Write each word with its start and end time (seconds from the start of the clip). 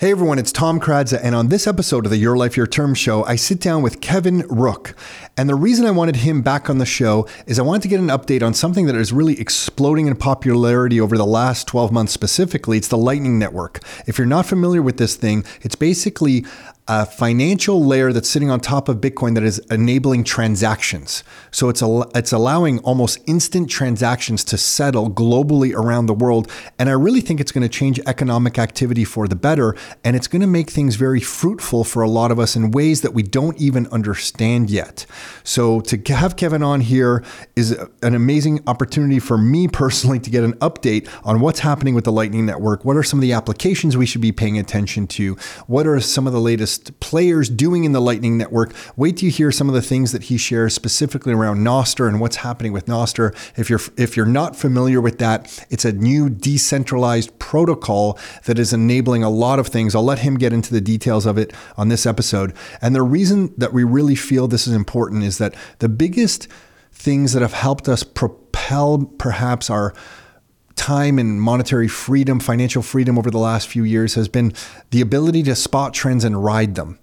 Hey 0.00 0.12
everyone, 0.12 0.38
it's 0.38 0.50
Tom 0.50 0.80
Karadza, 0.80 1.20
and 1.22 1.34
on 1.34 1.48
this 1.48 1.66
episode 1.66 2.06
of 2.06 2.10
the 2.10 2.16
Your 2.16 2.34
Life, 2.34 2.56
Your 2.56 2.66
Term 2.66 2.94
show, 2.94 3.22
I 3.26 3.36
sit 3.36 3.60
down 3.60 3.82
with 3.82 4.00
Kevin 4.00 4.46
Rooke. 4.48 4.94
And 5.40 5.48
the 5.48 5.54
reason 5.54 5.86
I 5.86 5.90
wanted 5.90 6.16
him 6.16 6.42
back 6.42 6.68
on 6.68 6.76
the 6.76 6.84
show 6.84 7.26
is 7.46 7.58
I 7.58 7.62
wanted 7.62 7.80
to 7.80 7.88
get 7.88 7.98
an 7.98 8.08
update 8.08 8.42
on 8.42 8.52
something 8.52 8.84
that 8.84 8.94
is 8.94 9.10
really 9.10 9.40
exploding 9.40 10.06
in 10.06 10.14
popularity 10.14 11.00
over 11.00 11.16
the 11.16 11.24
last 11.24 11.66
12 11.66 11.90
months 11.90 12.12
specifically. 12.12 12.76
It's 12.76 12.88
the 12.88 12.98
Lightning 12.98 13.38
Network. 13.38 13.80
If 14.06 14.18
you're 14.18 14.26
not 14.26 14.44
familiar 14.44 14.82
with 14.82 14.98
this 14.98 15.16
thing, 15.16 15.46
it's 15.62 15.76
basically 15.76 16.44
a 16.92 17.06
financial 17.06 17.84
layer 17.84 18.12
that's 18.12 18.28
sitting 18.28 18.50
on 18.50 18.58
top 18.58 18.88
of 18.88 18.96
Bitcoin 18.96 19.34
that 19.34 19.44
is 19.44 19.60
enabling 19.70 20.24
transactions. 20.24 21.22
So 21.52 21.68
it's 21.68 21.82
al- 21.82 22.10
it's 22.16 22.32
allowing 22.32 22.80
almost 22.80 23.20
instant 23.28 23.70
transactions 23.70 24.42
to 24.44 24.58
settle 24.58 25.08
globally 25.08 25.72
around 25.72 26.06
the 26.06 26.14
world, 26.14 26.50
and 26.80 26.88
I 26.88 26.94
really 26.94 27.20
think 27.20 27.40
it's 27.40 27.52
going 27.52 27.62
to 27.62 27.68
change 27.68 28.00
economic 28.08 28.58
activity 28.58 29.04
for 29.04 29.28
the 29.28 29.36
better, 29.36 29.76
and 30.02 30.16
it's 30.16 30.26
going 30.26 30.40
to 30.40 30.48
make 30.48 30.68
things 30.68 30.96
very 30.96 31.20
fruitful 31.20 31.84
for 31.84 32.02
a 32.02 32.10
lot 32.10 32.32
of 32.32 32.40
us 32.40 32.56
in 32.56 32.72
ways 32.72 33.02
that 33.02 33.14
we 33.14 33.22
don't 33.22 33.56
even 33.60 33.86
understand 33.88 34.68
yet. 34.68 35.06
So 35.44 35.80
to 35.82 36.14
have 36.14 36.36
Kevin 36.36 36.62
on 36.62 36.80
here 36.80 37.24
is 37.56 37.72
an 38.02 38.14
amazing 38.14 38.62
opportunity 38.66 39.18
for 39.18 39.38
me 39.38 39.68
personally 39.68 40.18
to 40.20 40.30
get 40.30 40.44
an 40.44 40.54
update 40.54 41.08
on 41.24 41.40
what's 41.40 41.60
happening 41.60 41.94
with 41.94 42.04
the 42.04 42.12
Lightning 42.12 42.46
Network. 42.46 42.84
What 42.84 42.96
are 42.96 43.02
some 43.02 43.18
of 43.18 43.22
the 43.22 43.32
applications 43.32 43.96
we 43.96 44.06
should 44.06 44.20
be 44.20 44.32
paying 44.32 44.58
attention 44.58 45.06
to? 45.08 45.34
What 45.66 45.86
are 45.86 46.00
some 46.00 46.26
of 46.26 46.32
the 46.32 46.40
latest 46.40 46.98
players 47.00 47.48
doing 47.48 47.84
in 47.84 47.92
the 47.92 48.00
Lightning 48.00 48.38
Network. 48.38 48.72
Wait 48.96 49.16
till 49.16 49.26
you 49.26 49.32
hear 49.32 49.52
some 49.52 49.68
of 49.68 49.74
the 49.74 49.82
things 49.82 50.12
that 50.12 50.24
he 50.24 50.36
shares 50.36 50.74
specifically 50.74 51.32
around 51.32 51.58
Nostr 51.58 52.08
and 52.08 52.20
what's 52.20 52.36
happening 52.36 52.72
with 52.72 52.86
Nostr. 52.86 53.34
If 53.56 53.68
you're 53.68 53.80
if 53.96 54.16
you're 54.16 54.26
not 54.26 54.56
familiar 54.56 55.00
with 55.00 55.18
that, 55.18 55.66
it's 55.70 55.84
a 55.84 55.92
new 55.92 56.30
decentralized 56.30 57.38
protocol 57.38 58.18
that 58.46 58.58
is 58.58 58.72
enabling 58.72 59.22
a 59.22 59.30
lot 59.30 59.58
of 59.58 59.68
things. 59.68 59.94
I'll 59.94 60.02
let 60.02 60.20
him 60.20 60.38
get 60.38 60.52
into 60.52 60.72
the 60.72 60.80
details 60.80 61.26
of 61.26 61.38
it 61.38 61.52
on 61.76 61.88
this 61.88 62.06
episode. 62.06 62.54
And 62.80 62.94
the 62.94 63.02
reason 63.02 63.52
that 63.58 63.72
we 63.72 63.84
really 63.84 64.14
feel 64.14 64.48
this 64.48 64.66
is 64.66 64.74
important 64.74 65.19
is 65.22 65.38
that 65.38 65.54
the 65.78 65.88
biggest 65.88 66.48
things 66.92 67.32
that 67.32 67.42
have 67.42 67.52
helped 67.52 67.88
us 67.88 68.02
propel 68.02 68.98
perhaps 69.18 69.70
our 69.70 69.94
time 70.76 71.18
and 71.18 71.42
monetary 71.42 71.88
freedom, 71.88 72.40
financial 72.40 72.82
freedom 72.82 73.18
over 73.18 73.30
the 73.30 73.38
last 73.38 73.68
few 73.68 73.84
years 73.84 74.14
has 74.14 74.28
been 74.28 74.52
the 74.90 75.00
ability 75.00 75.42
to 75.42 75.54
spot 75.54 75.92
trends 75.92 76.24
and 76.24 76.42
ride 76.42 76.74
them. 76.74 76.98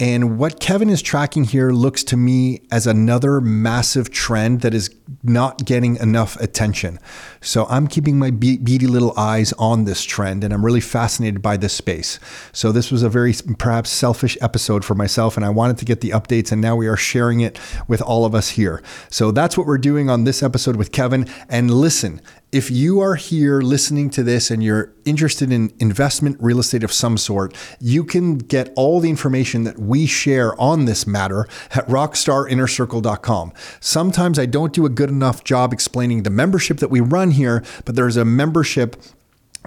And 0.00 0.38
what 0.38 0.60
Kevin 0.60 0.88
is 0.88 1.02
tracking 1.02 1.44
here 1.44 1.70
looks 1.70 2.04
to 2.04 2.16
me 2.16 2.62
as 2.70 2.86
another 2.86 3.40
massive 3.40 4.10
trend 4.10 4.60
that 4.60 4.72
is 4.72 4.88
not 5.22 5.64
getting 5.64 5.96
enough 5.96 6.38
attention. 6.40 6.98
So 7.40 7.66
I'm 7.66 7.86
keeping 7.86 8.18
my 8.18 8.30
beady 8.30 8.86
little 8.86 9.18
eyes 9.18 9.52
on 9.54 9.84
this 9.84 10.04
trend 10.04 10.44
and 10.44 10.52
I'm 10.52 10.64
really 10.64 10.80
fascinated 10.80 11.42
by 11.42 11.56
this 11.56 11.72
space. 11.72 12.18
So 12.52 12.72
this 12.72 12.90
was 12.90 13.02
a 13.02 13.08
very 13.08 13.34
perhaps 13.58 13.90
selfish 13.90 14.36
episode 14.40 14.84
for 14.84 14.94
myself 14.94 15.36
and 15.36 15.44
I 15.44 15.50
wanted 15.50 15.78
to 15.78 15.84
get 15.84 16.00
the 16.00 16.10
updates 16.10 16.52
and 16.52 16.60
now 16.60 16.76
we 16.76 16.86
are 16.86 16.96
sharing 16.96 17.40
it 17.40 17.58
with 17.86 18.02
all 18.02 18.24
of 18.24 18.34
us 18.34 18.50
here. 18.50 18.82
So 19.10 19.30
that's 19.30 19.56
what 19.56 19.66
we're 19.66 19.78
doing 19.78 20.10
on 20.10 20.24
this 20.24 20.42
episode 20.42 20.76
with 20.76 20.92
Kevin. 20.92 21.26
And 21.48 21.70
listen, 21.70 22.20
if 22.50 22.70
you 22.70 23.00
are 23.00 23.14
here 23.14 23.60
listening 23.60 24.08
to 24.08 24.22
this 24.22 24.50
and 24.50 24.62
you're 24.62 24.94
interested 25.04 25.52
in 25.52 25.70
investment 25.80 26.38
real 26.40 26.58
estate 26.58 26.82
of 26.82 26.90
some 26.90 27.18
sort, 27.18 27.54
you 27.78 28.02
can 28.02 28.38
get 28.38 28.72
all 28.74 29.00
the 29.00 29.10
information 29.10 29.64
that 29.64 29.78
we 29.78 30.06
share 30.06 30.58
on 30.58 30.86
this 30.86 31.06
matter 31.06 31.46
at 31.72 31.86
rockstarinnercircle.com. 31.88 33.52
Sometimes 33.80 34.38
I 34.38 34.46
don't 34.46 34.72
do 34.72 34.86
a 34.86 34.90
good 34.98 35.10
enough 35.10 35.44
job 35.44 35.72
explaining 35.72 36.24
the 36.24 36.30
membership 36.30 36.78
that 36.78 36.90
we 36.90 36.98
run 36.98 37.30
here, 37.30 37.62
but 37.84 37.94
there's 37.94 38.16
a 38.16 38.24
membership 38.24 39.00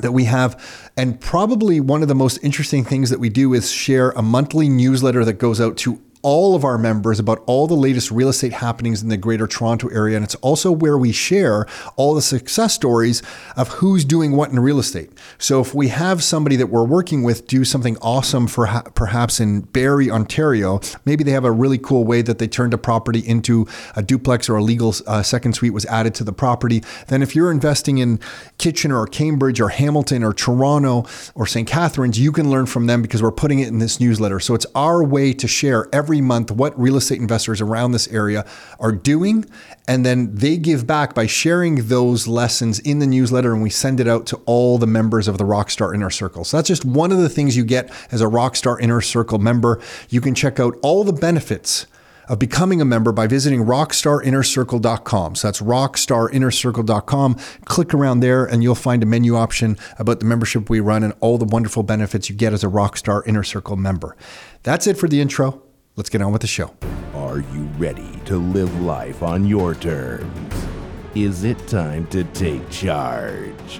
that 0.01 0.11
we 0.11 0.25
have. 0.25 0.61
And 0.97 1.21
probably 1.21 1.79
one 1.79 2.01
of 2.01 2.09
the 2.09 2.15
most 2.15 2.37
interesting 2.43 2.83
things 2.83 3.09
that 3.11 3.19
we 3.21 3.29
do 3.29 3.53
is 3.53 3.71
share 3.71 4.09
a 4.11 4.21
monthly 4.21 4.67
newsletter 4.67 5.23
that 5.23 5.39
goes 5.39 5.61
out 5.61 5.77
to 5.77 6.01
all 6.21 6.55
of 6.55 6.63
our 6.63 6.77
members 6.77 7.19
about 7.19 7.43
all 7.45 7.67
the 7.67 7.75
latest 7.75 8.11
real 8.11 8.29
estate 8.29 8.53
happenings 8.53 9.01
in 9.01 9.09
the 9.09 9.17
greater 9.17 9.47
Toronto 9.47 9.87
area. 9.89 10.15
And 10.15 10.23
it's 10.23 10.35
also 10.35 10.71
where 10.71 10.97
we 10.97 11.11
share 11.11 11.65
all 11.95 12.13
the 12.13 12.21
success 12.21 12.73
stories 12.73 13.21
of 13.55 13.67
who's 13.69 14.05
doing 14.05 14.33
what 14.33 14.51
in 14.51 14.59
real 14.59 14.79
estate. 14.79 15.11
So 15.37 15.61
if 15.61 15.73
we 15.73 15.87
have 15.89 16.23
somebody 16.23 16.55
that 16.57 16.67
we're 16.67 16.83
working 16.83 17.23
with 17.23 17.47
do 17.47 17.65
something 17.65 17.97
awesome 18.01 18.47
for 18.47 18.67
ha- 18.67 18.83
perhaps 18.93 19.39
in 19.39 19.61
Barrie, 19.61 20.11
Ontario, 20.11 20.79
maybe 21.05 21.23
they 21.23 21.31
have 21.31 21.45
a 21.45 21.51
really 21.51 21.77
cool 21.77 22.03
way 22.03 22.21
that 22.21 22.39
they 22.39 22.47
turned 22.47 22.73
a 22.73 22.77
property 22.77 23.19
into 23.19 23.67
a 23.95 24.03
duplex 24.03 24.49
or 24.49 24.57
a 24.57 24.63
legal 24.63 24.93
uh, 25.07 25.23
second 25.23 25.53
suite 25.53 25.73
was 25.73 25.85
added 25.85 26.13
to 26.15 26.23
the 26.23 26.33
property. 26.33 26.83
Then 27.07 27.21
if 27.21 27.35
you're 27.35 27.51
investing 27.51 27.97
in 27.97 28.19
Kitchener 28.57 28.99
or 28.99 29.07
Cambridge 29.07 29.59
or 29.59 29.69
Hamilton 29.69 30.23
or 30.23 30.33
Toronto 30.33 31.05
or 31.35 31.47
St. 31.47 31.67
Catharines, 31.67 32.19
you 32.19 32.31
can 32.31 32.49
learn 32.49 32.65
from 32.65 32.87
them 32.87 33.01
because 33.01 33.23
we're 33.23 33.31
putting 33.31 33.59
it 33.59 33.67
in 33.67 33.79
this 33.79 33.99
newsletter. 33.99 34.39
So 34.39 34.53
it's 34.53 34.65
our 34.75 35.03
way 35.03 35.33
to 35.33 35.47
share 35.47 35.87
every 35.91 36.10
every 36.11 36.19
month 36.19 36.51
what 36.51 36.77
real 36.77 36.97
estate 36.97 37.21
investors 37.21 37.61
around 37.61 37.93
this 37.93 38.09
area 38.09 38.45
are 38.81 38.91
doing. 38.91 39.45
And 39.87 40.05
then 40.05 40.35
they 40.35 40.57
give 40.57 40.85
back 40.85 41.15
by 41.15 41.25
sharing 41.25 41.87
those 41.87 42.27
lessons 42.27 42.79
in 42.79 42.99
the 42.99 43.07
newsletter 43.07 43.53
and 43.53 43.63
we 43.63 43.69
send 43.69 44.01
it 44.01 44.09
out 44.09 44.25
to 44.27 44.41
all 44.45 44.77
the 44.77 44.87
members 44.87 45.29
of 45.29 45.37
the 45.37 45.45
Rockstar 45.45 45.95
Inner 45.95 46.09
Circle. 46.09 46.43
So 46.43 46.57
that's 46.57 46.67
just 46.67 46.83
one 46.83 47.13
of 47.13 47.19
the 47.19 47.29
things 47.29 47.55
you 47.55 47.63
get 47.63 47.89
as 48.11 48.21
a 48.21 48.25
Rockstar 48.25 48.77
Inner 48.81 48.99
Circle 48.99 49.39
member. 49.39 49.81
You 50.09 50.19
can 50.19 50.35
check 50.35 50.59
out 50.59 50.77
all 50.81 51.05
the 51.05 51.13
benefits 51.13 51.87
of 52.27 52.39
becoming 52.39 52.81
a 52.81 52.85
member 52.85 53.13
by 53.13 53.25
visiting 53.25 53.63
rockstarinnercircle.com. 53.63 55.35
So 55.35 55.47
that's 55.47 55.61
rockstarinnercircle.com. 55.61 57.37
Click 57.65 57.93
around 57.93 58.19
there 58.19 58.43
and 58.43 58.61
you'll 58.61 58.75
find 58.75 59.01
a 59.01 59.05
menu 59.05 59.37
option 59.37 59.77
about 59.97 60.19
the 60.19 60.25
membership 60.25 60.69
we 60.69 60.81
run 60.81 61.03
and 61.03 61.13
all 61.21 61.37
the 61.37 61.45
wonderful 61.45 61.83
benefits 61.83 62.29
you 62.29 62.35
get 62.35 62.51
as 62.51 62.65
a 62.65 62.67
Rockstar 62.67 63.25
Inner 63.25 63.43
Circle 63.43 63.77
member. 63.77 64.17
That's 64.63 64.87
it 64.87 64.97
for 64.97 65.07
the 65.07 65.21
intro. 65.21 65.61
Let's 66.01 66.09
get 66.09 66.23
on 66.23 66.31
with 66.31 66.41
the 66.41 66.47
show. 66.47 66.73
Are 67.13 67.41
you 67.41 67.65
ready 67.77 68.19
to 68.25 68.37
live 68.37 68.81
life 68.81 69.21
on 69.21 69.45
your 69.45 69.75
terms? 69.75 70.65
Is 71.13 71.43
it 71.43 71.67
time 71.67 72.07
to 72.07 72.23
take 72.23 72.67
charge? 72.71 73.79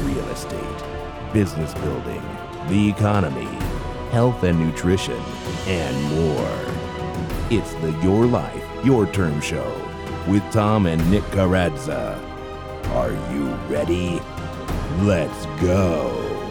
Real 0.00 0.28
estate, 0.28 1.32
business 1.32 1.72
building, 1.72 2.20
the 2.68 2.90
economy, 2.90 3.48
health 4.10 4.42
and 4.42 4.60
nutrition, 4.60 5.18
and 5.66 5.96
more. 6.14 6.60
It's 7.50 7.72
the 7.76 7.98
Your 8.02 8.26
Life, 8.26 8.84
Your 8.84 9.06
Term 9.06 9.40
show 9.40 9.72
with 10.28 10.42
Tom 10.52 10.84
and 10.84 11.10
Nick 11.10 11.24
Karadza. 11.30 12.18
Are 12.90 13.12
you 13.32 13.46
ready? 13.74 14.20
Let's 15.00 15.46
go. 15.62 16.41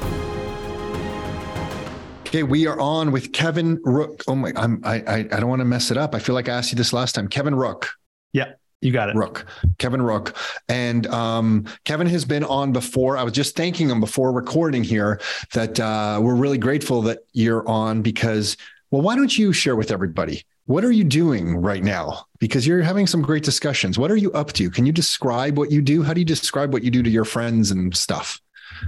Okay, 2.32 2.44
we 2.44 2.66
are 2.66 2.80
on 2.80 3.12
with 3.12 3.34
Kevin 3.34 3.78
Rooke. 3.84 4.24
Oh 4.26 4.36
my, 4.36 4.54
I'm 4.56 4.80
I 4.86 5.02
I, 5.06 5.18
I 5.18 5.24
don't 5.24 5.50
want 5.50 5.60
to 5.60 5.66
mess 5.66 5.92
it 5.92 5.98
up. 5.98 6.16
I 6.16 6.20
feel 6.20 6.34
like 6.34 6.48
I 6.48 6.54
asked 6.54 6.72
you 6.72 6.78
this 6.78 6.94
last 6.94 7.14
time. 7.14 7.28
Kevin 7.28 7.54
Rooke. 7.54 7.90
Yeah, 8.32 8.54
you 8.80 8.94
got 8.94 9.10
it. 9.10 9.18
Rooke, 9.18 9.46
Kevin 9.80 10.02
Rooke. 10.02 10.34
And 10.70 11.08
um, 11.08 11.66
Kevin 11.84 12.08
has 12.08 12.24
been 12.24 12.46
on 12.46 12.72
before. 12.72 13.18
I 13.18 13.24
was 13.24 13.34
just 13.34 13.58
thanking 13.58 13.90
him 13.90 14.00
before 14.00 14.32
recording 14.32 14.82
here 14.82 15.20
that 15.52 15.78
uh, 15.78 16.22
we're 16.24 16.36
really 16.36 16.58
grateful 16.58 17.02
that 17.02 17.20
you're 17.34 17.68
on 17.68 18.02
because, 18.02 18.56
well, 18.92 19.02
why 19.02 19.18
don't 19.18 19.38
you 19.38 19.52
share 19.52 19.76
with 19.76 19.92
everybody? 19.92 20.42
What 20.68 20.86
are 20.86 20.92
you 20.92 21.04
doing 21.04 21.58
right 21.58 21.84
now? 21.84 22.28
Because 22.40 22.66
you're 22.66 22.82
having 22.82 23.08
some 23.08 23.22
great 23.22 23.44
discussions. 23.44 24.00
What 24.00 24.10
are 24.10 24.16
you 24.16 24.32
up 24.32 24.54
to? 24.54 24.70
Can 24.70 24.86
you 24.86 24.94
describe 24.94 25.58
what 25.58 25.70
you 25.70 25.82
do? 25.82 26.02
How 26.02 26.14
do 26.14 26.22
you 26.22 26.26
describe 26.26 26.72
what 26.72 26.86
you 26.86 26.92
do 26.92 27.04
to 27.04 27.10
your 27.10 27.26
friends 27.26 27.72
and 27.72 27.94
stuff? 27.94 28.40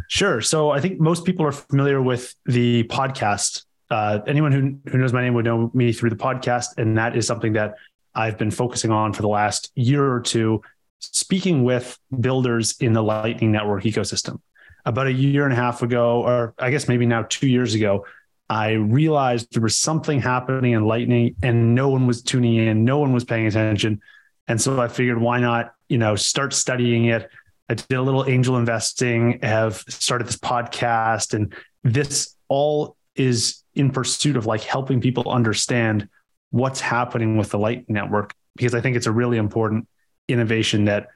Sure. 0.07 0.41
So 0.41 0.71
I 0.71 0.79
think 0.79 0.99
most 0.99 1.25
people 1.25 1.45
are 1.45 1.51
familiar 1.51 2.01
with 2.01 2.35
the 2.45 2.83
podcast. 2.85 3.65
Uh, 3.89 4.19
anyone 4.27 4.51
who, 4.51 4.91
who 4.91 4.97
knows 4.97 5.13
my 5.13 5.21
name 5.21 5.33
would 5.33 5.45
know 5.45 5.69
me 5.73 5.91
through 5.93 6.09
the 6.09 6.15
podcast. 6.15 6.77
And 6.77 6.97
that 6.97 7.15
is 7.15 7.27
something 7.27 7.53
that 7.53 7.75
I've 8.15 8.37
been 8.37 8.51
focusing 8.51 8.91
on 8.91 9.13
for 9.13 9.21
the 9.21 9.27
last 9.27 9.71
year 9.75 10.11
or 10.11 10.19
two, 10.19 10.61
speaking 10.99 11.63
with 11.63 11.97
builders 12.19 12.75
in 12.79 12.93
the 12.93 13.03
Lightning 13.03 13.51
Network 13.51 13.83
ecosystem. 13.83 14.39
About 14.85 15.07
a 15.07 15.13
year 15.13 15.45
and 15.45 15.53
a 15.53 15.55
half 15.55 15.81
ago, 15.81 16.23
or 16.23 16.53
I 16.59 16.69
guess 16.69 16.87
maybe 16.87 17.05
now 17.05 17.25
two 17.29 17.47
years 17.47 17.73
ago, 17.73 18.05
I 18.49 18.71
realized 18.71 19.53
there 19.53 19.61
was 19.61 19.77
something 19.77 20.19
happening 20.19 20.73
in 20.73 20.85
Lightning 20.85 21.35
and 21.41 21.73
no 21.73 21.89
one 21.89 22.05
was 22.05 22.21
tuning 22.21 22.55
in, 22.55 22.83
no 22.83 22.99
one 22.99 23.13
was 23.13 23.23
paying 23.23 23.47
attention. 23.47 24.01
And 24.47 24.61
so 24.61 24.79
I 24.81 24.89
figured, 24.89 25.19
why 25.19 25.39
not, 25.39 25.73
you 25.87 25.97
know, 25.97 26.15
start 26.15 26.53
studying 26.53 27.05
it, 27.05 27.29
I 27.69 27.75
did 27.75 27.93
a 27.93 28.01
little 28.01 28.25
angel 28.27 28.57
investing, 28.57 29.39
have 29.41 29.77
started 29.87 30.27
this 30.27 30.37
podcast, 30.37 31.33
and 31.33 31.53
this 31.83 32.35
all 32.47 32.97
is 33.15 33.63
in 33.73 33.91
pursuit 33.91 34.37
of 34.37 34.45
like 34.45 34.61
helping 34.61 35.01
people 35.01 35.29
understand 35.29 36.09
what's 36.51 36.79
happening 36.79 37.37
with 37.37 37.49
the 37.49 37.57
Light 37.57 37.89
Network 37.89 38.33
because 38.55 38.75
I 38.75 38.81
think 38.81 38.95
it's 38.95 39.07
a 39.07 39.11
really 39.11 39.37
important 39.37 39.87
innovation 40.27 40.85
that 40.85 41.07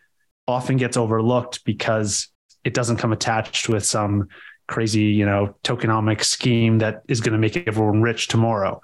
often 0.47 0.77
gets 0.77 0.97
overlooked 0.97 1.63
because 1.65 2.29
it 2.63 2.73
doesn't 2.73 2.97
come 2.97 3.13
attached 3.13 3.69
with 3.69 3.85
some 3.85 4.29
crazy, 4.67 5.03
you 5.03 5.25
know, 5.25 5.55
tokenomic 5.63 6.23
scheme 6.23 6.79
that 6.79 7.03
is 7.07 7.21
going 7.21 7.33
to 7.33 7.39
make 7.39 7.67
everyone 7.67 8.01
rich 8.01 8.27
tomorrow. 8.27 8.81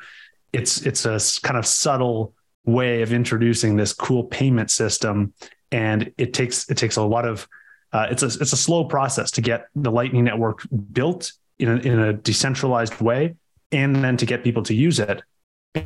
It's 0.52 0.82
it's 0.86 1.06
a 1.06 1.20
kind 1.42 1.58
of 1.58 1.66
subtle 1.66 2.34
way 2.66 3.02
of 3.02 3.12
introducing 3.12 3.76
this 3.76 3.94
cool 3.94 4.26
payment 4.26 4.72
system 4.72 5.34
and 5.74 6.14
it 6.18 6.34
takes 6.34 6.70
it 6.70 6.78
takes 6.78 6.96
a 6.96 7.02
lot 7.02 7.26
of 7.26 7.48
uh, 7.92 8.08
it's 8.10 8.24
a 8.24 8.28
it's 8.28 8.54
a 8.54 8.58
slow 8.58 8.86
process 8.86 9.32
to 9.32 9.42
get 9.42 9.68
the 9.76 9.92
Lightning 9.92 10.24
Network 10.24 10.66
built 10.94 11.34
in 11.60 11.68
a, 11.68 11.76
in 11.76 12.00
a 12.00 12.14
decentralized 12.14 13.02
way 13.02 13.36
and 13.72 13.96
then 14.04 14.16
to 14.18 14.26
get 14.26 14.44
people 14.44 14.64
to 14.64 14.74
use 14.74 15.00
it 15.00 15.22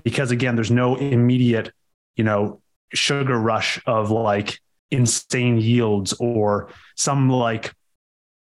because 0.04 0.30
again 0.30 0.56
there's 0.56 0.72
no 0.72 0.96
immediate 0.98 1.72
you 2.18 2.24
know 2.24 2.62
sugar 2.94 3.38
rush 3.40 3.82
of 3.86 4.12
like 4.12 4.60
insane 4.92 5.58
yields 5.58 6.14
or 6.20 6.70
some 6.96 7.30
like 7.30 7.74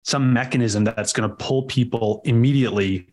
some 0.04 0.34
mechanism 0.34 0.84
that's 0.84 1.14
going 1.14 1.30
to 1.30 1.36
pull 1.36 1.64
people 1.64 2.22
immediately 2.26 3.08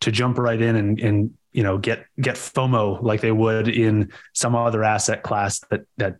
to 0.00 0.12
jump 0.12 0.38
right 0.38 0.60
in 0.60 0.76
and, 0.76 1.00
and 1.00 1.34
you 1.52 1.62
know 1.62 1.76
get 1.76 2.06
get 2.20 2.36
FOMO 2.36 3.02
like 3.02 3.20
they 3.20 3.32
would 3.32 3.68
in 3.68 4.10
some 4.32 4.54
other 4.54 4.84
asset 4.84 5.22
class 5.22 5.60
that 5.70 5.82
that 5.98 6.16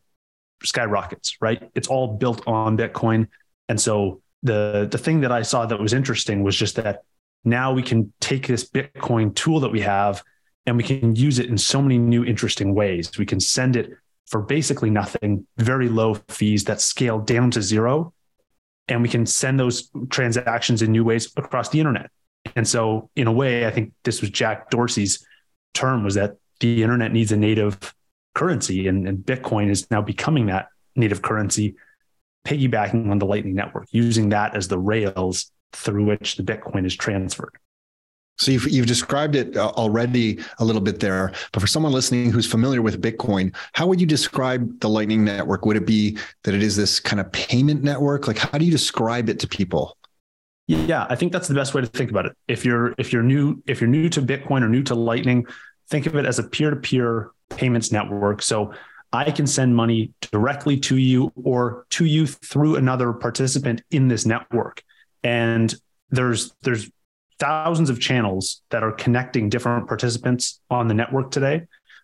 skyrockets, 0.64 1.36
right? 1.40 1.70
It's 1.74 1.88
all 1.88 2.16
built 2.16 2.46
on 2.46 2.76
Bitcoin. 2.76 3.28
And 3.68 3.80
so 3.80 4.20
the 4.42 4.88
the 4.90 4.98
thing 4.98 5.20
that 5.20 5.32
I 5.32 5.42
saw 5.42 5.66
that 5.66 5.80
was 5.80 5.92
interesting 5.92 6.42
was 6.42 6.56
just 6.56 6.76
that 6.76 7.02
now 7.44 7.72
we 7.72 7.82
can 7.82 8.12
take 8.20 8.46
this 8.46 8.68
Bitcoin 8.68 9.34
tool 9.34 9.60
that 9.60 9.70
we 9.70 9.80
have 9.80 10.22
and 10.66 10.76
we 10.76 10.82
can 10.82 11.16
use 11.16 11.38
it 11.38 11.46
in 11.46 11.56
so 11.56 11.80
many 11.80 11.98
new 11.98 12.24
interesting 12.24 12.74
ways. 12.74 13.16
We 13.18 13.26
can 13.26 13.40
send 13.40 13.76
it 13.76 13.90
for 14.26 14.42
basically 14.42 14.90
nothing, 14.90 15.46
very 15.56 15.88
low 15.88 16.14
fees 16.28 16.64
that 16.64 16.80
scale 16.80 17.18
down 17.18 17.50
to 17.52 17.62
zero. 17.62 18.12
And 18.88 19.02
we 19.02 19.08
can 19.08 19.26
send 19.26 19.58
those 19.58 19.90
transactions 20.10 20.82
in 20.82 20.92
new 20.92 21.04
ways 21.04 21.32
across 21.36 21.68
the 21.70 21.78
internet. 21.78 22.10
And 22.56 22.66
so, 22.66 23.10
in 23.16 23.26
a 23.26 23.32
way, 23.32 23.66
I 23.66 23.70
think 23.70 23.92
this 24.04 24.20
was 24.20 24.30
Jack 24.30 24.70
Dorsey's 24.70 25.26
term 25.74 26.04
was 26.04 26.14
that 26.14 26.36
the 26.60 26.82
internet 26.82 27.12
needs 27.12 27.32
a 27.32 27.36
native 27.36 27.94
currency, 28.38 28.88
and, 28.88 29.08
and 29.08 29.18
Bitcoin 29.18 29.68
is 29.68 29.90
now 29.90 30.00
becoming 30.00 30.46
that 30.46 30.68
native 30.94 31.20
currency, 31.22 31.74
piggybacking 32.46 33.10
on 33.10 33.18
the 33.18 33.26
Lightning 33.26 33.54
Network, 33.54 33.86
using 33.90 34.28
that 34.30 34.54
as 34.54 34.68
the 34.68 34.78
rails 34.78 35.50
through 35.72 36.04
which 36.04 36.36
the 36.36 36.44
Bitcoin 36.44 36.86
is 36.86 36.96
transferred. 36.96 37.56
So 38.38 38.52
you've, 38.52 38.68
you've 38.70 38.86
described 38.86 39.34
it 39.34 39.56
uh, 39.56 39.70
already 39.70 40.38
a 40.60 40.64
little 40.64 40.80
bit 40.80 41.00
there, 41.00 41.32
but 41.52 41.60
for 41.60 41.66
someone 41.66 41.92
listening 41.92 42.30
who's 42.30 42.46
familiar 42.46 42.80
with 42.80 43.02
Bitcoin, 43.02 43.52
how 43.72 43.88
would 43.88 44.00
you 44.00 44.06
describe 44.06 44.78
the 44.78 44.88
Lightning 44.88 45.24
Network? 45.24 45.66
Would 45.66 45.76
it 45.76 45.86
be 45.86 46.16
that 46.44 46.54
it 46.54 46.62
is 46.62 46.76
this 46.76 47.00
kind 47.00 47.18
of 47.18 47.30
payment 47.32 47.82
network? 47.82 48.28
Like, 48.28 48.38
how 48.38 48.56
do 48.56 48.64
you 48.64 48.70
describe 48.70 49.28
it 49.28 49.40
to 49.40 49.48
people? 49.48 49.96
Yeah, 50.68 51.06
I 51.10 51.16
think 51.16 51.32
that's 51.32 51.48
the 51.48 51.54
best 51.54 51.74
way 51.74 51.80
to 51.80 51.88
think 51.88 52.10
about 52.10 52.26
it. 52.26 52.36
If 52.46 52.64
you're 52.64 52.94
if 52.98 53.12
you're 53.12 53.22
new 53.24 53.62
if 53.66 53.80
you're 53.80 53.90
new 53.90 54.08
to 54.10 54.22
Bitcoin 54.22 54.62
or 54.62 54.68
new 54.68 54.84
to 54.84 54.94
Lightning, 54.94 55.46
think 55.88 56.06
of 56.06 56.14
it 56.14 56.26
as 56.26 56.38
a 56.38 56.44
peer-to-peer 56.44 57.30
payments 57.58 57.90
network. 57.90 58.40
So 58.40 58.72
I 59.12 59.30
can 59.32 59.46
send 59.46 59.74
money 59.74 60.12
directly 60.20 60.78
to 60.80 60.96
you 60.96 61.32
or 61.42 61.86
to 61.90 62.04
you 62.04 62.26
through 62.26 62.76
another 62.76 63.12
participant 63.12 63.82
in 63.90 64.06
this 64.06 64.24
network. 64.24 64.82
And 65.24 65.74
there's 66.10 66.54
there's 66.62 66.88
thousands 67.40 67.90
of 67.90 68.00
channels 68.00 68.62
that 68.70 68.82
are 68.82 68.92
connecting 68.92 69.48
different 69.48 69.88
participants 69.88 70.60
on 70.70 70.86
the 70.86 70.94
network 70.94 71.30
today. 71.30 71.62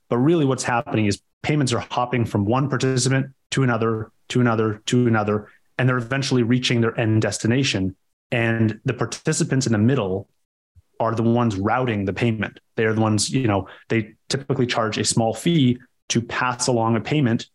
But 0.09 0.19
really 0.19 0.45
what's 0.45 0.65
happening 0.65 1.06
is 1.06 1.23
payments 1.43 1.73
are 1.73 1.87
hopping 1.91 2.25
from 2.25 2.45
one 2.45 2.69
participant 2.69 3.27
to 3.53 3.62
another, 3.62 4.11
to 4.31 4.41
another, 4.41 4.83
to 4.87 5.06
another, 5.06 5.49
and 5.79 5.89
they're 5.89 5.99
eventually 5.99 6.43
reaching 6.43 6.81
their 6.81 6.99
end 6.99 7.23
destination. 7.23 7.95
And 8.31 8.81
the 8.85 8.95
participants 8.95 9.67
in 9.67 9.73
the 9.73 9.79
middle 9.79 10.29
are 11.00 11.14
the 11.14 11.23
ones 11.23 11.56
routing 11.56 12.05
the 12.05 12.12
payment. 12.12 12.61
They 12.76 12.85
are 12.85 12.93
the 12.93 13.00
ones, 13.00 13.31
you 13.31 13.46
know, 13.46 13.69
they 13.88 14.14
typically 14.29 14.67
charge 14.67 14.99
a 14.99 15.05
small 15.05 15.35
fee 15.35 15.79
to 16.11 16.23
pass 16.23 16.67
along 16.67 16.96
a 16.96 17.00
payment, 17.00 17.46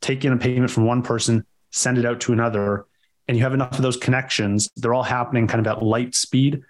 take 0.00 0.24
in 0.24 0.32
a 0.32 0.38
payment 0.38 0.70
from 0.70 0.86
one 0.86 1.02
person, 1.02 1.44
send 1.70 1.98
it 1.98 2.04
out 2.04 2.20
to 2.22 2.32
another. 2.32 2.86
And 3.28 3.36
you 3.36 3.42
have 3.42 3.54
enough 3.54 3.72
of 3.72 3.82
those 3.82 3.96
connections. 3.96 4.68
They're 4.76 4.94
all 4.94 5.02
happening 5.02 5.46
kind 5.46 5.64
of 5.64 5.70
at 5.70 5.82
light 5.82 6.14
speed. 6.14 6.62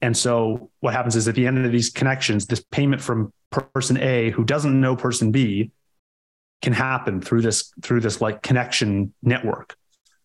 And 0.00 0.16
so 0.16 0.70
what 0.80 0.94
happens 0.94 1.16
is 1.16 1.28
at 1.28 1.34
the 1.34 1.46
end 1.46 1.64
of 1.64 1.70
these 1.70 1.90
connections, 1.90 2.46
this 2.46 2.64
payment 2.70 3.00
from 3.00 3.32
person 3.50 3.98
A 3.98 4.30
who 4.30 4.44
doesn't 4.44 4.80
know 4.80 4.96
person 4.96 5.30
B 5.30 5.70
can 6.62 6.72
happen 6.72 7.20
through 7.20 7.42
this 7.42 7.72
through 7.82 8.00
this 8.00 8.20
like 8.20 8.42
connection 8.42 9.12
network. 9.22 9.76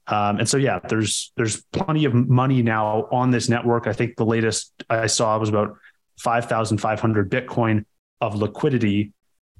Um, 0.08 0.40
and 0.40 0.48
so, 0.48 0.58
yeah, 0.58 0.80
there's 0.88 1.32
there's 1.36 1.64
plenty 1.74 2.06
of 2.06 2.14
money 2.14 2.62
now 2.62 3.08
on 3.12 3.32
this 3.32 3.50
network. 3.50 3.88
I 3.88 3.94
think 3.94 4.16
the 4.16 4.26
latest 4.26 4.72
I 4.90 5.08
saw 5.08 5.38
was 5.38 5.50
about 5.50 5.78
five 6.20 6.46
thousand 6.46 6.78
five 6.80 7.00
hundred 7.00 7.30
Bitcoin 7.30 7.86
of 8.22 8.36
liquidity, 8.36 9.12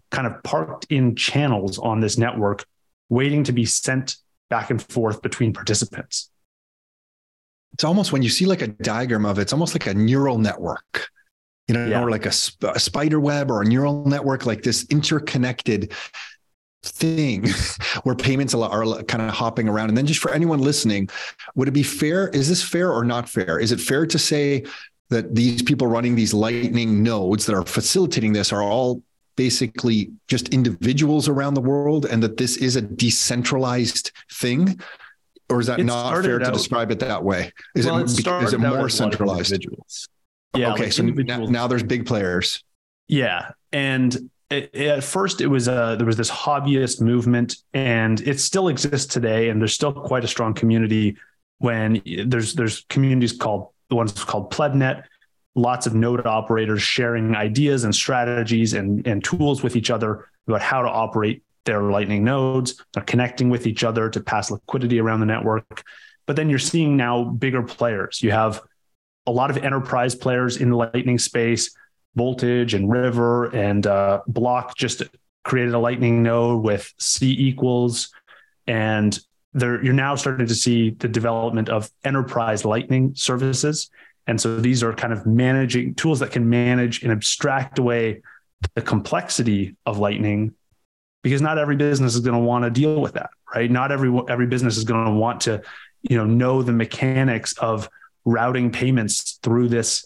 kind 0.10 0.26
of 0.26 0.42
parked 0.44 0.88
in 0.90 1.16
channels 1.16 1.78
on 1.78 2.00
this 2.00 2.18
network, 2.18 2.66
waiting 3.10 3.44
to 3.44 3.52
be 3.52 3.66
sent 3.66 4.16
back 4.50 4.70
and 4.70 4.82
forth 4.82 5.22
between 5.22 5.54
participants. 5.54 6.30
It's 7.74 7.84
almost 7.84 8.12
when 8.12 8.24
you 8.24 8.30
see 8.30 8.46
like 8.46 8.62
a 8.62 8.68
diagram 8.68 9.26
of 9.26 9.38
it, 9.38 9.44
it's 9.44 9.54
almost 9.54 9.76
like 9.76 9.86
a 9.88 9.94
neural 9.94 10.40
network, 10.40 11.10
you 11.68 11.76
know, 11.76 11.86
yeah. 11.86 12.02
or 12.02 12.10
like 12.10 12.26
a, 12.26 12.32
sp- 12.32 12.74
a 12.74 12.80
spider 12.80 13.20
web 13.20 13.52
or 13.52 13.62
a 13.62 13.66
neural 13.66 14.06
network, 14.06 14.46
like 14.46 14.64
this 14.64 14.88
interconnected 14.90 15.94
thing 16.84 17.48
where 18.04 18.16
payments 18.16 18.54
are 18.54 19.04
kind 19.04 19.24
of 19.24 19.30
hopping 19.30 19.68
around. 19.68 19.90
And 19.90 19.98
then 19.98 20.06
just 20.06 20.20
for 20.20 20.32
anyone 20.32 20.60
listening, 20.60 21.10
would 21.56 21.68
it 21.68 21.72
be 21.72 21.84
fair? 21.84 22.30
Is 22.30 22.50
this 22.50 22.64
fair 22.64 22.92
or 22.92 23.04
not 23.04 23.28
fair? 23.30 23.60
Is 23.60 23.72
it 23.72 23.80
fair 23.80 24.06
to 24.06 24.20
say 24.20 24.66
that 25.10 25.36
these 25.36 25.62
people 25.62 25.88
running 25.88 26.16
these 26.16 26.34
lightning 26.34 27.02
nodes 27.04 27.46
that 27.46 27.56
are 27.56 27.66
facilitating 27.66 28.34
this 28.34 28.52
are 28.52 28.62
all 28.62 29.02
basically 29.36 30.12
just 30.28 30.50
individuals 30.50 31.30
around 31.30 31.54
the 31.54 31.62
world 31.62 32.06
and 32.06 32.22
that 32.24 32.38
this 32.38 32.58
is 32.58 32.76
a 32.76 32.82
decentralized 32.82 34.12
thing? 34.32 34.80
Or 35.50 35.62
is 35.62 35.68
that 35.68 35.80
it 35.80 35.86
not 35.86 36.22
fair 36.24 36.40
to 36.40 36.52
describe 36.52 36.92
it 36.92 37.00
that 37.00 37.24
way? 37.24 37.54
Is 37.74 37.86
well, 37.86 38.00
it, 38.00 38.20
it 38.20 38.28
is 38.44 38.54
it 38.54 38.60
more 38.60 38.90
centralized? 38.90 39.54
Individuals. 39.54 40.10
Yeah. 40.56 40.74
Okay. 40.74 40.84
Like 40.86 40.94
so 40.94 41.04
now, 41.04 41.46
now 41.46 41.68
there's 41.68 41.84
big 41.84 42.06
players. 42.06 42.64
Yeah. 43.08 43.52
And 43.72 44.30
it, 44.50 44.74
at 44.76 45.04
first 45.04 45.42
it 45.42 45.48
was 45.48 45.68
a 45.68 45.96
there 45.98 46.06
was 46.06 46.18
this 46.18 46.32
hobbyist 46.32 47.02
movement 47.02 47.58
and 47.74 48.22
it 48.22 48.40
still 48.40 48.70
exists 48.70 49.12
today 49.14 49.50
and 49.50 49.60
there's 49.60 49.74
still 49.74 49.92
quite 49.92 50.24
a 50.24 50.28
strong 50.28 50.54
community 50.54 51.18
when 51.60 52.02
there's 52.26 52.54
there's 52.54 52.86
communities 52.90 53.34
called 53.34 53.70
the 53.90 53.96
ones 53.96 54.12
called 54.24 54.50
plebnet 54.50 55.04
lots 55.56 55.88
of 55.88 55.96
node 55.96 56.26
operators 56.26 56.82
sharing 56.82 57.36
ideas 57.36 57.84
and 57.84 57.94
strategies 57.94 58.74
and, 58.74 59.06
and 59.08 59.24
tools 59.24 59.64
with 59.64 59.76
each 59.76 59.90
other 59.90 60.30
about 60.48 60.62
how 60.62 60.82
to 60.82 60.88
operate 60.88 61.44
their 61.66 61.82
lightning 61.82 62.24
nodes 62.24 62.82
they're 62.94 63.04
connecting 63.04 63.50
with 63.50 63.68
each 63.68 63.84
other 63.84 64.10
to 64.10 64.22
pass 64.22 64.50
liquidity 64.50 65.00
around 65.00 65.20
the 65.20 65.26
network. 65.26 65.84
But 66.26 66.36
then 66.36 66.50
you're 66.50 66.60
seeing 66.60 66.96
now 66.96 67.24
bigger 67.24 67.64
players. 67.64 68.22
You 68.22 68.32
have 68.32 68.62
a 69.26 69.32
lot 69.32 69.50
of 69.50 69.58
enterprise 69.58 70.14
players 70.14 70.58
in 70.58 70.70
the 70.70 70.76
lightning 70.76 71.18
space 71.18 71.76
voltage 72.18 72.74
and 72.74 72.92
river 72.92 73.46
and 73.56 73.88
uh, 73.88 74.22
block 74.28 74.76
just 74.76 75.04
created 75.44 75.74
a 75.74 75.80
lightning 75.80 76.24
node 76.24 76.64
with 76.64 76.94
c 76.98 77.32
equals. 77.32 78.12
And 78.68 79.18
there 79.54 79.84
you're 79.84 79.94
now 79.94 80.16
starting 80.16 80.48
to 80.48 80.56
see 80.56 80.90
the 80.90 81.08
development 81.08 81.70
of 81.70 81.90
enterprise 82.04 82.66
lightning 82.66 83.14
services. 83.16 83.90
And 84.26 84.42
so 84.42 84.60
these 84.60 84.84
are 84.84 84.94
kind 84.94 85.14
of 85.14 85.26
managing 85.26 85.96
tools 85.96 86.20
that 86.20 86.32
can 86.32 86.50
manage 86.50 87.04
and 87.04 87.14
abstract 87.14 87.80
away 87.80 88.22
the 88.76 88.82
complexity 88.82 89.76
of 89.86 90.00
lightning 90.00 90.54
because 91.24 91.42
not 91.42 91.58
every 91.58 91.78
business 91.78 92.16
is 92.16 92.22
going 92.22 92.38
to 92.38 92.44
want 92.44 92.66
to 92.66 92.70
deal 92.70 93.00
with 93.00 93.14
that 93.14 93.30
right? 93.56 93.70
Not 93.70 93.92
every 93.92 94.12
every 94.30 94.48
business 94.48 94.78
is 94.78 94.84
going 94.84 95.06
to 95.06 95.12
want 95.12 95.42
to 95.42 95.62
you 96.02 96.18
know 96.18 96.26
know 96.26 96.62
the 96.62 96.72
mechanics 96.72 97.54
of 97.58 97.90
routing 98.26 98.72
payments 98.72 99.40
through 99.44 99.70
this 99.70 100.06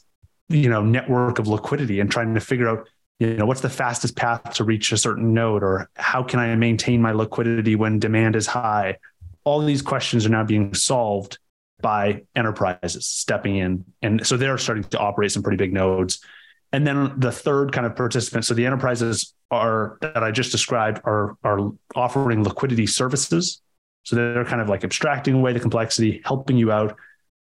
you 0.54 0.70
know 0.70 0.84
network 0.84 1.40
of 1.40 1.48
liquidity 1.48 2.00
and 2.00 2.10
trying 2.10 2.34
to 2.34 2.40
figure 2.40 2.68
out 2.68 2.88
you 3.20 3.36
know 3.36 3.46
what's 3.46 3.62
the 3.62 3.70
fastest 3.70 4.16
path 4.16 4.54
to 4.56 4.64
reach 4.64 4.92
a 4.92 4.98
certain 4.98 5.34
node 5.34 5.64
or 5.64 5.90
how 5.96 6.24
can 6.24 6.40
i 6.40 6.56
maintain 6.56 7.02
my 7.02 7.12
liquidity 7.12 7.76
when 7.76 8.00
demand 8.00 8.36
is 8.36 8.48
high? 8.48 8.98
All 9.44 9.60
these 9.60 9.82
questions 9.82 10.26
are 10.26 10.30
now 10.30 10.44
being 10.44 10.74
solved 10.74 11.40
by 11.82 12.24
enterprises 12.36 13.08
stepping 13.08 13.56
in. 13.58 13.86
And 14.02 14.26
so 14.26 14.38
they're 14.38 14.58
starting 14.58 14.84
to 14.84 15.00
operate 15.00 15.32
some 15.32 15.42
pretty 15.42 15.58
big 15.58 15.74
nodes. 15.74 16.24
And 16.72 16.86
then 16.86 17.20
the 17.20 17.32
third 17.32 17.74
kind 17.74 17.86
of 17.86 17.96
participant 17.96 18.46
so 18.46 18.54
the 18.54 18.66
enterprises 18.66 19.34
are 19.50 19.98
that 20.02 20.24
i 20.24 20.32
just 20.32 20.52
described 20.52 21.02
are 21.04 21.36
are 21.44 21.72
offering 21.96 22.44
liquidity 22.44 22.88
services. 22.88 23.62
So 24.04 24.16
they're 24.16 24.46
kind 24.46 24.62
of 24.62 24.70
like 24.70 24.84
abstracting 24.84 25.36
away 25.36 25.54
the 25.54 25.60
complexity 25.60 26.22
helping 26.26 26.58
you 26.58 26.72
out 26.72 26.98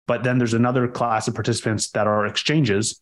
but 0.08 0.24
then 0.24 0.38
there's 0.38 0.54
another 0.54 0.88
class 0.88 1.28
of 1.28 1.34
participants 1.34 1.90
that 1.90 2.06
are 2.06 2.26
exchanges. 2.26 3.00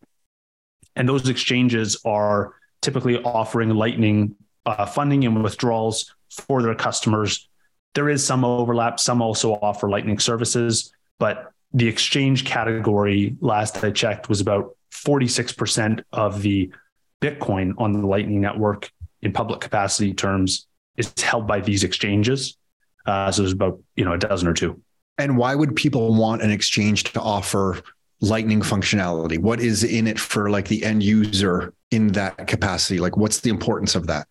And 0.96 1.08
those 1.08 1.28
exchanges 1.28 1.96
are 2.04 2.54
typically 2.82 3.22
offering 3.22 3.70
Lightning 3.70 4.34
uh, 4.66 4.84
funding 4.84 5.24
and 5.24 5.42
withdrawals 5.42 6.12
for 6.28 6.60
their 6.62 6.74
customers. 6.74 7.48
There 7.94 8.08
is 8.08 8.26
some 8.26 8.44
overlap. 8.44 8.98
Some 8.98 9.22
also 9.22 9.54
offer 9.54 9.88
Lightning 9.88 10.18
services, 10.18 10.92
but 11.20 11.52
the 11.72 11.86
exchange 11.86 12.44
category, 12.44 13.36
last 13.40 13.82
I 13.84 13.92
checked, 13.92 14.28
was 14.28 14.40
about 14.40 14.76
46% 14.90 16.02
of 16.12 16.42
the 16.42 16.72
Bitcoin 17.22 17.74
on 17.78 17.92
the 17.92 18.06
Lightning 18.06 18.40
Network 18.40 18.90
in 19.22 19.32
public 19.32 19.60
capacity 19.60 20.12
terms 20.12 20.66
is 20.96 21.12
held 21.18 21.46
by 21.46 21.60
these 21.60 21.84
exchanges. 21.84 22.56
Uh, 23.06 23.30
so 23.30 23.42
there's 23.42 23.52
about 23.52 23.78
you 23.94 24.04
know 24.04 24.14
a 24.14 24.18
dozen 24.18 24.48
or 24.48 24.54
two. 24.54 24.80
And 25.18 25.36
why 25.36 25.54
would 25.54 25.74
people 25.74 26.14
want 26.14 26.42
an 26.42 26.50
exchange 26.50 27.04
to 27.04 27.20
offer 27.20 27.80
lightning 28.20 28.60
functionality? 28.60 29.38
What 29.38 29.60
is 29.60 29.82
in 29.84 30.06
it 30.06 30.18
for 30.18 30.50
like 30.50 30.68
the 30.68 30.84
end 30.84 31.02
user 31.02 31.72
in 31.90 32.08
that 32.08 32.46
capacity? 32.46 32.98
Like 32.98 33.16
what's 33.16 33.40
the 33.40 33.50
importance 33.50 33.94
of 33.94 34.06
that? 34.08 34.26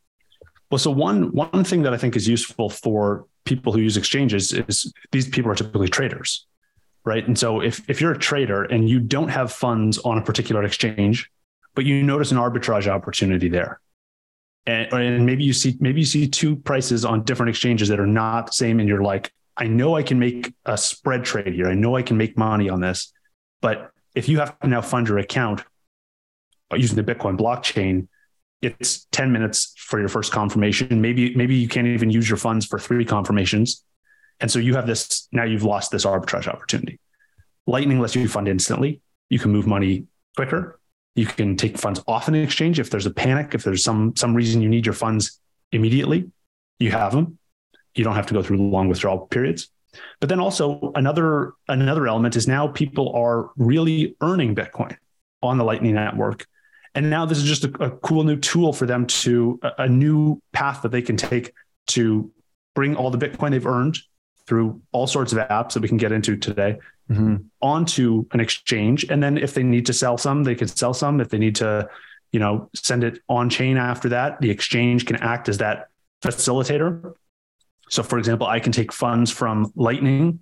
Well 0.72 0.80
so 0.80 0.92
one 0.92 1.32
one 1.32 1.64
thing 1.64 1.84
that 1.84 1.94
i 1.94 1.98
think 1.98 2.16
is 2.16 2.28
useful 2.28 2.70
for 2.70 3.28
people 3.46 3.72
who 3.72 3.80
use 3.80 3.98
exchanges 3.98 4.52
is 4.52 4.92
these 5.12 5.28
people 5.28 5.52
are 5.52 5.56
typically 5.56 5.88
traders 5.88 6.46
right? 7.06 7.26
And 7.26 7.38
so 7.38 7.62
if 7.62 7.88
if 7.90 8.02
you're 8.02 8.12
a 8.12 8.18
trader 8.18 8.64
and 8.64 8.90
you 8.90 9.00
don't 9.00 9.30
have 9.30 9.52
funds 9.52 9.98
on 10.00 10.18
a 10.18 10.22
particular 10.22 10.64
exchange 10.64 11.32
but 11.76 11.86
you 11.86 12.02
notice 12.04 12.32
an 12.32 12.38
arbitrage 12.38 12.88
opportunity 12.88 13.48
there 13.48 13.80
and, 14.66 14.92
and 14.92 15.26
maybe 15.26 15.44
you 15.44 15.54
see 15.54 15.78
maybe 15.80 16.02
you 16.02 16.06
see 16.06 16.28
two 16.28 16.56
prices 16.56 17.06
on 17.06 17.24
different 17.24 17.50
exchanges 17.50 17.88
that 17.90 18.00
are 18.00 18.08
not 18.08 18.48
the 18.48 18.54
same 18.54 18.80
and 18.80 18.90
you're 18.90 19.04
like 19.04 19.32
i 19.58 19.68
know 19.68 19.96
i 19.96 20.04
can 20.04 20.20
make 20.20 20.54
a 20.66 20.78
spread 20.78 21.24
trade 21.24 21.54
here. 21.54 21.68
I 21.68 21.74
know 21.74 21.96
i 21.96 22.02
can 22.02 22.18
make 22.18 22.38
money 22.38 22.70
on 22.70 22.82
this 22.82 23.12
but 23.62 23.92
if 24.14 24.30
you 24.30 24.40
have 24.40 24.58
to 24.60 24.68
now 24.68 24.82
fund 24.82 25.08
your 25.08 25.18
account 25.18 25.62
uh, 26.72 26.76
using 26.76 26.96
the 26.96 27.14
bitcoin 27.14 27.38
blockchain 27.38 28.08
it's 28.66 29.06
10 29.12 29.32
minutes 29.32 29.74
for 29.78 30.00
your 30.00 30.10
first 30.10 30.32
confirmation. 30.32 31.02
Maybe 31.02 31.36
maybe 31.36 31.56
you 31.56 31.68
can't 31.68 31.88
even 31.88 32.10
use 32.10 32.30
your 32.30 32.38
funds 32.38 32.66
for 32.66 32.80
three 32.80 33.06
confirmations. 33.06 33.84
And 34.40 34.52
so 34.52 34.60
you 34.60 34.76
have 34.76 34.88
this 34.88 35.28
now 35.32 35.44
you've 35.44 35.64
lost 35.64 35.92
this 35.92 36.06
arbitrage 36.06 36.48
opportunity. 36.48 37.00
Lightning 37.68 38.00
lets 38.00 38.16
you 38.16 38.28
fund 38.28 38.48
instantly. 38.48 39.02
You 39.30 39.40
can 39.40 39.52
move 39.52 39.68
money 39.68 40.06
quicker. 40.36 40.80
You 41.16 41.26
can 41.26 41.56
take 41.56 41.78
funds 41.78 42.02
off 42.08 42.28
an 42.28 42.36
exchange 42.36 42.80
if 42.80 42.90
there's 42.90 43.06
a 43.06 43.12
panic, 43.12 43.56
if 43.56 43.64
there's 43.64 43.84
some 43.84 44.16
some 44.16 44.34
reason 44.34 44.62
you 44.62 44.70
need 44.70 44.86
your 44.86 44.94
funds 44.94 45.40
immediately, 45.72 46.32
you 46.80 46.92
have 46.92 47.12
them. 47.12 47.38
You 47.96 48.04
don't 48.04 48.16
have 48.16 48.28
to 48.28 48.34
go 48.34 48.42
through 48.42 48.58
long 48.58 48.88
withdrawal 48.88 49.28
periods. 49.28 49.70
But 50.20 50.30
then 50.30 50.40
also 50.40 50.92
another 50.96 51.54
another 51.68 52.08
element 52.08 52.36
is 52.36 52.48
now 52.48 52.68
people 52.68 53.14
are 53.16 53.50
really 53.58 54.16
earning 54.22 54.56
Bitcoin 54.56 54.98
on 55.42 55.58
the 55.58 55.64
Lightning 55.64 55.96
Network. 55.96 56.46
And 56.94 57.10
now 57.10 57.26
this 57.26 57.38
is 57.38 57.44
just 57.44 57.66
a, 57.66 57.84
a 57.84 57.92
cool 57.92 58.24
new 58.24 58.38
tool 58.38 58.74
for 58.74 58.86
them 58.86 59.06
to 59.08 59.60
a, 59.64 59.84
a 59.84 59.90
new 59.90 60.42
path 60.52 60.82
that 60.82 60.92
they 60.92 61.02
can 61.02 61.18
take 61.18 61.54
to 61.88 62.32
bring 62.74 62.96
all 62.96 63.10
the 63.10 63.18
Bitcoin 63.18 63.52
they've 63.52 63.66
earned 63.66 63.98
through 64.48 64.82
all 64.92 65.08
sorts 65.08 65.32
of 65.32 65.40
apps 65.40 65.74
that 65.74 65.82
we 65.82 65.88
can 65.88 65.98
get 65.98 66.12
into 66.12 66.38
today 66.38 66.78
mm-hmm. 67.10 67.38
onto 67.62 68.26
an 68.32 68.40
exchange. 68.40 69.06
And 69.10 69.22
then 69.22 69.38
if 69.38 69.54
they 69.54 69.64
need 69.64 69.86
to 69.88 69.94
sell 69.94 70.18
some, 70.18 70.44
they 70.44 70.56
can 70.56 70.68
sell 70.68 70.94
some. 70.94 71.20
If 71.20 71.30
they 71.30 71.38
need 71.38 71.56
to, 71.58 71.90
you 72.32 72.40
know, 72.40 72.70
send 72.76 73.04
it 73.04 73.20
on 73.28 73.50
chain 73.50 73.78
after 73.78 74.10
that, 74.10 74.40
the 74.42 74.50
exchange 74.50 75.06
can 75.06 75.16
act 75.18 75.50
as 75.50 75.58
that 75.60 75.90
facilitator. 76.22 77.16
So, 77.90 78.04
for 78.04 78.18
example, 78.18 78.48
I 78.48 78.60
can 78.60 78.72
take 78.72 78.92
funds 78.92 79.32
from 79.32 79.72
Lightning, 79.76 80.40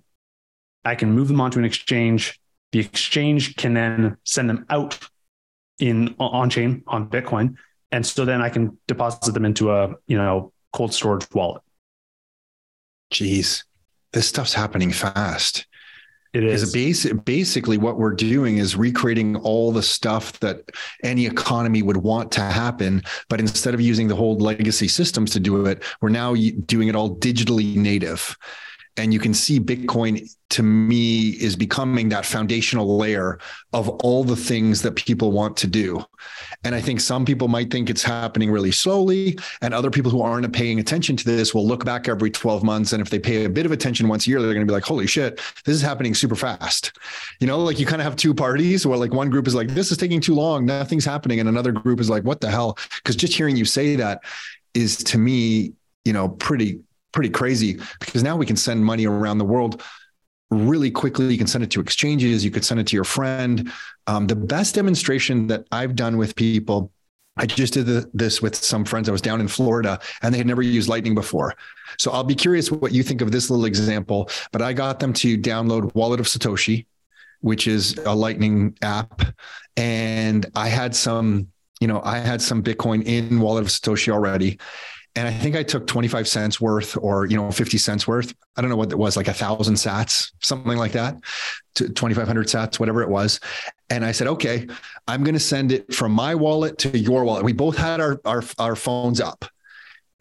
I 0.84 0.94
can 0.94 1.12
move 1.12 1.28
them 1.28 1.40
onto 1.40 1.58
an 1.58 1.64
exchange. 1.64 2.38
The 2.72 2.80
exchange 2.80 3.56
can 3.56 3.74
then 3.74 4.16
send 4.24 4.50
them 4.50 4.66
out 4.68 4.98
in 5.78 6.14
on 6.18 6.50
chain 6.50 6.82
on 6.86 7.08
Bitcoin, 7.08 7.56
and 7.90 8.04
so 8.04 8.24
then 8.24 8.42
I 8.42 8.48
can 8.48 8.78
deposit 8.86 9.32
them 9.32 9.44
into 9.44 9.72
a 9.72 9.94
you 10.06 10.16
know 10.16 10.52
cold 10.72 10.92
storage 10.92 11.26
wallet. 11.32 11.62
Jeez, 13.12 13.64
this 14.12 14.28
stuff's 14.28 14.54
happening 14.54 14.90
fast. 14.90 15.66
It 16.34 16.42
is 16.42 16.72
basic, 16.72 17.24
basically 17.24 17.78
what 17.78 17.96
we're 17.96 18.12
doing 18.12 18.58
is 18.58 18.74
recreating 18.74 19.36
all 19.36 19.70
the 19.70 19.84
stuff 19.84 20.40
that 20.40 20.68
any 21.04 21.26
economy 21.26 21.80
would 21.80 21.98
want 21.98 22.32
to 22.32 22.40
happen, 22.40 23.02
but 23.28 23.38
instead 23.38 23.72
of 23.72 23.80
using 23.80 24.08
the 24.08 24.16
whole 24.16 24.36
legacy 24.36 24.88
systems 24.88 25.30
to 25.30 25.40
do 25.40 25.64
it, 25.66 25.84
we're 26.00 26.08
now 26.08 26.34
doing 26.34 26.88
it 26.88 26.96
all 26.96 27.16
digitally 27.16 27.76
native. 27.76 28.36
And 28.96 29.12
you 29.12 29.18
can 29.18 29.34
see 29.34 29.58
Bitcoin 29.58 30.30
to 30.50 30.62
me 30.62 31.30
is 31.30 31.56
becoming 31.56 32.10
that 32.10 32.24
foundational 32.24 32.96
layer 32.96 33.40
of 33.72 33.88
all 33.88 34.22
the 34.22 34.36
things 34.36 34.82
that 34.82 34.94
people 34.94 35.32
want 35.32 35.56
to 35.56 35.66
do. 35.66 36.04
And 36.62 36.76
I 36.76 36.80
think 36.80 37.00
some 37.00 37.24
people 37.24 37.48
might 37.48 37.72
think 37.72 37.90
it's 37.90 38.04
happening 38.04 38.52
really 38.52 38.70
slowly, 38.70 39.36
and 39.62 39.74
other 39.74 39.90
people 39.90 40.12
who 40.12 40.22
aren't 40.22 40.50
paying 40.52 40.78
attention 40.78 41.16
to 41.16 41.24
this 41.24 41.52
will 41.52 41.66
look 41.66 41.84
back 41.84 42.08
every 42.08 42.30
12 42.30 42.62
months. 42.62 42.92
And 42.92 43.02
if 43.02 43.10
they 43.10 43.18
pay 43.18 43.44
a 43.44 43.48
bit 43.48 43.66
of 43.66 43.72
attention 43.72 44.06
once 44.06 44.26
a 44.26 44.30
year, 44.30 44.40
they're 44.40 44.54
going 44.54 44.66
to 44.66 44.70
be 44.70 44.74
like, 44.74 44.84
holy 44.84 45.08
shit, 45.08 45.40
this 45.64 45.74
is 45.74 45.82
happening 45.82 46.14
super 46.14 46.36
fast. 46.36 46.92
You 47.40 47.48
know, 47.48 47.58
like 47.58 47.80
you 47.80 47.86
kind 47.86 48.00
of 48.00 48.04
have 48.04 48.16
two 48.16 48.32
parties 48.32 48.86
where 48.86 48.96
like 48.96 49.12
one 49.12 49.30
group 49.30 49.48
is 49.48 49.56
like, 49.56 49.70
this 49.70 49.90
is 49.90 49.98
taking 49.98 50.20
too 50.20 50.34
long, 50.34 50.66
nothing's 50.66 51.04
happening. 51.04 51.40
And 51.40 51.48
another 51.48 51.72
group 51.72 51.98
is 51.98 52.08
like, 52.08 52.22
what 52.22 52.40
the 52.40 52.50
hell? 52.50 52.78
Because 52.96 53.16
just 53.16 53.34
hearing 53.34 53.56
you 53.56 53.64
say 53.64 53.96
that 53.96 54.20
is 54.72 54.98
to 54.98 55.18
me, 55.18 55.72
you 56.04 56.12
know, 56.12 56.28
pretty 56.28 56.80
pretty 57.14 57.30
crazy 57.30 57.80
because 58.00 58.22
now 58.22 58.36
we 58.36 58.44
can 58.44 58.56
send 58.56 58.84
money 58.84 59.06
around 59.06 59.38
the 59.38 59.44
world 59.44 59.82
really 60.50 60.90
quickly. 60.90 61.32
You 61.32 61.38
can 61.38 61.46
send 61.46 61.64
it 61.64 61.70
to 61.70 61.80
exchanges, 61.80 62.44
you 62.44 62.50
could 62.50 62.64
send 62.64 62.80
it 62.80 62.86
to 62.88 62.96
your 62.96 63.04
friend. 63.04 63.72
Um, 64.06 64.26
the 64.26 64.36
best 64.36 64.74
demonstration 64.74 65.46
that 65.46 65.64
I've 65.72 65.94
done 65.94 66.18
with 66.18 66.34
people, 66.34 66.90
I 67.36 67.46
just 67.46 67.72
did 67.72 67.86
the, 67.86 68.10
this 68.12 68.42
with 68.42 68.54
some 68.54 68.84
friends. 68.84 69.08
I 69.08 69.12
was 69.12 69.22
down 69.22 69.40
in 69.40 69.48
Florida 69.48 70.00
and 70.22 70.34
they 70.34 70.38
had 70.38 70.46
never 70.46 70.60
used 70.60 70.88
Lightning 70.88 71.14
before. 71.14 71.54
So 71.98 72.10
I'll 72.10 72.24
be 72.24 72.34
curious 72.34 72.70
what 72.70 72.92
you 72.92 73.02
think 73.02 73.20
of 73.20 73.30
this 73.32 73.48
little 73.48 73.64
example. 73.64 74.28
But 74.52 74.60
I 74.60 74.72
got 74.72 74.98
them 75.00 75.12
to 75.14 75.38
download 75.38 75.94
Wallet 75.94 76.20
of 76.20 76.26
Satoshi, 76.26 76.86
which 77.40 77.66
is 77.68 77.96
a 77.98 78.14
Lightning 78.14 78.76
app. 78.82 79.22
And 79.76 80.46
I 80.54 80.68
had 80.68 80.94
some, 80.94 81.48
you 81.80 81.86
know, 81.86 82.00
I 82.04 82.18
had 82.18 82.42
some 82.42 82.62
Bitcoin 82.62 83.04
in 83.04 83.40
Wallet 83.40 83.62
of 83.62 83.68
Satoshi 83.68 84.12
already 84.12 84.58
and 85.16 85.28
I 85.28 85.32
think 85.32 85.54
I 85.54 85.62
took 85.62 85.86
25 85.86 86.26
cents 86.26 86.60
worth 86.60 86.96
or, 86.96 87.26
you 87.26 87.36
know, 87.36 87.50
50 87.50 87.78
cents 87.78 88.06
worth. 88.06 88.34
I 88.56 88.60
don't 88.60 88.70
know 88.70 88.76
what 88.76 88.90
it 88.90 88.98
was, 88.98 89.16
like 89.16 89.28
a 89.28 89.32
thousand 89.32 89.74
sats, 89.74 90.32
something 90.42 90.76
like 90.76 90.92
that, 90.92 91.16
2,500 91.76 92.46
sats, 92.48 92.80
whatever 92.80 93.02
it 93.02 93.08
was. 93.08 93.38
And 93.90 94.04
I 94.04 94.10
said, 94.10 94.26
okay, 94.26 94.66
I'm 95.06 95.22
going 95.22 95.34
to 95.34 95.40
send 95.40 95.70
it 95.70 95.94
from 95.94 96.10
my 96.10 96.34
wallet 96.34 96.78
to 96.78 96.98
your 96.98 97.24
wallet. 97.24 97.44
We 97.44 97.52
both 97.52 97.76
had 97.76 98.00
our, 98.00 98.20
our, 98.24 98.42
our 98.58 98.74
phones 98.74 99.20
up 99.20 99.44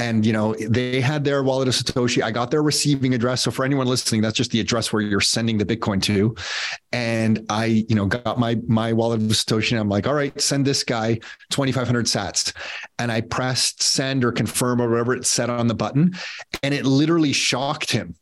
and 0.03 0.25
you 0.25 0.33
know 0.33 0.53
they 0.55 0.99
had 0.99 1.23
their 1.23 1.43
wallet 1.43 1.67
of 1.69 1.73
satoshi. 1.73 2.21
I 2.21 2.31
got 2.31 2.51
their 2.51 2.61
receiving 2.61 3.13
address. 3.13 3.41
So 3.41 3.51
for 3.51 3.63
anyone 3.63 3.87
listening 3.87 4.21
that's 4.21 4.35
just 4.35 4.51
the 4.51 4.59
address 4.59 4.91
where 4.91 5.01
you're 5.01 5.21
sending 5.21 5.57
the 5.57 5.65
bitcoin 5.65 6.01
to. 6.03 6.35
And 6.91 7.45
i 7.49 7.65
you 7.65 7.95
know 7.95 8.05
got 8.05 8.37
my 8.37 8.59
my 8.67 8.91
wallet 8.91 9.21
of 9.21 9.27
satoshi 9.27 9.71
and 9.71 9.79
i'm 9.79 9.89
like 9.89 10.05
all 10.05 10.13
right 10.13 10.39
send 10.39 10.65
this 10.65 10.83
guy 10.83 11.15
2500 11.51 12.05
sats. 12.05 12.53
And 12.99 13.11
i 13.11 13.21
pressed 13.21 13.81
send 13.81 14.25
or 14.25 14.31
confirm 14.31 14.81
or 14.81 14.89
whatever 14.89 15.13
it 15.15 15.25
said 15.25 15.49
on 15.49 15.67
the 15.67 15.75
button. 15.75 16.13
And 16.61 16.73
it 16.73 16.85
literally 16.85 17.33
shocked 17.33 17.91
him 17.91 18.15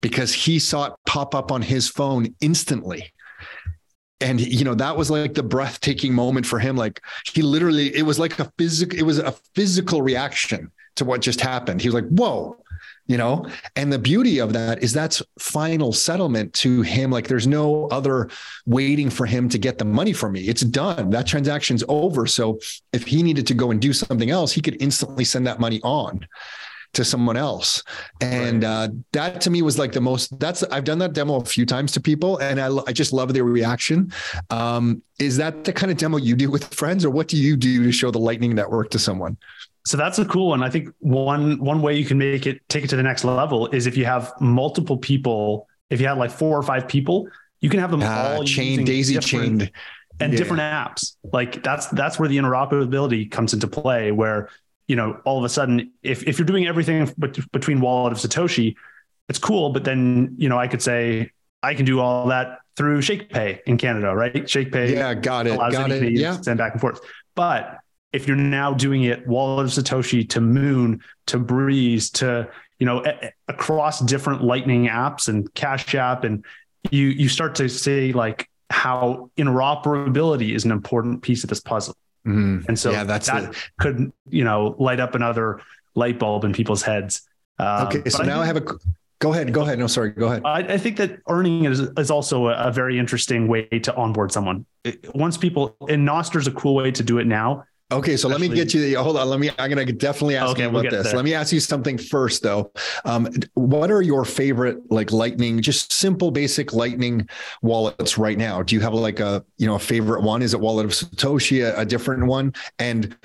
because 0.00 0.32
he 0.34 0.58
saw 0.58 0.86
it 0.86 0.92
pop 1.06 1.34
up 1.34 1.52
on 1.52 1.62
his 1.62 1.88
phone 1.88 2.34
instantly. 2.40 3.12
And 4.20 4.40
you 4.40 4.64
know 4.64 4.74
that 4.74 4.96
was 4.96 5.10
like 5.10 5.34
the 5.34 5.44
breathtaking 5.44 6.12
moment 6.12 6.44
for 6.44 6.58
him. 6.58 6.76
Like 6.76 7.00
he 7.32 7.40
literally 7.40 7.94
it 7.94 8.02
was 8.02 8.18
like 8.18 8.38
a 8.40 8.50
physical 8.58 8.98
it 8.98 9.04
was 9.04 9.18
a 9.18 9.32
physical 9.54 10.02
reaction 10.02 10.72
to 11.00 11.04
what 11.04 11.20
just 11.20 11.40
happened. 11.40 11.80
He 11.80 11.88
was 11.88 11.94
like, 11.94 12.08
whoa, 12.08 12.56
you 13.06 13.16
know? 13.16 13.46
And 13.74 13.92
the 13.92 13.98
beauty 13.98 14.38
of 14.38 14.52
that 14.52 14.82
is 14.82 14.92
that's 14.92 15.22
final 15.38 15.92
settlement 15.92 16.52
to 16.54 16.82
him. 16.82 17.10
Like 17.10 17.26
there's 17.26 17.46
no 17.46 17.86
other 17.86 18.30
waiting 18.66 19.10
for 19.10 19.26
him 19.26 19.48
to 19.48 19.58
get 19.58 19.78
the 19.78 19.84
money 19.84 20.12
from 20.12 20.32
me. 20.32 20.42
It's 20.42 20.60
done. 20.60 21.10
That 21.10 21.26
transaction's 21.26 21.82
over. 21.88 22.26
So 22.26 22.60
if 22.92 23.06
he 23.06 23.22
needed 23.22 23.46
to 23.48 23.54
go 23.54 23.70
and 23.70 23.80
do 23.80 23.92
something 23.92 24.30
else, 24.30 24.52
he 24.52 24.60
could 24.60 24.80
instantly 24.80 25.24
send 25.24 25.46
that 25.46 25.58
money 25.58 25.80
on 25.82 26.26
to 26.92 27.04
someone 27.04 27.36
else. 27.36 27.82
And 28.20 28.64
uh, 28.64 28.88
that 29.12 29.40
to 29.42 29.50
me 29.50 29.62
was 29.62 29.78
like 29.78 29.92
the 29.92 30.00
most, 30.00 30.38
that's, 30.38 30.62
I've 30.64 30.84
done 30.84 30.98
that 30.98 31.12
demo 31.12 31.36
a 31.36 31.44
few 31.44 31.64
times 31.64 31.92
to 31.92 32.00
people 32.00 32.38
and 32.38 32.60
I, 32.60 32.68
I 32.86 32.92
just 32.92 33.12
love 33.12 33.32
their 33.32 33.44
reaction. 33.44 34.12
Um, 34.50 35.02
is 35.18 35.36
that 35.36 35.64
the 35.64 35.72
kind 35.72 35.92
of 35.92 35.98
demo 35.98 36.18
you 36.18 36.34
do 36.34 36.50
with 36.50 36.74
friends 36.74 37.04
or 37.04 37.10
what 37.10 37.28
do 37.28 37.36
you 37.36 37.56
do 37.56 37.84
to 37.84 37.92
show 37.92 38.10
the 38.10 38.18
lightning 38.18 38.54
network 38.54 38.90
to 38.90 38.98
someone? 38.98 39.36
So 39.90 39.96
that's 39.96 40.20
a 40.20 40.24
cool 40.24 40.50
one. 40.50 40.62
I 40.62 40.70
think 40.70 40.88
one 41.00 41.58
one 41.58 41.82
way 41.82 41.96
you 41.96 42.04
can 42.04 42.16
make 42.16 42.46
it 42.46 42.60
take 42.68 42.84
it 42.84 42.90
to 42.90 42.96
the 42.96 43.02
next 43.02 43.24
level 43.24 43.66
is 43.70 43.88
if 43.88 43.96
you 43.96 44.04
have 44.04 44.32
multiple 44.40 44.96
people. 44.96 45.66
If 45.90 46.00
you 46.00 46.06
have 46.06 46.16
like 46.16 46.30
four 46.30 46.56
or 46.56 46.62
five 46.62 46.86
people, 46.86 47.28
you 47.58 47.68
can 47.68 47.80
have 47.80 47.90
them 47.90 48.00
uh, 48.00 48.06
all 48.06 48.44
chain 48.44 48.84
daisy 48.84 49.18
chained 49.18 49.72
and 50.20 50.32
yeah. 50.32 50.38
different 50.38 50.62
apps. 50.62 51.16
Like 51.32 51.64
that's 51.64 51.88
that's 51.88 52.20
where 52.20 52.28
the 52.28 52.36
interoperability 52.36 53.28
comes 53.28 53.52
into 53.52 53.66
play. 53.66 54.12
Where 54.12 54.48
you 54.86 54.94
know 54.94 55.20
all 55.24 55.38
of 55.38 55.42
a 55.42 55.48
sudden, 55.48 55.90
if 56.04 56.22
if 56.22 56.38
you're 56.38 56.46
doing 56.46 56.68
everything 56.68 57.12
between 57.50 57.80
wallet 57.80 58.12
of 58.12 58.18
Satoshi, 58.18 58.76
it's 59.28 59.40
cool. 59.40 59.70
But 59.70 59.82
then 59.82 60.36
you 60.38 60.48
know 60.48 60.56
I 60.56 60.68
could 60.68 60.82
say 60.82 61.32
I 61.64 61.74
can 61.74 61.84
do 61.84 61.98
all 61.98 62.28
that 62.28 62.60
through 62.76 63.00
ShakePay 63.00 63.62
in 63.66 63.76
Canada, 63.76 64.14
right? 64.14 64.34
ShakePay, 64.34 64.92
yeah, 64.92 65.14
got 65.14 65.48
it, 65.48 65.58
got 65.58 65.90
it, 65.90 66.12
yeah, 66.12 66.40
send 66.40 66.58
back 66.58 66.74
and 66.74 66.80
forth. 66.80 67.00
But 67.34 67.79
if 68.12 68.26
you're 68.26 68.36
now 68.36 68.72
doing 68.72 69.04
it 69.04 69.26
wallet 69.26 69.66
of 69.66 69.72
satoshi 69.72 70.28
to 70.28 70.40
moon 70.40 71.00
to 71.26 71.38
breez 71.38 72.10
to 72.12 72.48
you 72.78 72.86
know 72.86 73.04
a- 73.04 73.32
across 73.48 74.00
different 74.00 74.42
lightning 74.42 74.88
apps 74.88 75.28
and 75.28 75.52
cash 75.54 75.94
app 75.94 76.24
and 76.24 76.44
you 76.90 77.08
you 77.08 77.28
start 77.28 77.54
to 77.54 77.68
see 77.68 78.12
like 78.12 78.48
how 78.70 79.30
interoperability 79.36 80.54
is 80.54 80.64
an 80.64 80.70
important 80.70 81.22
piece 81.22 81.44
of 81.44 81.50
this 81.50 81.60
puzzle 81.60 81.96
mm-hmm. 82.26 82.64
and 82.68 82.78
so 82.78 82.90
yeah, 82.90 83.04
that's 83.04 83.26
that 83.26 83.54
could 83.78 84.12
you 84.28 84.44
know 84.44 84.74
light 84.78 85.00
up 85.00 85.14
another 85.14 85.60
light 85.94 86.18
bulb 86.18 86.44
in 86.44 86.52
people's 86.52 86.82
heads 86.82 87.22
um, 87.58 87.86
okay 87.86 88.08
so 88.08 88.22
now 88.22 88.40
I, 88.40 88.44
I 88.44 88.46
have 88.46 88.56
a 88.56 88.64
Go 89.20 89.34
ahead. 89.34 89.52
Go 89.52 89.60
ahead. 89.60 89.78
No, 89.78 89.86
sorry. 89.86 90.12
Go 90.12 90.28
ahead. 90.28 90.42
I, 90.46 90.60
I 90.60 90.78
think 90.78 90.96
that 90.96 91.18
earning 91.28 91.66
is, 91.66 91.80
is 91.80 92.10
also 92.10 92.48
a, 92.48 92.54
a, 92.54 92.72
very 92.72 92.98
interesting 92.98 93.48
way 93.48 93.66
to 93.66 93.94
onboard 93.94 94.32
someone. 94.32 94.64
It, 94.82 95.14
once 95.14 95.36
people, 95.36 95.76
and 95.90 96.08
Nostr 96.08 96.36
is 96.36 96.46
a 96.46 96.52
cool 96.52 96.74
way 96.74 96.90
to 96.90 97.02
do 97.02 97.18
it 97.18 97.26
now. 97.26 97.64
Okay, 97.92 98.16
so 98.16 98.28
let 98.28 98.40
me 98.40 98.48
get 98.48 98.72
you. 98.72 98.80
The, 98.80 98.94
hold 98.94 99.16
on, 99.16 99.28
let 99.28 99.40
me. 99.40 99.50
I'm 99.58 99.68
gonna 99.68 99.84
definitely 99.84 100.36
ask 100.36 100.52
okay, 100.52 100.62
you 100.62 100.68
about 100.68 100.82
we'll 100.82 100.90
this. 100.90 101.06
There. 101.06 101.16
Let 101.16 101.24
me 101.24 101.34
ask 101.34 101.52
you 101.52 101.58
something 101.58 101.98
first, 101.98 102.42
though. 102.42 102.70
Um, 103.04 103.28
what 103.54 103.90
are 103.90 104.00
your 104.00 104.24
favorite 104.24 104.78
like 104.92 105.10
Lightning, 105.10 105.60
just 105.60 105.92
simple, 105.92 106.30
basic 106.30 106.72
Lightning 106.72 107.28
wallets 107.62 108.16
right 108.16 108.38
now? 108.38 108.62
Do 108.62 108.76
you 108.76 108.80
have 108.80 108.94
like 108.94 109.18
a 109.18 109.44
you 109.58 109.66
know 109.66 109.74
a 109.74 109.80
favorite 109.80 110.22
one? 110.22 110.40
Is 110.40 110.54
it 110.54 110.60
Wallet 110.60 110.86
of 110.86 110.92
Satoshi, 110.92 111.64
a, 111.64 111.80
a 111.80 111.84
different 111.84 112.26
one? 112.26 112.54
And 112.78 113.16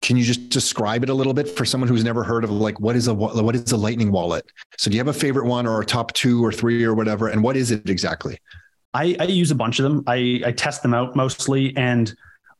can 0.00 0.16
you 0.16 0.22
just 0.22 0.48
describe 0.48 1.02
it 1.02 1.08
a 1.08 1.14
little 1.14 1.34
bit 1.34 1.48
for 1.48 1.64
someone 1.64 1.88
who's 1.88 2.04
never 2.04 2.22
heard 2.22 2.44
of 2.44 2.50
like 2.50 2.78
what 2.78 2.94
is 2.94 3.08
a 3.08 3.14
what 3.14 3.56
is 3.56 3.72
a 3.72 3.76
Lightning 3.76 4.12
wallet? 4.12 4.44
So 4.78 4.90
do 4.90 4.96
you 4.96 5.00
have 5.00 5.08
a 5.08 5.18
favorite 5.18 5.46
one 5.46 5.66
or 5.66 5.80
a 5.80 5.84
top 5.84 6.12
two 6.12 6.44
or 6.44 6.52
three 6.52 6.84
or 6.84 6.94
whatever? 6.94 7.28
And 7.28 7.42
what 7.42 7.56
is 7.56 7.72
it 7.72 7.88
exactly? 7.90 8.38
I, 8.92 9.16
I 9.18 9.24
use 9.24 9.50
a 9.50 9.56
bunch 9.56 9.80
of 9.80 9.82
them. 9.82 10.04
I, 10.06 10.40
I 10.46 10.52
test 10.52 10.82
them 10.82 10.94
out 10.94 11.16
mostly 11.16 11.76
and 11.76 12.14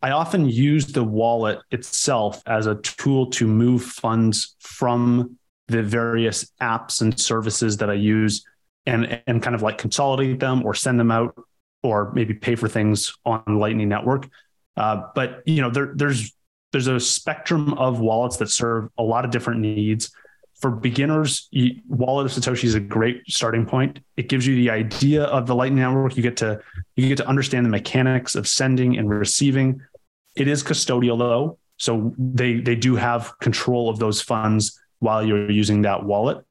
I 0.04 0.10
often 0.10 0.46
use 0.46 0.84
the 0.84 1.02
wallet 1.02 1.60
itself 1.70 2.42
as 2.44 2.66
a 2.66 2.74
tool 2.74 3.30
to 3.30 3.46
move 3.46 3.82
funds 3.82 4.54
from 4.60 5.38
the 5.68 5.82
various 5.82 6.52
apps 6.60 7.00
and 7.00 7.18
services 7.18 7.78
that 7.78 7.88
I 7.88 7.94
use 7.94 8.44
and, 8.84 9.22
and 9.26 9.42
kind 9.42 9.56
of 9.56 9.62
like 9.62 9.78
consolidate 9.78 10.40
them 10.40 10.62
or 10.66 10.74
send 10.74 11.00
them 11.00 11.10
out 11.10 11.34
or 11.82 12.12
maybe 12.12 12.34
pay 12.34 12.54
for 12.54 12.68
things 12.68 13.14
on 13.24 13.42
Lightning 13.46 13.88
Network. 13.88 14.28
Uh, 14.76 15.04
but 15.14 15.42
you 15.46 15.62
know, 15.62 15.70
there, 15.70 15.92
there's 15.94 16.34
there's 16.72 16.86
a 16.86 17.00
spectrum 17.00 17.72
of 17.72 18.00
wallets 18.00 18.36
that 18.36 18.50
serve 18.50 18.90
a 18.98 19.02
lot 19.02 19.24
of 19.24 19.30
different 19.30 19.60
needs. 19.60 20.12
For 20.60 20.70
beginners, 20.70 21.48
Wallet 21.88 22.26
of 22.26 22.32
Satoshi 22.32 22.64
is 22.64 22.74
a 22.74 22.80
great 22.80 23.22
starting 23.26 23.64
point. 23.64 24.00
It 24.18 24.28
gives 24.28 24.46
you 24.46 24.54
the 24.54 24.68
idea 24.68 25.24
of 25.24 25.46
the 25.46 25.54
Lightning 25.54 25.80
Network. 25.80 26.14
You 26.14 26.22
get 26.22 26.36
to 26.38 26.60
you 26.94 27.08
get 27.08 27.16
to 27.16 27.26
understand 27.26 27.64
the 27.64 27.70
mechanics 27.70 28.34
of 28.34 28.46
sending 28.46 28.98
and 28.98 29.08
receiving. 29.08 29.80
It 30.36 30.48
is 30.48 30.62
custodial 30.62 31.18
though, 31.18 31.58
so 31.76 32.14
they 32.18 32.60
they 32.60 32.76
do 32.76 32.96
have 32.96 33.38
control 33.38 33.88
of 33.88 33.98
those 33.98 34.20
funds 34.20 34.80
while 34.98 35.24
you're 35.24 35.50
using 35.50 35.82
that 35.82 36.04
wallet. 36.04 36.44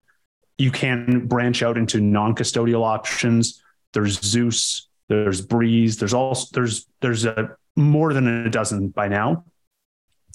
You 0.58 0.72
can 0.72 1.28
branch 1.28 1.64
out 1.64 1.78
into 1.78 2.00
non-custodial 2.00 2.84
options. 2.84 3.62
There's 3.94 4.22
Zeus, 4.22 4.88
there's 5.08 5.46
Breez, 5.46 5.98
there's 5.98 6.14
also 6.14 6.48
there's 6.54 6.86
there's 7.02 7.26
a 7.26 7.56
more 7.76 8.14
than 8.14 8.46
a 8.46 8.50
dozen 8.50 8.90
by 8.90 9.08
now. 9.08 9.46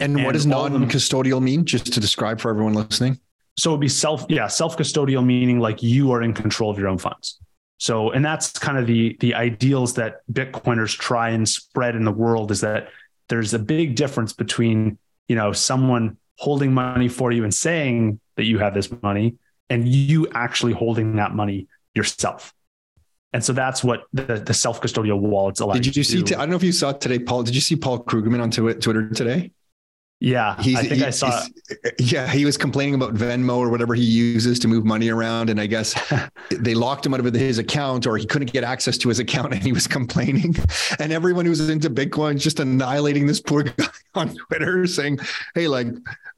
And, 0.01 0.17
and 0.17 0.25
what 0.25 0.33
does 0.33 0.47
non-custodial 0.47 1.43
mean? 1.43 1.65
Just 1.65 1.93
to 1.93 2.01
describe 2.01 2.41
for 2.41 2.51
everyone 2.51 2.75
listening. 2.75 3.19
So 3.57 3.71
it'd 3.71 3.81
be 3.81 3.89
self, 3.89 4.25
yeah, 4.29 4.47
self-custodial 4.47 5.25
meaning 5.25 5.59
like 5.59 5.83
you 5.83 6.13
are 6.13 6.23
in 6.23 6.33
control 6.33 6.71
of 6.71 6.79
your 6.79 6.87
own 6.87 6.99
funds. 6.99 7.41
So, 7.79 8.11
and 8.11 8.25
that's 8.25 8.53
kind 8.53 8.79
of 8.79 8.87
the 8.87 9.17
the 9.21 9.35
ideals 9.35 9.95
that 9.95 10.21
Bitcoiners 10.33 10.97
try 10.97 11.31
and 11.31 11.49
spread 11.49 11.97
in 11.97 12.05
the 12.05 12.13
world 12.13 12.51
is 12.51 12.61
that 12.61 12.89
there's 13.29 13.55
a 13.55 13.59
big 13.59 13.95
difference 13.95 14.33
between 14.33 14.99
you 15.29 15.37
know 15.37 15.53
someone 15.53 16.17
holding 16.37 16.73
money 16.73 17.09
for 17.09 17.33
you 17.33 17.45
and 17.45 17.53
saying 17.53 18.21
that 18.37 18.45
you 18.45 18.59
have 18.59 18.75
this 18.75 18.91
money 19.03 19.35
and 19.69 19.89
you 19.89 20.29
actually 20.33 20.73
holding 20.73 21.17
that 21.17 21.35
money 21.35 21.67
yourself. 21.95 22.55
And 23.33 23.45
so 23.45 23.53
that's 23.53 23.85
what 23.85 24.05
the, 24.13 24.23
the 24.37 24.55
self-custodial 24.55 25.19
wallets 25.19 25.61
allow 25.61 25.75
did 25.75 25.85
you, 25.85 26.01
you 26.01 26.05
see 26.05 26.23
t- 26.23 26.35
i 26.35 26.39
don't 26.39 26.49
know 26.49 26.57
if 26.57 26.63
you 26.63 26.73
saw 26.73 26.93
today 26.93 27.19
paul 27.19 27.43
did 27.43 27.55
you 27.55 27.61
see 27.61 27.77
paul 27.77 28.03
krugman 28.03 28.41
on 28.41 28.51
twitter 28.51 29.11
today 29.11 29.51
yeah, 30.21 30.61
he's, 30.61 30.77
I 30.77 30.83
think 30.83 30.95
he, 30.95 31.05
I 31.05 31.11
saw. 31.11 31.45
Yeah, 32.01 32.27
he 32.27 32.45
was 32.45 32.57
complaining 32.57 32.95
about 32.95 33.15
Venmo 33.15 33.57
or 33.59 33.69
whatever 33.69 33.95
he 33.95 34.03
uses 34.03 34.59
to 34.61 34.69
move 34.69 34.85
money 34.85 35.11
around, 35.11 35.49
and 35.49 35.61
I 35.61 35.67
guess 35.67 35.95
they 36.51 36.75
locked 36.75 37.07
him 37.07 37.15
out 37.15 37.21
of 37.21 37.33
his 37.33 37.59
account, 37.59 38.05
or 38.05 38.17
he 38.17 38.27
couldn't 38.27 38.53
get 38.53 38.65
access 38.65 38.99
to 38.99 39.09
his 39.09 39.21
account, 39.21 39.55
and 39.55 39.63
he 39.63 39.73
was 39.73 39.87
complaining. 39.99 40.57
And 40.99 41.13
everyone 41.13 41.47
who's 41.47 41.69
into 41.69 41.89
Bitcoin 41.89 42.39
just 42.39 42.59
annihilating 42.59 43.27
this 43.27 43.41
poor 43.41 43.63
guy 43.63 43.87
on 44.19 44.35
Twitter, 44.49 44.87
saying, 44.87 45.21
"Hey, 45.55 45.69
like 45.69 45.89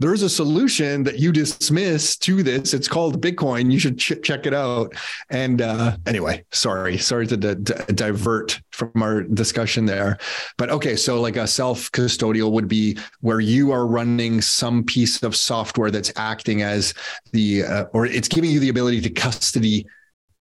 there's 0.00 0.22
a 0.22 0.30
solution 0.30 1.02
that 1.04 1.18
you 1.18 1.30
dismiss 1.30 2.16
to 2.16 2.42
this. 2.42 2.72
It's 2.72 2.88
called 2.88 3.20
Bitcoin. 3.20 3.70
You 3.70 3.78
should 3.78 3.98
ch- 3.98 4.22
check 4.22 4.46
it 4.46 4.55
out. 4.55 4.94
And 5.28 5.61
uh, 5.61 5.98
anyway, 6.07 6.42
sorry, 6.52 6.96
sorry 6.96 7.26
to 7.26 7.37
di- 7.37 7.74
divert 7.92 8.61
from 8.70 8.90
our 9.02 9.22
discussion 9.22 9.85
there. 9.85 10.18
But 10.57 10.70
okay, 10.70 10.96
so 10.96 11.20
like 11.20 11.37
a 11.37 11.46
self 11.46 11.92
custodial 11.92 12.50
would 12.52 12.66
be 12.66 12.98
where 13.20 13.40
you 13.40 13.72
are 13.72 13.87
running 13.87 14.40
some 14.40 14.85
piece 14.85 15.22
of 15.22 15.37
software 15.37 15.90
that's 15.90 16.12
acting 16.16 16.62
as 16.62 16.94
the, 17.33 17.64
uh, 17.64 17.85
or 17.92 18.07
it's 18.07 18.28
giving 18.28 18.50
you 18.50 18.59
the 18.59 18.70
ability 18.70 19.02
to 19.02 19.11
custody 19.11 19.87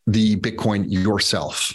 the 0.08 0.36
Bitcoin 0.38 0.86
yourself. 0.88 1.74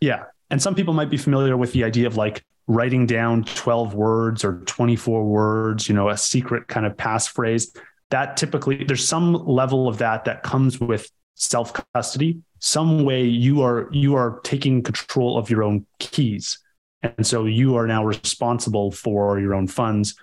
Yeah. 0.00 0.24
And 0.50 0.60
some 0.60 0.74
people 0.74 0.92
might 0.92 1.08
be 1.08 1.16
familiar 1.16 1.56
with 1.56 1.72
the 1.72 1.84
idea 1.84 2.08
of 2.08 2.16
like 2.16 2.44
writing 2.66 3.06
down 3.06 3.44
12 3.44 3.94
words 3.94 4.44
or 4.44 4.58
24 4.66 5.24
words, 5.24 5.88
you 5.88 5.94
know, 5.94 6.08
a 6.08 6.16
secret 6.16 6.68
kind 6.68 6.86
of 6.86 6.96
passphrase. 6.96 7.76
That 8.10 8.36
typically, 8.36 8.84
there's 8.84 9.06
some 9.06 9.32
level 9.32 9.88
of 9.88 9.98
that 9.98 10.24
that 10.26 10.42
comes 10.42 10.80
with 10.80 11.10
self 11.34 11.72
custody. 11.94 12.40
Some 12.58 13.04
way 13.04 13.24
you 13.24 13.62
are 13.62 13.88
you 13.90 14.14
are 14.14 14.40
taking 14.44 14.82
control 14.82 15.38
of 15.38 15.50
your 15.50 15.62
own 15.62 15.86
keys, 15.98 16.58
and 17.02 17.26
so 17.26 17.46
you 17.46 17.76
are 17.76 17.86
now 17.86 18.04
responsible 18.04 18.92
for 18.92 19.40
your 19.40 19.54
own 19.54 19.66
funds. 19.66 20.14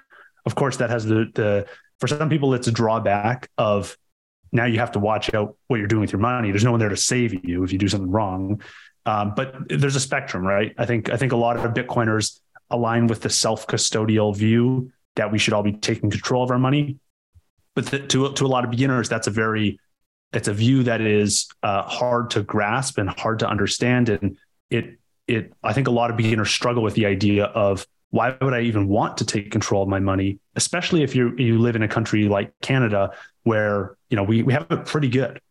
Of 0.46 0.56
course, 0.56 0.78
that 0.78 0.90
has 0.90 1.06
the 1.06 1.30
the 1.34 1.68
for 2.00 2.08
some 2.08 2.30
people 2.30 2.54
it's 2.54 2.68
a 2.68 2.72
drawback 2.72 3.50
of 3.58 3.98
now 4.52 4.66
you 4.66 4.80
have 4.80 4.94
to 4.94 5.00
watch 5.00 5.34
out 5.34 5.56
what 5.68 5.78
you're 5.78 5.88
doing 5.88 6.02
with 6.02 6.12
your 6.12 6.22
money. 6.22 6.52
There's 6.52 6.64
no 6.64 6.72
one 6.72 6.80
there 6.80 6.90
to 6.90 6.98
save 6.98 7.46
you 7.46 7.64
if 7.64 7.72
you 7.72 7.78
do 7.78 7.88
something 7.88 8.10
wrong. 8.10 8.62
Um, 9.10 9.34
but 9.36 9.56
there's 9.70 9.96
a 9.96 10.00
spectrum, 10.00 10.46
right? 10.46 10.76
I 10.78 10.86
think 10.86 11.10
I 11.10 11.18
think 11.18 11.32
a 11.32 11.36
lot 11.36 11.58
of 11.58 11.74
Bitcoiners 11.74 12.40
align 12.70 13.08
with 13.08 13.22
the 13.22 13.30
self-custodial 13.30 14.38
view 14.38 14.92
that 15.16 15.32
we 15.32 15.40
should 15.40 15.54
all 15.54 15.64
be 15.64 15.74
taking 15.74 16.12
control 16.12 16.44
of 16.44 16.52
our 16.52 16.60
money. 16.60 16.98
But 17.74 17.88
to 18.10 18.32
to 18.32 18.46
a 18.46 18.48
lot 18.48 18.66
of 18.66 18.70
beginners, 18.70 19.10
that's 19.10 19.26
a 19.26 19.32
very 19.32 19.80
it's 20.32 20.48
a 20.48 20.54
view 20.54 20.84
that 20.84 21.02
is 21.02 21.50
uh, 21.64 21.82
hard 21.82 22.30
to 22.32 22.44
grasp 22.44 23.00
and 23.00 23.10
hard 23.10 23.40
to 23.40 23.50
understand, 23.50 24.10
and 24.10 24.38
it 24.70 25.00
it 25.26 25.54
I 25.64 25.74
think 25.74 25.88
a 25.88 25.92
lot 25.92 26.12
of 26.12 26.18
beginners 26.18 26.52
struggle 26.52 26.84
with 26.84 26.94
the 26.94 27.08
idea 27.08 27.46
of 27.46 27.88
why 28.12 28.38
would 28.40 28.54
I 28.54 28.62
even 28.62 28.88
want 28.88 29.18
to 29.18 29.26
take 29.26 29.50
control 29.50 29.82
of 29.82 29.90
my 29.90 30.00
money, 30.00 30.38
especially 30.56 31.02
if 31.02 31.16
you 31.16 31.36
you 31.36 31.58
live 31.58 31.76
in 31.76 31.82
a 31.82 31.88
country 31.88 32.28
like 32.28 32.54
Canada 32.62 33.12
where 33.42 33.98
you 34.12 34.18
know 34.18 34.24
we 34.24 34.44
we 34.44 34.54
have 34.54 34.68
it 34.70 34.86
pretty 34.86 35.10
good, 35.10 35.42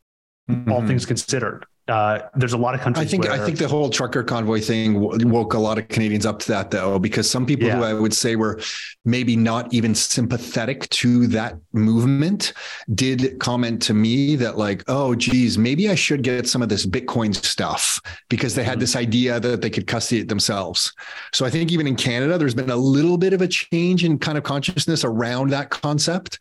mm-hmm. 0.48 0.70
all 0.70 0.86
things 0.86 1.06
considered 1.06 1.66
uh, 1.88 2.28
there's 2.34 2.52
a 2.52 2.58
lot 2.58 2.74
of 2.74 2.80
countries. 2.80 3.06
I 3.06 3.10
think 3.10 3.24
where, 3.24 3.32
I 3.32 3.38
think 3.38 3.58
the 3.58 3.68
whole 3.68 3.88
trucker 3.90 4.22
convoy 4.22 4.60
thing 4.60 5.00
woke 5.30 5.54
a 5.54 5.58
lot 5.58 5.78
of 5.78 5.88
Canadians 5.88 6.26
up 6.26 6.38
to 6.40 6.48
that, 6.48 6.70
though, 6.70 6.98
because 6.98 7.30
some 7.30 7.46
people 7.46 7.66
yeah. 7.66 7.76
who 7.76 7.84
I 7.84 7.94
would 7.94 8.14
say 8.14 8.36
were 8.36 8.60
maybe 9.04 9.36
not 9.36 9.72
even 9.72 9.94
sympathetic 9.94 10.88
to 10.90 11.26
that 11.28 11.56
movement 11.72 12.52
did 12.94 13.38
comment 13.40 13.80
to 13.82 13.94
me 13.94 14.36
that, 14.36 14.58
like, 14.58 14.84
oh, 14.88 15.14
geez, 15.14 15.56
maybe 15.56 15.88
I 15.88 15.94
should 15.94 16.22
get 16.22 16.46
some 16.46 16.62
of 16.62 16.68
this 16.68 16.84
Bitcoin 16.84 17.34
stuff 17.34 18.00
because 18.28 18.54
they 18.54 18.64
had 18.64 18.72
mm-hmm. 18.72 18.80
this 18.80 18.96
idea 18.96 19.40
that 19.40 19.62
they 19.62 19.70
could 19.70 19.86
custody 19.86 20.20
it 20.20 20.28
themselves. 20.28 20.92
So 21.32 21.46
I 21.46 21.50
think 21.50 21.72
even 21.72 21.86
in 21.86 21.96
Canada, 21.96 22.38
there's 22.38 22.54
been 22.54 22.70
a 22.70 22.76
little 22.76 23.16
bit 23.16 23.32
of 23.32 23.40
a 23.40 23.48
change 23.48 24.04
in 24.04 24.18
kind 24.18 24.36
of 24.36 24.44
consciousness 24.44 25.04
around 25.04 25.50
that 25.50 25.70
concept. 25.70 26.38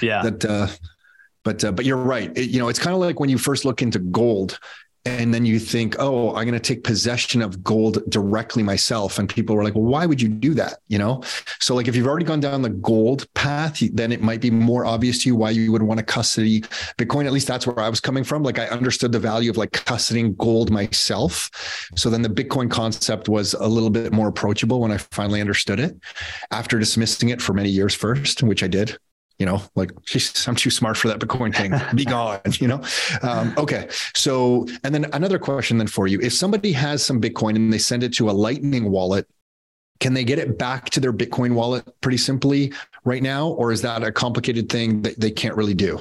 Yeah. 0.00 0.22
That. 0.22 0.44
Uh, 0.44 0.68
but 1.44 1.62
uh, 1.64 1.70
but 1.70 1.84
you're 1.84 1.96
right. 1.96 2.36
It, 2.36 2.50
you 2.50 2.58
know, 2.58 2.68
it's 2.68 2.80
kind 2.80 2.92
of 2.92 3.00
like 3.00 3.20
when 3.20 3.30
you 3.30 3.38
first 3.38 3.64
look 3.64 3.80
into 3.80 4.00
gold 4.00 4.58
and 5.06 5.32
then 5.32 5.46
you 5.46 5.60
think, 5.60 5.94
oh, 6.00 6.30
I'm 6.30 6.46
going 6.46 6.52
to 6.52 6.60
take 6.60 6.82
possession 6.82 7.40
of 7.40 7.62
gold 7.62 8.02
directly 8.10 8.64
myself. 8.64 9.20
And 9.20 9.28
people 9.28 9.54
were 9.54 9.62
like, 9.62 9.76
well, 9.76 9.84
why 9.84 10.04
would 10.04 10.20
you 10.20 10.28
do 10.28 10.52
that? 10.54 10.78
You 10.88 10.98
know? 10.98 11.22
So, 11.60 11.76
like, 11.76 11.86
if 11.86 11.94
you've 11.94 12.08
already 12.08 12.24
gone 12.24 12.40
down 12.40 12.62
the 12.62 12.70
gold 12.70 13.32
path, 13.34 13.80
then 13.92 14.10
it 14.10 14.20
might 14.20 14.40
be 14.40 14.50
more 14.50 14.84
obvious 14.84 15.22
to 15.22 15.28
you 15.28 15.36
why 15.36 15.50
you 15.50 15.70
would 15.70 15.82
want 15.82 15.98
to 15.98 16.04
custody 16.04 16.62
Bitcoin. 16.98 17.26
At 17.26 17.32
least 17.32 17.46
that's 17.46 17.68
where 17.68 17.78
I 17.78 17.88
was 17.88 18.00
coming 18.00 18.24
from. 18.24 18.42
Like, 18.42 18.58
I 18.58 18.66
understood 18.66 19.12
the 19.12 19.20
value 19.20 19.48
of 19.48 19.56
like 19.56 19.70
custodying 19.70 20.36
gold 20.36 20.72
myself. 20.72 21.50
So 21.94 22.10
then 22.10 22.22
the 22.22 22.28
Bitcoin 22.28 22.68
concept 22.68 23.28
was 23.28 23.54
a 23.54 23.68
little 23.68 23.90
bit 23.90 24.12
more 24.12 24.26
approachable 24.28 24.80
when 24.80 24.90
I 24.90 24.98
finally 24.98 25.40
understood 25.40 25.78
it 25.78 25.96
after 26.50 26.80
dismissing 26.80 27.28
it 27.28 27.40
for 27.40 27.52
many 27.52 27.70
years 27.70 27.94
first, 27.94 28.42
which 28.42 28.64
I 28.64 28.68
did 28.68 28.98
you 29.38 29.46
know, 29.46 29.62
like 29.74 29.90
I'm 30.46 30.56
too 30.56 30.70
smart 30.70 30.96
for 30.96 31.08
that 31.08 31.18
Bitcoin 31.18 31.54
thing. 31.54 31.74
Be 31.94 32.04
gone, 32.16 32.40
you 32.52 32.68
know? 32.68 32.82
Um, 33.22 33.54
okay. 33.58 33.88
So, 34.14 34.66
and 34.84 34.94
then 34.94 35.06
another 35.12 35.38
question 35.38 35.78
then 35.78 35.86
for 35.86 36.06
you, 36.06 36.20
if 36.20 36.32
somebody 36.32 36.72
has 36.72 37.04
some 37.04 37.20
Bitcoin 37.20 37.56
and 37.56 37.72
they 37.72 37.78
send 37.78 38.02
it 38.02 38.12
to 38.14 38.30
a 38.30 38.32
lightning 38.32 38.90
wallet, 38.90 39.28
can 40.00 40.14
they 40.14 40.24
get 40.24 40.38
it 40.38 40.58
back 40.58 40.90
to 40.90 41.00
their 41.00 41.12
Bitcoin 41.12 41.54
wallet 41.54 41.88
pretty 42.00 42.18
simply 42.18 42.72
right 43.04 43.22
now? 43.22 43.48
Or 43.48 43.72
is 43.72 43.82
that 43.82 44.02
a 44.02 44.12
complicated 44.12 44.68
thing 44.68 45.02
that 45.02 45.18
they 45.18 45.30
can't 45.30 45.56
really 45.56 45.74
do? 45.74 46.00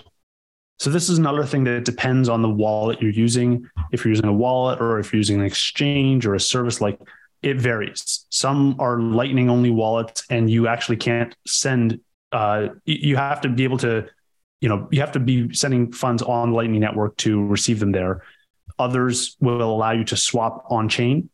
So 0.78 0.90
this 0.90 1.08
is 1.08 1.18
another 1.18 1.46
thing 1.46 1.64
that 1.64 1.86
depends 1.86 2.28
on 2.28 2.42
the 2.42 2.50
wallet 2.50 3.02
you're 3.02 3.12
using. 3.12 3.70
If 3.92 4.04
you're 4.04 4.12
using 4.12 4.28
a 4.28 4.34
wallet 4.34 4.82
or 4.82 5.00
if 5.00 5.14
you're 5.14 5.20
using 5.20 5.40
an 5.40 5.46
exchange 5.46 6.26
or 6.26 6.36
a 6.36 6.40
service 6.40 6.82
like 6.82 7.00
it 7.42 7.58
varies. 7.58 8.26
Some 8.30 8.76
are 8.80 9.00
lightning 9.00 9.50
only 9.50 9.70
wallets 9.70 10.26
and 10.30 10.50
you 10.50 10.68
actually 10.68 10.98
can't 10.98 11.34
send 11.46 12.02
uh, 12.36 12.68
you 12.86 13.16
have 13.16 13.40
to 13.42 13.50
be 13.50 13.64
able 13.64 13.78
to 13.78 14.10
you 14.62 14.70
know, 14.70 14.88
you 14.92 15.00
have 15.00 15.12
to 15.12 15.20
be 15.20 15.54
sending 15.54 15.92
funds 15.92 16.24
on 16.24 16.52
Lightning 16.52 16.80
Network 16.80 17.16
to 17.18 17.46
receive 17.46 17.80
them 17.80 17.92
there. 17.92 18.24
Others 18.80 19.38
will 19.40 19.62
allow 19.62 19.92
you 19.92 20.04
to 20.06 20.18
swap 20.18 20.66
on 20.72 20.90
chain 20.90 21.30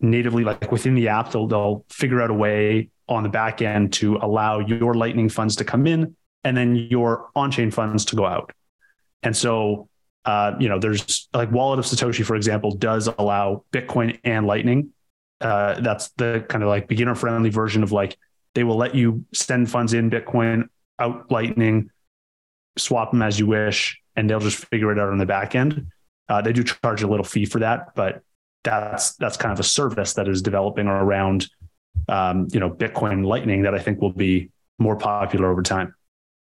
natively, 0.00 0.44
like 0.44 0.70
within 0.70 0.94
the 0.94 1.08
app. 1.08 1.30
They'll 1.30 1.46
they'll 1.46 1.84
figure 1.88 2.20
out 2.20 2.30
a 2.30 2.34
way 2.34 2.90
on 3.08 3.22
the 3.22 3.28
back 3.28 3.62
end 3.62 3.94
to 3.94 4.16
allow 4.16 4.58
your 4.58 4.94
Lightning 4.94 5.28
funds 5.28 5.56
to 5.56 5.64
come 5.64 5.86
in 5.86 6.14
and 6.44 6.56
then 6.56 6.76
your 6.76 7.30
on 7.34 7.50
chain 7.50 7.70
funds 7.70 8.04
to 8.06 8.16
go 8.16 8.26
out. 8.26 8.52
And 9.22 9.36
so, 9.36 9.88
uh, 10.24 10.52
you 10.60 10.68
know, 10.68 10.78
there's 10.78 11.28
like 11.32 11.50
Wallet 11.50 11.78
of 11.78 11.86
Satoshi, 11.86 12.24
for 12.24 12.36
example, 12.36 12.72
does 12.72 13.08
allow 13.18 13.64
Bitcoin 13.72 14.18
and 14.24 14.46
Lightning. 14.46 14.90
Uh, 15.40 15.80
that's 15.80 16.10
the 16.18 16.44
kind 16.48 16.62
of 16.62 16.68
like 16.68 16.86
beginner 16.86 17.14
friendly 17.14 17.50
version 17.50 17.82
of 17.82 17.92
like 17.92 18.18
they 18.54 18.64
will 18.64 18.76
let 18.76 18.94
you 18.94 19.24
send 19.32 19.70
funds 19.70 19.94
in 19.94 20.10
Bitcoin, 20.10 20.68
out 20.98 21.30
Lightning, 21.30 21.90
swap 22.76 23.10
them 23.10 23.22
as 23.22 23.38
you 23.38 23.46
wish, 23.46 24.00
and 24.16 24.28
they'll 24.28 24.40
just 24.40 24.64
figure 24.66 24.92
it 24.92 24.98
out 24.98 25.08
on 25.08 25.18
the 25.18 25.26
back 25.26 25.54
end. 25.54 25.86
Uh, 26.28 26.40
they 26.40 26.52
do 26.52 26.62
charge 26.62 27.02
a 27.02 27.06
little 27.06 27.24
fee 27.24 27.44
for 27.44 27.58
that, 27.60 27.94
but 27.94 28.22
that's 28.64 29.14
that's 29.16 29.36
kind 29.36 29.52
of 29.52 29.60
a 29.60 29.64
service 29.64 30.14
that 30.14 30.28
is 30.28 30.40
developing 30.40 30.86
around 30.86 31.48
um, 32.08 32.48
you 32.52 32.60
know 32.60 32.70
Bitcoin 32.70 33.24
Lightning 33.24 33.62
that 33.62 33.74
I 33.74 33.78
think 33.78 34.00
will 34.00 34.12
be 34.12 34.50
more 34.78 34.96
popular 34.96 35.50
over 35.50 35.62
time. 35.62 35.94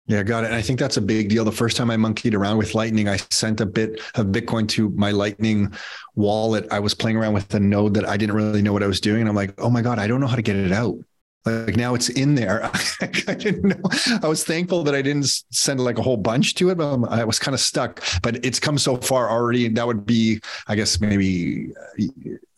Yeah, 0.06 0.22
got 0.24 0.44
it. 0.44 0.48
And 0.48 0.56
I 0.56 0.62
think 0.62 0.80
that's 0.80 0.98
a 0.98 1.02
big 1.02 1.30
deal. 1.30 1.46
The 1.46 1.52
first 1.52 1.78
time 1.78 1.90
I 1.90 1.96
monkeyed 1.96 2.36
around 2.36 2.58
with 2.58 2.76
Lightning, 2.76 3.08
I 3.08 3.18
sent 3.32 3.62
a 3.62 3.66
bit 3.66 4.02
of 4.16 4.28
Bitcoin 4.28 4.68
to 4.70 4.90
my 4.90 5.12
Lightning 5.12 5.74
wallet. 6.16 6.68
I 6.72 6.80
was 6.80 6.94
playing 6.94 7.16
around 7.16 7.34
with 7.34 7.54
a 7.54 7.60
node 7.60 7.94
that 7.94 8.08
I 8.08 8.18
didn't 8.18 8.36
really 8.36 8.62
know 8.62 8.74
what 8.74 8.84
I 8.84 8.88
was 8.88 9.00
doing. 9.00 9.22
And 9.22 9.30
I'm 9.30 9.36
like, 9.36 9.54
oh 9.62 9.70
my 9.70 9.82
God, 9.82 10.00
I 10.00 10.08
don't 10.08 10.20
know 10.20 10.28
how 10.28 10.36
to 10.36 10.42
get 10.42 10.58
it 10.58 10.74
out. 10.74 10.98
Like 11.46 11.76
now 11.76 11.94
it's 11.94 12.10
in 12.10 12.36
there. 12.36 12.64
I 13.02 13.34
didn't 13.36 13.64
know. 13.64 14.20
I 14.22 14.28
was 14.28 14.44
thankful 14.44 14.84
that 14.84 14.96
I 14.96 15.02
didn't 15.02 15.26
send 15.52 15.80
like 15.82 15.98
a 15.98 16.02
whole 16.02 16.16
bunch 16.18 16.56
to 16.56 16.70
it, 16.70 16.78
but 16.78 17.04
I 17.10 17.26
was 17.26 17.38
kind 17.38 17.54
of 17.54 17.60
stuck. 17.60 18.02
But 18.22 18.46
it's 18.46 18.60
come 18.60 18.78
so 18.78 18.96
far 18.98 19.30
already. 19.30 19.68
That 19.68 19.86
would 19.86 20.06
be, 20.06 20.40
I 20.68 20.76
guess, 20.76 21.02
maybe 21.02 21.72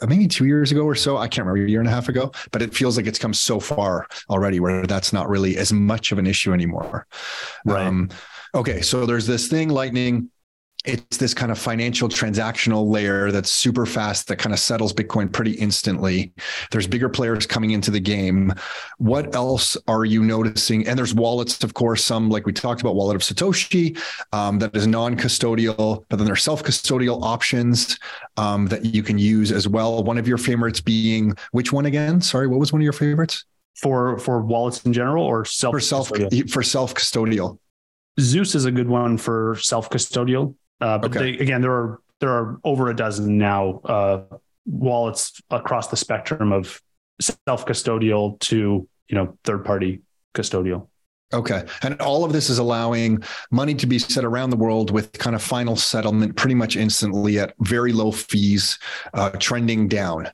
uh, 0.02 0.08
maybe 0.08 0.28
two 0.28 0.46
years 0.46 0.72
ago 0.72 0.84
or 0.84 0.96
so. 0.96 1.18
I 1.18 1.28
can't 1.28 1.48
remember 1.48 1.66
a 1.66 1.70
year 1.70 1.80
and 1.80 1.90
a 1.90 1.92
half 1.92 2.10
ago. 2.10 2.32
But 2.52 2.62
it 2.62 2.76
feels 2.76 2.96
like 2.96 3.08
it's 3.08 3.20
come 3.20 3.34
so 3.34 3.60
far 3.60 4.08
already 4.30 4.60
where 4.60 4.86
that's 4.86 5.12
not 5.12 5.30
really 5.30 5.58
as 5.58 5.74
much 5.74 6.12
of 6.12 6.20
an 6.20 6.28
issue 6.28 6.54
anymore. 6.54 7.08
Right. 7.66 7.88
Um, 7.88 8.10
okay, 8.54 8.82
so 8.82 9.08
there's 9.08 9.26
this 9.26 9.48
thing, 9.48 9.70
Lightning 9.70 10.30
it's 10.86 11.18
this 11.18 11.34
kind 11.34 11.52
of 11.52 11.58
financial 11.58 12.08
transactional 12.08 12.88
layer 12.88 13.32
that's 13.32 13.52
super 13.52 13.86
fast 13.86 14.28
that 14.28 14.38
kind 14.38 14.54
of 14.54 14.60
settles 14.60 14.94
Bitcoin 14.94 15.32
pretty 15.32 15.52
instantly. 15.54 16.34
There's 16.72 16.88
bigger 16.88 17.10
players 17.10 17.46
coming 17.46 17.72
into 17.72 17.92
the 17.92 18.00
game. 18.00 18.54
What 18.98 19.36
else 19.36 19.78
are 19.88 20.06
you 20.06 20.24
noticing? 20.24 20.88
And 20.88 20.98
there's 20.98 21.14
wallets, 21.14 21.64
of 21.64 21.74
course, 21.74 22.04
some 22.04 22.30
like 22.30 22.46
we 22.46 22.54
talked 22.54 22.82
about, 22.82 22.96
Wallet 22.96 23.16
of 23.16 23.22
Satoshi 23.22 23.98
um, 24.32 24.60
that 24.60 24.76
is 24.76 24.88
non 24.88 25.16
custodial, 25.16 26.06
but 26.10 26.18
then 26.18 26.26
there's 26.26 26.44
self 26.44 26.64
custodial 26.64 27.22
options 27.24 27.98
um, 28.38 28.68
that 28.68 28.86
you 28.86 29.04
can 29.04 29.18
use 29.18 29.52
as 29.52 29.68
well. 29.68 30.04
One 30.04 30.18
of 30.18 30.28
your 30.28 30.38
favorites 30.38 30.82
being 30.82 31.34
which 31.52 31.74
one 31.74 31.86
again? 31.86 32.22
Sorry, 32.22 32.48
what 32.48 32.60
was 32.60 32.72
one 32.72 32.82
of 32.82 32.84
your 32.84 32.94
favorites? 32.94 33.46
For 33.76 34.18
for 34.20 34.42
wallets 34.42 34.86
in 34.86 34.94
general 34.94 35.26
or 35.26 35.44
self 35.44 35.74
for 35.74 35.80
self 35.80 36.10
for 36.50 36.64
self 36.64 36.94
custodial. 36.94 37.60
Zeus 38.20 38.56
is 38.56 38.64
a 38.66 38.72
good 38.72 38.88
one 38.88 39.18
for 39.18 39.58
self 39.60 39.90
custodial. 39.90 40.56
Uh, 40.82 40.98
but 40.98 41.16
okay. 41.16 41.32
they, 41.32 41.38
again, 41.40 41.62
there 41.62 41.72
are 41.72 42.00
there 42.20 42.30
are 42.30 42.60
over 42.64 42.90
a 42.90 42.96
dozen 42.96 43.38
now 43.38 43.82
uh, 43.86 44.24
wallets 44.66 45.42
across 45.50 45.88
the 45.88 45.98
spectrum 45.98 46.52
of 46.52 46.82
self 47.20 47.66
custodial 47.66 48.40
to 48.40 48.88
you 49.08 49.16
know 49.16 49.38
third 49.44 49.66
party 49.66 50.02
custodial. 50.34 50.88
Okay. 51.34 51.64
And 51.82 52.00
all 52.02 52.24
of 52.24 52.34
this 52.34 52.50
is 52.50 52.60
allowing 52.60 53.24
money 53.52 53.74
to 53.76 53.88
be 53.88 53.98
set 53.98 54.24
around 54.24 54.52
the 54.52 54.58
world 54.58 54.92
with 54.92 55.12
kind 55.14 55.36
of 55.36 55.42
final 55.42 55.76
settlement 55.76 56.36
pretty 56.36 56.54
much 56.54 56.78
instantly 56.78 57.40
at 57.40 57.56
very 57.60 57.92
low 57.92 58.12
fees, 58.12 58.78
uh, 59.14 59.32
trending 59.32 59.88
down 59.88 60.30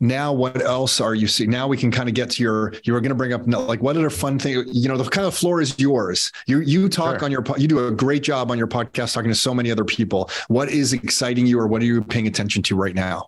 now 0.00 0.32
what 0.32 0.62
else 0.62 1.00
are 1.00 1.14
you 1.14 1.26
seeing? 1.26 1.50
Now 1.50 1.68
we 1.68 1.76
can 1.76 1.90
kind 1.90 2.08
of 2.08 2.14
get 2.14 2.30
to 2.32 2.42
your 2.42 2.74
you 2.84 2.92
were 2.92 3.00
going 3.00 3.10
to 3.10 3.16
bring 3.16 3.32
up 3.32 3.46
like 3.46 3.80
what 3.80 3.96
other 3.96 4.10
fun 4.10 4.38
thing 4.38 4.64
you 4.66 4.88
know 4.88 4.96
the 4.96 5.08
kind 5.08 5.26
of 5.26 5.34
floor 5.34 5.60
is 5.60 5.78
yours. 5.78 6.32
You 6.46 6.60
you 6.60 6.88
talk 6.88 7.18
sure. 7.18 7.24
on 7.24 7.32
your 7.32 7.44
you 7.56 7.66
do 7.68 7.86
a 7.86 7.90
great 7.90 8.22
job 8.22 8.50
on 8.50 8.58
your 8.58 8.66
podcast 8.66 9.14
talking 9.14 9.30
to 9.30 9.34
so 9.34 9.54
many 9.54 9.70
other 9.70 9.84
people. 9.84 10.30
What 10.48 10.68
is 10.68 10.92
exciting 10.92 11.46
you 11.46 11.58
or 11.58 11.66
what 11.66 11.82
are 11.82 11.86
you 11.86 12.02
paying 12.02 12.26
attention 12.26 12.62
to 12.64 12.76
right 12.76 12.94
now? 12.94 13.26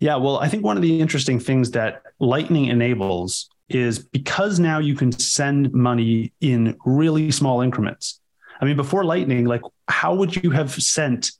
Yeah 0.00 0.16
well 0.16 0.38
i 0.38 0.48
think 0.48 0.64
one 0.64 0.76
of 0.76 0.82
the 0.82 1.00
interesting 1.00 1.40
things 1.40 1.72
that 1.72 2.02
lightning 2.20 2.66
enables 2.66 3.48
is 3.68 3.98
because 3.98 4.58
now 4.58 4.78
you 4.78 4.94
can 4.94 5.12
send 5.12 5.72
money 5.74 6.32
in 6.40 6.76
really 6.86 7.30
small 7.30 7.60
increments. 7.60 8.20
I 8.60 8.64
mean 8.64 8.76
before 8.76 9.04
lightning 9.04 9.46
like 9.46 9.62
how 9.88 10.14
would 10.14 10.36
you 10.36 10.50
have 10.50 10.70
sent 10.70 11.32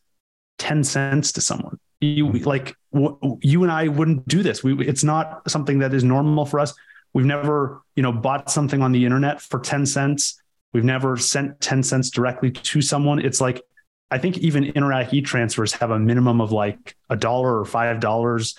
10 0.59 0.85
cents 0.85 1.33
to 1.33 1.41
someone? 1.41 1.79
You 2.01 2.33
like 2.33 2.75
you 2.93 3.63
and 3.63 3.73
I 3.73 3.89
wouldn't 3.89 4.27
do 4.27 4.43
this. 4.43 4.63
We 4.63 4.87
it's 4.87 5.05
not 5.05 5.49
something 5.51 5.81
that 5.81 5.93
is 5.93 6.05
normal 6.05 6.47
for 6.47 6.61
us. 6.61 6.75
We've 7.13 7.27
never, 7.27 7.83
you 7.97 8.03
know, 8.03 8.13
bought 8.13 8.51
something 8.51 8.83
on 8.83 8.93
the 8.93 9.05
internet 9.05 9.41
for 9.41 9.61
10 9.61 9.87
cents. 9.87 10.41
We've 10.73 10.85
never 10.85 11.17
sent 11.17 11.61
10 11.61 11.83
cents 11.83 12.11
directly 12.11 12.51
to 12.51 12.83
someone. 12.83 13.19
It's 13.19 13.41
like 13.41 13.63
I 14.11 14.19
think 14.19 14.39
even 14.39 14.65
Interac 14.65 15.13
e-transfers 15.13 15.73
have 15.75 15.91
a 15.91 15.99
minimum 15.99 16.41
of 16.41 16.53
like 16.53 16.97
a 17.11 17.17
dollar 17.17 17.59
or 17.59 17.65
five 17.65 18.01
dollars. 18.01 18.57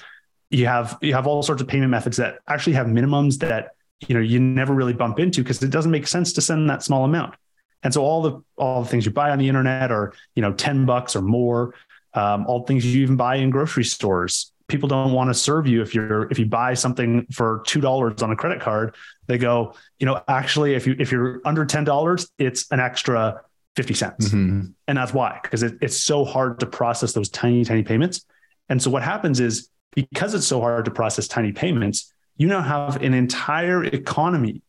You 0.49 0.67
have 0.67 0.97
you 1.01 1.13
have 1.13 1.27
all 1.27 1.41
sorts 1.43 1.61
of 1.61 1.67
payment 1.67 1.91
methods 1.91 2.17
that 2.17 2.39
actually 2.47 2.73
have 2.73 2.87
minimums 2.87 3.39
that 3.39 3.71
you 4.07 4.15
know 4.15 4.21
you 4.21 4.39
never 4.39 4.73
really 4.73 4.93
bump 4.93 5.19
into 5.19 5.41
because 5.41 5.61
it 5.61 5.71
doesn't 5.71 5.91
make 5.91 6.07
sense 6.07 6.33
to 6.33 6.41
send 6.41 6.69
that 6.69 6.83
small 6.83 7.03
amount. 7.03 7.35
And 7.81 7.93
so 7.93 8.03
all 8.03 8.21
the 8.21 8.43
all 8.57 8.83
the 8.83 8.89
things 8.89 9.05
you 9.05 9.11
buy 9.11 9.31
on 9.31 9.39
the 9.39 9.47
internet 9.47 9.91
are 9.91 10.13
you 10.35 10.41
know 10.41 10.53
10 10.53 10.85
bucks 10.85 11.15
or 11.15 11.21
more 11.21 11.73
um, 12.19 12.45
all 12.47 12.65
things 12.65 12.85
you 12.85 13.01
even 13.01 13.15
buy 13.15 13.35
in 13.35 13.49
grocery 13.49 13.85
stores. 13.85 14.51
People 14.67 14.89
don't 14.89 15.13
want 15.13 15.29
to 15.29 15.33
serve 15.33 15.65
you 15.67 15.81
if 15.81 15.95
you're 15.95 16.29
if 16.29 16.37
you 16.37 16.45
buy 16.45 16.73
something 16.75 17.25
for 17.31 17.63
two 17.65 17.81
dollars 17.81 18.21
on 18.21 18.31
a 18.31 18.35
credit 18.35 18.59
card. 18.61 18.95
They 19.27 19.37
go, 19.37 19.73
you 19.99 20.05
know, 20.05 20.21
actually, 20.27 20.75
if 20.75 20.85
you 20.85 20.95
if 20.99 21.11
you're 21.11 21.41
under 21.45 21.65
ten 21.65 21.83
dollars, 21.85 22.29
it's 22.37 22.69
an 22.71 22.79
extra 22.79 23.41
fifty 23.75 23.93
cents, 23.93 24.27
mm-hmm. 24.27 24.71
and 24.87 24.97
that's 24.97 25.13
why 25.13 25.39
because 25.41 25.63
it, 25.63 25.77
it's 25.81 25.97
so 25.97 26.25
hard 26.25 26.59
to 26.59 26.65
process 26.65 27.13
those 27.13 27.29
tiny 27.29 27.63
tiny 27.63 27.83
payments. 27.83 28.25
And 28.69 28.81
so 28.81 28.91
what 28.91 29.01
happens 29.01 29.39
is 29.39 29.69
because 29.95 30.35
it's 30.35 30.45
so 30.45 30.61
hard 30.61 30.85
to 30.85 30.91
process 30.91 31.27
tiny 31.27 31.51
payments, 31.51 32.13
you 32.37 32.47
now 32.47 32.61
have 32.61 33.01
an 33.01 33.13
entire 33.13 33.83
economy 33.83 34.61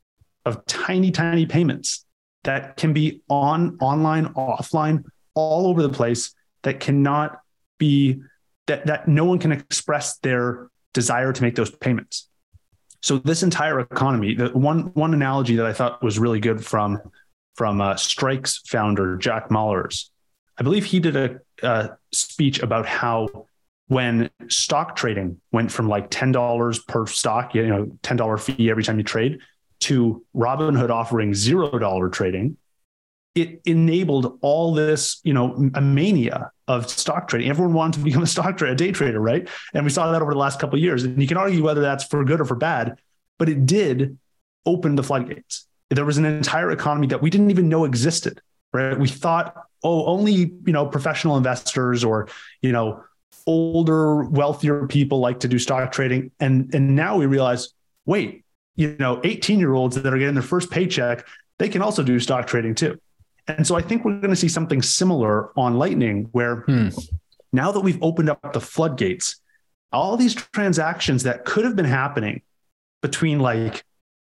of 0.46 0.64
tiny 0.64 1.10
tiny 1.10 1.44
payments 1.46 2.06
that 2.44 2.76
can 2.78 2.94
be 2.94 3.20
on 3.28 3.76
online, 3.80 4.26
offline, 4.34 5.04
all 5.34 5.66
over 5.66 5.82
the 5.82 5.94
place 6.00 6.34
that 6.62 6.80
cannot 6.80 7.40
be 7.78 8.22
that 8.66 8.86
that 8.86 9.08
no 9.08 9.24
one 9.24 9.38
can 9.38 9.52
express 9.52 10.18
their 10.18 10.68
desire 10.92 11.32
to 11.32 11.42
make 11.42 11.54
those 11.54 11.70
payments. 11.70 12.28
So 13.02 13.18
this 13.18 13.42
entire 13.42 13.80
economy, 13.80 14.34
the 14.34 14.50
one 14.50 14.92
one 14.94 15.14
analogy 15.14 15.56
that 15.56 15.66
I 15.66 15.72
thought 15.72 16.02
was 16.02 16.18
really 16.18 16.40
good 16.40 16.64
from 16.64 17.00
from 17.56 17.80
uh, 17.80 17.96
Strike's 17.96 18.58
founder 18.66 19.16
Jack 19.16 19.48
Mallers, 19.48 20.10
I 20.58 20.62
believe 20.62 20.84
he 20.84 21.00
did 21.00 21.16
a, 21.16 21.40
a 21.62 21.90
speech 22.12 22.60
about 22.60 22.86
how 22.86 23.46
when 23.88 24.30
stock 24.48 24.94
trading 24.94 25.40
went 25.50 25.72
from 25.72 25.88
like 25.88 26.10
ten 26.10 26.30
dollars 26.30 26.78
per 26.78 27.06
stock, 27.06 27.54
you 27.54 27.66
know, 27.66 27.90
ten 28.02 28.16
dollar 28.16 28.36
fee 28.36 28.70
every 28.70 28.84
time 28.84 28.98
you 28.98 29.04
trade, 29.04 29.38
to 29.80 30.24
Robinhood 30.36 30.90
offering 30.90 31.34
zero 31.34 31.78
dollar 31.78 32.08
trading, 32.08 32.56
it 33.34 33.60
enabled 33.64 34.38
all 34.40 34.74
this, 34.74 35.20
you 35.22 35.32
know, 35.32 35.70
a 35.74 35.80
mania 35.80 36.50
of 36.66 36.88
stock 36.88 37.28
trading. 37.28 37.48
Everyone 37.48 37.74
wanted 37.74 37.98
to 37.98 38.04
become 38.04 38.22
a 38.22 38.26
stock 38.26 38.56
trader, 38.56 38.72
a 38.72 38.76
day 38.76 38.92
trader, 38.92 39.20
right? 39.20 39.48
And 39.74 39.84
we 39.84 39.90
saw 39.90 40.10
that 40.10 40.22
over 40.22 40.32
the 40.32 40.38
last 40.38 40.58
couple 40.58 40.76
of 40.76 40.82
years. 40.82 41.04
And 41.04 41.20
you 41.20 41.28
can 41.28 41.36
argue 41.36 41.62
whether 41.62 41.80
that's 41.80 42.04
for 42.04 42.24
good 42.24 42.40
or 42.40 42.44
for 42.44 42.56
bad, 42.56 42.98
but 43.38 43.48
it 43.48 43.66
did 43.66 44.18
open 44.66 44.96
the 44.96 45.02
floodgates. 45.02 45.66
There 45.90 46.04
was 46.04 46.18
an 46.18 46.24
entire 46.24 46.70
economy 46.70 47.08
that 47.08 47.22
we 47.22 47.30
didn't 47.30 47.50
even 47.50 47.68
know 47.68 47.84
existed, 47.84 48.40
right? 48.72 48.98
We 48.98 49.08
thought, 49.08 49.54
oh, 49.82 50.06
only, 50.06 50.32
you 50.32 50.72
know, 50.72 50.86
professional 50.86 51.36
investors 51.36 52.04
or, 52.04 52.28
you 52.62 52.72
know, 52.72 53.02
older, 53.46 54.22
wealthier 54.24 54.86
people 54.86 55.18
like 55.18 55.40
to 55.40 55.48
do 55.48 55.58
stock 55.58 55.90
trading. 55.90 56.30
And 56.38 56.72
and 56.74 56.94
now 56.94 57.16
we 57.16 57.26
realize, 57.26 57.72
wait, 58.06 58.44
you 58.76 58.96
know, 58.98 59.20
18 59.24 59.58
year 59.58 59.74
olds 59.74 59.96
that 59.96 60.12
are 60.12 60.18
getting 60.18 60.34
their 60.34 60.42
first 60.42 60.70
paycheck, 60.70 61.26
they 61.58 61.68
can 61.68 61.82
also 61.82 62.02
do 62.02 62.20
stock 62.20 62.46
trading 62.46 62.74
too. 62.74 63.00
And 63.56 63.66
so 63.66 63.76
I 63.76 63.82
think 63.82 64.04
we're 64.04 64.20
going 64.20 64.30
to 64.30 64.36
see 64.36 64.48
something 64.48 64.82
similar 64.82 65.56
on 65.58 65.78
Lightning, 65.78 66.28
where 66.32 66.56
hmm. 66.62 66.88
now 67.52 67.72
that 67.72 67.80
we've 67.80 68.02
opened 68.02 68.30
up 68.30 68.52
the 68.52 68.60
floodgates, 68.60 69.40
all 69.92 70.16
these 70.16 70.34
transactions 70.34 71.24
that 71.24 71.44
could 71.44 71.64
have 71.64 71.76
been 71.76 71.84
happening 71.84 72.42
between 73.02 73.40
like 73.40 73.84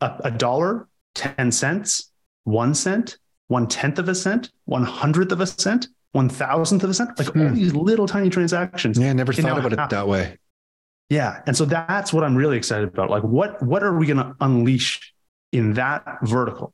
a, 0.01 0.20
a 0.25 0.31
dollar, 0.31 0.88
10 1.14 1.53
cents, 1.53 2.11
one 2.44 2.75
cent, 2.75 3.18
one 3.48 3.66
tenth 3.66 3.98
of 3.98 4.09
a 4.09 4.14
cent, 4.14 4.51
one 4.64 4.85
hundredth 4.85 5.33
of 5.33 5.40
a 5.40 5.46
cent, 5.46 5.88
one 6.12 6.29
thousandth 6.29 6.85
of 6.85 6.90
a 6.90 6.94
cent, 6.94 7.18
like 7.18 7.29
hmm. 7.29 7.42
all 7.42 7.51
these 7.51 7.75
little 7.75 8.07
tiny 8.07 8.31
transactions. 8.31 8.98
Yeah, 8.98 9.11
I 9.11 9.12
never 9.12 9.33
thought 9.33 9.59
about 9.59 9.72
happen. 9.72 9.85
it 9.85 9.90
that 9.90 10.09
way. 10.09 10.38
Yeah. 11.11 11.42
And 11.46 11.55
so 11.55 11.66
that's 11.66 12.12
what 12.12 12.25
I'm 12.25 12.35
really 12.35 12.57
excited 12.57 12.88
about. 12.88 13.11
Like 13.11 13.22
what 13.22 13.62
what 13.62 13.83
are 13.83 13.94
we 13.96 14.07
going 14.07 14.16
to 14.16 14.35
unleash 14.40 15.12
in 15.53 15.75
that 15.75 16.05
vertical? 16.22 16.72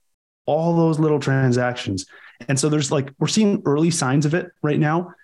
all 0.49 0.75
those 0.75 0.99
little 0.99 1.21
transactions. 1.21 2.07
And 2.47 2.59
so 2.59 2.69
there's 2.69 2.93
like, 2.93 3.11
we're 3.19 3.27
seeing 3.27 3.63
early 3.65 3.91
signs 3.91 4.27
of 4.27 4.35
it 4.35 4.51
right 4.63 4.79
now. 4.79 5.15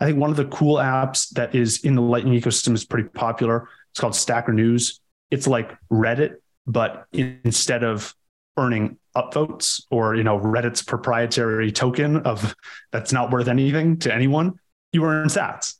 I 0.00 0.06
think 0.06 0.18
one 0.18 0.30
of 0.30 0.36
the 0.36 0.46
cool 0.46 0.76
apps 0.76 1.30
that 1.30 1.54
is 1.54 1.84
in 1.84 1.94
the 1.94 2.02
Lightning 2.02 2.38
ecosystem 2.38 2.74
is 2.74 2.84
pretty 2.84 3.08
popular. 3.10 3.68
It's 3.92 4.00
called 4.00 4.16
Stacker 4.16 4.52
News. 4.52 5.00
It's 5.30 5.46
like 5.46 5.76
Reddit, 5.90 6.36
but 6.66 7.06
instead 7.12 7.84
of 7.84 8.14
earning 8.56 8.98
upvotes 9.16 9.82
or 9.90 10.14
you 10.14 10.24
know 10.24 10.38
Reddit's 10.38 10.82
proprietary 10.82 11.72
token 11.72 12.18
of 12.18 12.54
that's 12.92 13.12
not 13.12 13.30
worth 13.30 13.48
anything 13.48 13.98
to 14.00 14.12
anyone, 14.12 14.58
you 14.92 15.04
earn 15.04 15.28
sats. 15.28 15.76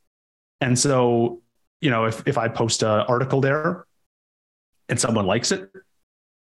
And 0.61 0.79
so, 0.79 1.43
you 1.81 1.91
know, 1.91 2.05
if 2.07 2.27
if 2.27 2.39
I 2.39 2.49
post 2.49 2.83
an 2.83 3.01
article 3.01 3.41
there 3.41 3.87
and 4.89 4.99
someone 4.99 5.27
likes 5.27 5.53
it, 5.53 5.71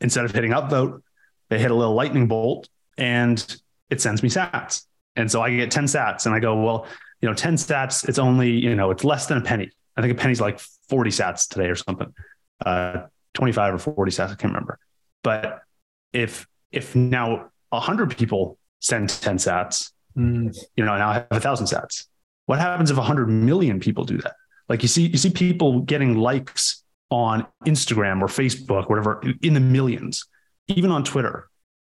instead 0.01 0.25
of 0.25 0.31
hitting 0.31 0.51
upvote, 0.51 1.01
they 1.49 1.59
hit 1.59 1.71
a 1.71 1.75
little 1.75 1.93
lightning 1.93 2.27
bolt 2.27 2.67
and 2.97 3.61
it 3.89 4.01
sends 4.01 4.23
me 4.23 4.29
sats. 4.29 4.85
And 5.15 5.29
so 5.29 5.41
I 5.41 5.55
get 5.55 5.71
10 5.71 5.85
sats 5.85 6.25
and 6.25 6.35
I 6.35 6.39
go, 6.39 6.55
well, 6.55 6.87
you 7.21 7.27
know, 7.27 7.35
10 7.35 7.55
sats, 7.55 8.07
it's 8.07 8.19
only, 8.19 8.51
you 8.51 8.75
know, 8.75 8.91
it's 8.91 9.03
less 9.03 9.25
than 9.25 9.37
a 9.37 9.41
penny. 9.41 9.69
I 9.97 10.01
think 10.01 10.13
a 10.13 10.15
penny's 10.15 10.39
like 10.39 10.59
40 10.87 11.09
sats 11.09 11.47
today 11.47 11.67
or 11.67 11.75
something. 11.75 12.13
Uh, 12.65 13.07
25 13.33 13.73
or 13.75 13.77
40 13.77 14.11
sats, 14.11 14.25
I 14.25 14.35
can't 14.35 14.53
remember. 14.53 14.79
But 15.23 15.61
if 16.13 16.47
if 16.71 16.95
now 16.95 17.49
100 17.69 18.15
people 18.15 18.57
send 18.79 19.09
10 19.09 19.37
sats, 19.37 19.91
mm. 20.17 20.55
you 20.75 20.85
know, 20.85 20.97
now 20.97 21.09
I 21.09 21.13
have 21.13 21.27
a 21.31 21.39
thousand 21.39 21.67
sats. 21.67 22.05
What 22.45 22.59
happens 22.59 22.91
if 22.91 22.97
100 22.97 23.27
million 23.27 23.79
people 23.79 24.05
do 24.05 24.17
that? 24.19 24.35
Like 24.67 24.81
you 24.81 24.87
see, 24.87 25.07
you 25.07 25.17
see 25.17 25.31
people 25.31 25.81
getting 25.81 26.17
likes 26.17 26.83
on 27.09 27.45
Instagram 27.65 28.21
or 28.21 28.27
Facebook, 28.27 28.89
whatever, 28.89 29.21
in 29.41 29.53
the 29.53 29.59
millions, 29.59 30.25
even 30.67 30.91
on 30.91 31.03
Twitter. 31.03 31.48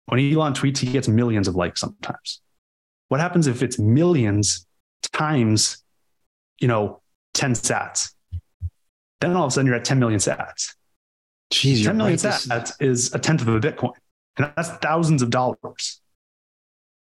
When 0.09 0.19
Elon 0.19 0.53
tweets, 0.53 0.79
he 0.79 0.91
gets 0.91 1.07
millions 1.07 1.47
of 1.47 1.55
likes 1.55 1.81
sometimes. 1.81 2.41
What 3.09 3.19
happens 3.19 3.47
if 3.47 3.61
it's 3.61 3.77
millions 3.79 4.67
times, 5.13 5.83
you 6.59 6.67
know, 6.67 7.01
10 7.35 7.53
sats? 7.53 8.13
Then 9.21 9.35
all 9.35 9.45
of 9.45 9.49
a 9.49 9.51
sudden 9.51 9.67
you're 9.67 9.75
at 9.75 9.85
10 9.85 9.99
million 9.99 10.19
sats. 10.19 10.75
Jeez, 11.53 11.83
10 11.83 11.97
million 11.97 12.17
right. 12.17 12.33
sats 12.33 12.73
is 12.79 13.13
a 13.13 13.19
tenth 13.19 13.41
of 13.41 13.47
a 13.49 13.59
Bitcoin. 13.59 13.93
And 14.37 14.51
that's 14.55 14.69
thousands 14.69 15.21
of 15.21 15.29
dollars. 15.29 16.01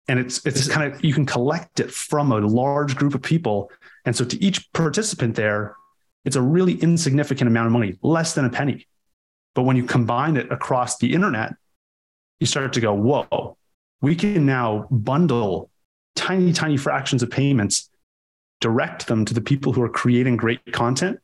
And 0.08 0.20
it's 0.20 0.46
it's 0.46 0.68
kind 0.68 0.94
of 0.94 1.04
you 1.04 1.14
can 1.14 1.26
collect 1.26 1.80
it 1.80 1.90
from 1.90 2.32
a 2.32 2.40
large 2.40 2.96
group 2.96 3.16
of 3.16 3.22
people. 3.22 3.72
And 4.06 4.16
so 4.16 4.26
to 4.26 4.44
each 4.44 4.72
participant 4.74 5.36
there, 5.36 5.76
it's 6.26 6.36
a 6.36 6.42
really 6.42 6.74
insignificant 6.74 7.48
amount 7.48 7.68
of 7.68 7.74
money, 7.74 7.98
less 8.02 8.34
than 8.34 8.46
a 8.46 8.50
penny. 8.50 8.88
But 9.56 9.64
when 9.64 9.78
you 9.78 9.86
combine 9.86 10.36
it 10.36 10.52
across 10.52 10.98
the 10.98 11.14
internet, 11.14 11.54
you 12.44 12.48
start 12.48 12.74
to 12.74 12.82
go, 12.82 12.94
whoa, 12.94 13.56
we 14.02 14.16
can 14.16 14.46
now 14.46 14.86
bundle 14.92 15.70
tiny, 16.14 16.52
tiny 16.52 16.76
fractions 16.76 17.24
of 17.24 17.32
payments, 17.32 17.90
direct 18.60 19.08
them 19.08 19.24
to 19.24 19.34
the 19.34 19.40
people 19.40 19.72
who 19.72 19.82
are 19.82 19.88
creating 19.88 20.36
great 20.36 20.60
content. 20.74 21.22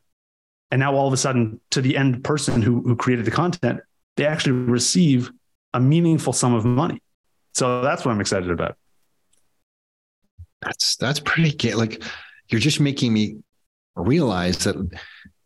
And 0.70 0.80
now 0.80 0.94
all 0.94 1.06
of 1.06 1.12
a 1.12 1.18
sudden, 1.18 1.60
to 1.72 1.82
the 1.82 1.94
end 1.94 2.24
person 2.24 2.62
who, 2.62 2.80
who 2.80 2.96
created 2.96 3.26
the 3.26 3.30
content, 3.30 3.80
they 4.16 4.24
actually 4.24 4.52
receive 4.52 5.30
a 5.74 5.80
meaningful 5.80 6.32
sum 6.32 6.54
of 6.54 6.64
money. 6.64 7.02
So 7.52 7.82
that's 7.82 8.02
what 8.06 8.12
I'm 8.12 8.20
excited 8.22 8.50
about. 8.50 8.78
That's 10.62 10.96
that's 10.96 11.20
pretty 11.20 11.52
good. 11.52 11.74
like 11.74 12.02
you're 12.48 12.60
just 12.60 12.80
making 12.80 13.12
me 13.12 13.36
realize 13.94 14.64
that 14.64 14.76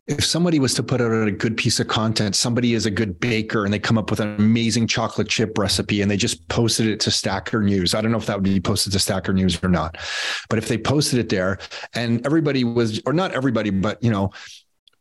if 0.07 0.23
somebody 0.23 0.59
was 0.59 0.75
to 0.75 0.83
put 0.83 1.01
out 1.01 1.27
a 1.27 1.31
good 1.31 1.57
piece 1.57 1.79
of 1.79 1.87
content, 1.87 2.35
somebody 2.35 2.75
is 2.75 2.85
a 2.85 2.91
good 2.91 3.19
baker 3.19 3.65
and 3.65 3.73
they 3.73 3.79
come 3.79 3.97
up 3.97 4.11
with 4.11 4.19
an 4.19 4.35
amazing 4.35 4.85
chocolate 4.85 5.27
chip 5.27 5.57
recipe 5.57 6.01
and 6.01 6.11
they 6.11 6.17
just 6.17 6.47
posted 6.47 6.85
it 6.85 6.99
to 6.99 7.09
Stacker 7.09 7.63
News. 7.63 7.95
I 7.95 8.01
don't 8.01 8.11
know 8.11 8.19
if 8.19 8.27
that 8.27 8.37
would 8.37 8.43
be 8.43 8.59
posted 8.59 8.93
to 8.93 8.99
Stacker 8.99 9.33
News 9.33 9.61
or 9.63 9.69
not, 9.69 9.97
but 10.47 10.59
if 10.59 10.67
they 10.67 10.77
posted 10.77 11.17
it 11.17 11.29
there 11.29 11.57
and 11.93 12.23
everybody 12.23 12.63
was, 12.63 13.01
or 13.07 13.13
not 13.13 13.31
everybody, 13.31 13.71
but 13.71 14.01
you 14.03 14.11
know, 14.11 14.29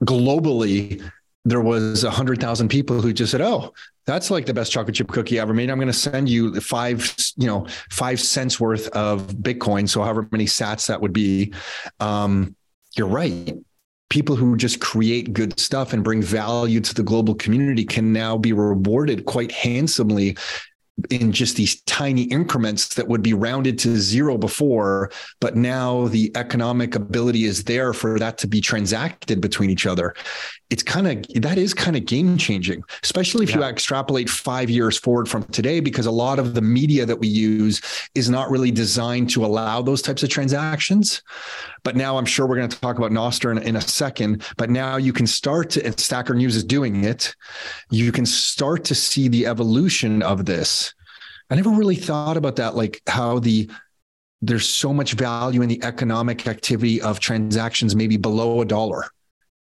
globally, 0.05 1.03
there 1.45 1.61
was 1.61 2.05
a 2.05 2.11
hundred 2.11 2.41
thousand 2.41 2.69
people 2.69 3.03
who 3.03 3.13
just 3.13 3.31
said, 3.31 3.43
"Oh, 3.43 3.75
that's 4.07 4.31
like 4.31 4.47
the 4.47 4.55
best 4.55 4.73
chocolate 4.73 4.97
chip 4.97 5.09
cookie 5.09 5.39
ever 5.39 5.53
made. 5.53 5.69
I'm 5.69 5.77
going 5.77 5.89
to 5.89 5.93
send 5.93 6.27
you 6.27 6.59
five, 6.59 7.15
you 7.37 7.47
know, 7.47 7.67
five 7.91 8.19
cents 8.19 8.59
worth 8.59 8.89
of 8.89 9.27
Bitcoin. 9.27 9.87
So 9.87 10.03
however 10.03 10.27
many 10.33 10.47
Sats 10.47 10.87
that 10.87 11.03
would 11.03 11.13
be." 11.13 11.53
Um, 12.01 12.57
you're 12.97 13.09
right 13.09 13.53
people 14.11 14.37
who 14.37 14.57
just 14.57 14.81
create 14.81 15.33
good 15.33 15.59
stuff 15.59 15.93
and 15.93 16.05
bring 16.05 16.23
value 16.23 16.81
to 16.81 16.95
the 16.95 17.03
global 17.03 17.35
community 17.35 17.85
can 17.85 18.13
now 18.13 18.37
be 18.37 18.53
rewarded 18.53 19.25
quite 19.25 19.51
handsomely 19.51 20.37
in 21.11 21.33
just 21.33 21.57
these 21.57 21.81
tiny 21.83 22.23
increments 22.23 22.95
that 22.95 23.09
would 23.09 23.23
be 23.23 23.35
rounded 23.35 23.79
to 23.79 23.97
zero 23.97 24.39
before 24.39 25.11
but 25.41 25.57
now 25.57 26.07
the 26.09 26.31
economic 26.37 26.95
ability 26.95 27.45
is 27.45 27.65
there 27.65 27.93
for 27.93 28.19
that 28.19 28.39
to 28.39 28.47
be 28.47 28.61
transacted 28.61 29.41
between 29.41 29.71
each 29.71 29.87
other 29.87 30.15
it's 30.71 30.85
kind 30.85 31.09
of 31.09 31.43
that 31.43 31.59
is 31.59 31.75
kind 31.75 31.97
of 31.97 32.07
game 32.07 32.39
changing 32.39 32.83
especially 33.03 33.43
if 33.43 33.51
yeah. 33.51 33.57
you 33.57 33.65
extrapolate 33.65 34.31
5 34.31 34.71
years 34.71 34.97
forward 34.97 35.29
from 35.29 35.43
today 35.45 35.81
because 35.81 36.07
a 36.07 36.13
lot 36.13 36.39
of 36.39 36.55
the 36.55 36.63
media 36.63 37.05
that 37.05 37.19
we 37.19 37.29
use 37.29 37.81
is 38.15 38.31
not 38.31 38.49
really 38.49 38.71
designed 38.71 39.29
to 39.31 39.45
allow 39.45 39.83
those 39.83 40.01
types 40.01 40.23
of 40.23 40.29
transactions 40.29 41.23
but 41.85 41.97
now 41.97 42.17
I'm 42.17 42.25
sure 42.25 42.47
we're 42.47 42.57
going 42.57 42.69
to 42.69 42.81
talk 42.81 42.99
about 42.99 43.13
Nostr 43.13 43.53
in, 43.53 43.59
in 43.59 43.77
a 43.77 43.81
second. 43.81 44.43
But 44.57 44.71
now 44.71 44.97
you 44.97 45.13
can 45.13 45.27
start 45.27 45.71
to, 45.71 45.85
and 45.85 46.01
Stacker 46.01 46.35
News 46.35 46.57
is 46.57 46.65
doing 46.65 47.05
it. 47.05 47.37
You 47.91 48.11
can 48.11 48.27
start 48.27 48.85
to 48.87 48.95
see 48.95 49.29
the 49.29 49.47
evolution 49.47 50.23
of 50.23 50.47
this. 50.47 50.84
I 51.51 51.57
never 51.57 51.71
really 51.71 51.97
thought 51.97 52.37
about 52.37 52.57
that, 52.57 52.75
like 52.75 53.03
how 53.07 53.39
the 53.39 53.71
there's 54.43 54.69
so 54.69 54.93
much 54.93 55.15
value 55.15 55.63
in 55.63 55.69
the 55.69 55.83
economic 55.83 56.47
activity 56.47 57.01
of 57.01 57.19
transactions 57.19 57.97
maybe 57.97 58.19
below 58.19 58.61
a 58.61 58.65
dollar 58.65 59.05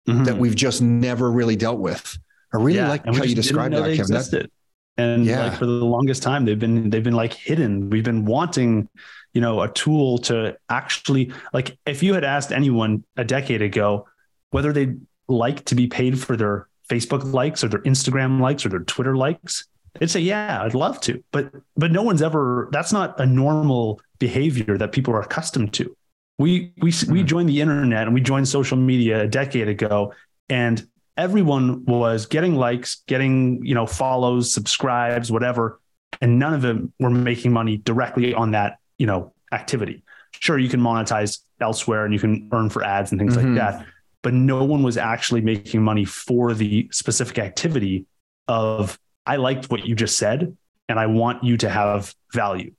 mm-hmm. 0.08 0.24
that 0.24 0.38
we've 0.38 0.54
just 0.54 0.80
never 0.80 1.30
really 1.30 1.56
dealt 1.56 1.78
with. 1.78 2.18
I 2.54 2.56
really 2.56 2.78
yeah, 2.78 2.88
like 2.88 3.04
how 3.04 3.22
you 3.22 3.34
described 3.34 3.74
that, 3.74 3.96
Kevin. 3.96 4.14
That, 4.14 4.50
and 4.96 5.24
yeah. 5.24 5.48
like 5.48 5.58
for 5.58 5.66
the 5.66 5.72
longest 5.72 6.22
time, 6.22 6.44
they've 6.44 6.58
been 6.58 6.90
they've 6.90 7.04
been 7.04 7.14
like 7.14 7.32
hidden. 7.32 7.90
We've 7.90 8.04
been 8.04 8.24
wanting 8.24 8.88
you 9.32 9.40
know, 9.40 9.62
a 9.62 9.68
tool 9.68 10.18
to 10.18 10.56
actually 10.68 11.32
like 11.52 11.78
if 11.86 12.02
you 12.02 12.14
had 12.14 12.24
asked 12.24 12.52
anyone 12.52 13.04
a 13.16 13.24
decade 13.24 13.62
ago 13.62 14.06
whether 14.50 14.72
they'd 14.72 15.00
like 15.28 15.64
to 15.66 15.74
be 15.74 15.86
paid 15.86 16.18
for 16.18 16.36
their 16.36 16.68
Facebook 16.88 17.32
likes 17.32 17.62
or 17.62 17.68
their 17.68 17.82
Instagram 17.82 18.40
likes 18.40 18.66
or 18.66 18.68
their 18.68 18.80
Twitter 18.80 19.16
likes, 19.16 19.68
they'd 19.98 20.10
say, 20.10 20.20
yeah, 20.20 20.62
I'd 20.62 20.74
love 20.74 21.00
to. 21.02 21.22
But 21.32 21.52
but 21.76 21.92
no 21.92 22.02
one's 22.02 22.22
ever 22.22 22.68
that's 22.72 22.92
not 22.92 23.18
a 23.20 23.26
normal 23.26 24.00
behavior 24.18 24.78
that 24.78 24.92
people 24.92 25.14
are 25.14 25.20
accustomed 25.20 25.72
to. 25.74 25.96
We 26.38 26.72
we 26.76 26.86
we 26.86 26.90
mm-hmm. 26.90 27.24
joined 27.26 27.48
the 27.48 27.60
internet 27.60 28.04
and 28.04 28.14
we 28.14 28.20
joined 28.20 28.48
social 28.48 28.76
media 28.76 29.22
a 29.22 29.28
decade 29.28 29.68
ago 29.68 30.14
and 30.48 30.86
everyone 31.16 31.84
was 31.84 32.26
getting 32.26 32.54
likes, 32.54 33.02
getting, 33.06 33.64
you 33.64 33.74
know, 33.74 33.86
follows, 33.86 34.52
subscribes, 34.52 35.30
whatever, 35.30 35.80
and 36.20 36.38
none 36.38 36.54
of 36.54 36.62
them 36.62 36.92
were 36.98 37.10
making 37.10 37.52
money 37.52 37.76
directly 37.76 38.34
on 38.34 38.52
that 38.52 38.78
you 38.98 39.06
know 39.06 39.32
activity. 39.52 40.02
Sure, 40.32 40.58
you 40.58 40.68
can 40.68 40.80
monetize 40.80 41.40
elsewhere 41.60 42.04
and 42.04 42.14
you 42.14 42.20
can 42.20 42.48
earn 42.52 42.70
for 42.70 42.84
ads 42.84 43.10
and 43.10 43.20
things 43.20 43.36
mm-hmm. 43.36 43.56
like 43.56 43.78
that, 43.78 43.86
but 44.22 44.32
no 44.32 44.64
one 44.64 44.82
was 44.82 44.96
actually 44.96 45.40
making 45.40 45.82
money 45.82 46.04
for 46.04 46.54
the 46.54 46.88
specific 46.92 47.38
activity 47.38 48.06
of 48.48 48.98
I 49.30 49.36
liked 49.36 49.70
what 49.70 49.86
you 49.86 49.94
just 49.94 50.18
said 50.18 50.56
and 50.88 50.98
I 50.98 51.06
want 51.06 51.44
you 51.44 51.56
to 51.58 51.70
have 51.70 52.12
value. 52.34 52.72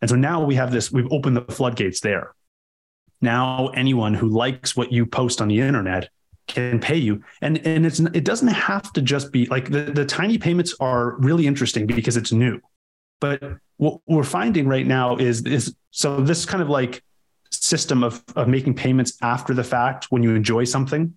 And 0.00 0.10
so 0.10 0.16
now 0.16 0.42
we 0.42 0.56
have 0.56 0.72
this, 0.72 0.90
we've 0.90 1.12
opened 1.12 1.36
the 1.36 1.42
floodgates 1.42 2.00
there. 2.00 2.34
Now 3.20 3.68
anyone 3.68 4.14
who 4.14 4.26
likes 4.26 4.74
what 4.74 4.90
you 4.90 5.06
post 5.06 5.40
on 5.40 5.46
the 5.46 5.60
internet 5.60 6.08
can 6.48 6.80
pay 6.80 6.96
you. 6.96 7.22
And 7.40 7.64
and 7.64 7.86
it's 7.86 8.00
it 8.00 8.24
doesn't 8.24 8.48
have 8.48 8.92
to 8.94 9.00
just 9.00 9.30
be 9.30 9.46
like 9.46 9.70
the, 9.70 9.82
the 9.82 10.04
tiny 10.04 10.38
payments 10.38 10.74
are 10.80 11.16
really 11.18 11.46
interesting 11.46 11.86
because 11.86 12.16
it's 12.16 12.32
new. 12.32 12.60
But 13.20 13.40
what 13.76 14.00
we're 14.08 14.24
finding 14.24 14.66
right 14.66 14.86
now 14.86 15.18
is 15.18 15.46
is 15.46 15.76
so 15.92 16.20
this 16.20 16.44
kind 16.44 16.62
of 16.62 16.68
like 16.68 17.04
system 17.50 18.02
of 18.02 18.24
of 18.34 18.48
making 18.48 18.74
payments 18.74 19.16
after 19.22 19.54
the 19.54 19.62
fact 19.62 20.06
when 20.10 20.24
you 20.24 20.34
enjoy 20.34 20.64
something. 20.64 21.16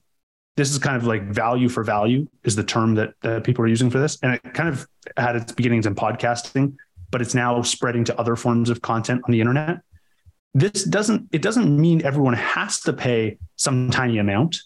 This 0.56 0.72
is 0.72 0.78
kind 0.78 0.96
of 0.96 1.06
like 1.06 1.24
value 1.24 1.68
for 1.68 1.84
value 1.84 2.28
is 2.44 2.56
the 2.56 2.64
term 2.64 2.96
that, 2.96 3.14
that 3.22 3.44
people 3.44 3.64
are 3.66 3.68
using 3.68 3.90
for 3.90 4.00
this, 4.00 4.20
and 4.22 4.36
it 4.36 4.54
kind 4.54 4.70
of 4.70 4.88
had 5.18 5.36
its 5.36 5.52
beginnings 5.52 5.86
in 5.86 5.96
podcasting, 5.96 6.76
but 7.10 7.22
it's 7.22 7.34
now 7.34 7.62
spreading 7.64 8.04
to 8.06 8.20
other 8.20 8.36
forms 8.36 8.70
of 8.70 8.82
content 8.82 9.22
on 9.26 9.32
the 9.32 9.40
internet. 9.40 9.80
This 10.54 10.84
doesn't 10.84 11.30
it 11.32 11.42
doesn't 11.42 11.76
mean 11.76 12.06
everyone 12.06 12.36
has 12.36 12.82
to 12.82 12.94
pay 12.94 13.38
some 13.56 13.90
tiny 13.90 14.20
amount. 14.20 14.58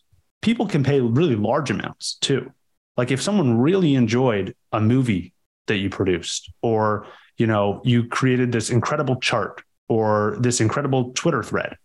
People 0.42 0.68
can 0.68 0.84
pay 0.84 1.00
really 1.00 1.36
large 1.36 1.72
amounts 1.72 2.16
too. 2.16 2.52
Like 2.98 3.12
if 3.12 3.22
someone 3.22 3.58
really 3.58 3.96
enjoyed 3.96 4.56
a 4.74 4.82
movie 4.82 5.34
that 5.68 5.78
you 5.78 5.90
produced 5.90 6.52
or 6.62 7.08
you 7.38 7.48
know, 7.48 7.82
you 7.84 8.08
created 8.08 8.52
this 8.52 8.70
incredible 8.70 9.18
chart 9.18 9.62
or 9.88 10.38
this 10.40 10.60
incredible 10.60 11.12
Twitter 11.14 11.44
thread. 11.44 11.78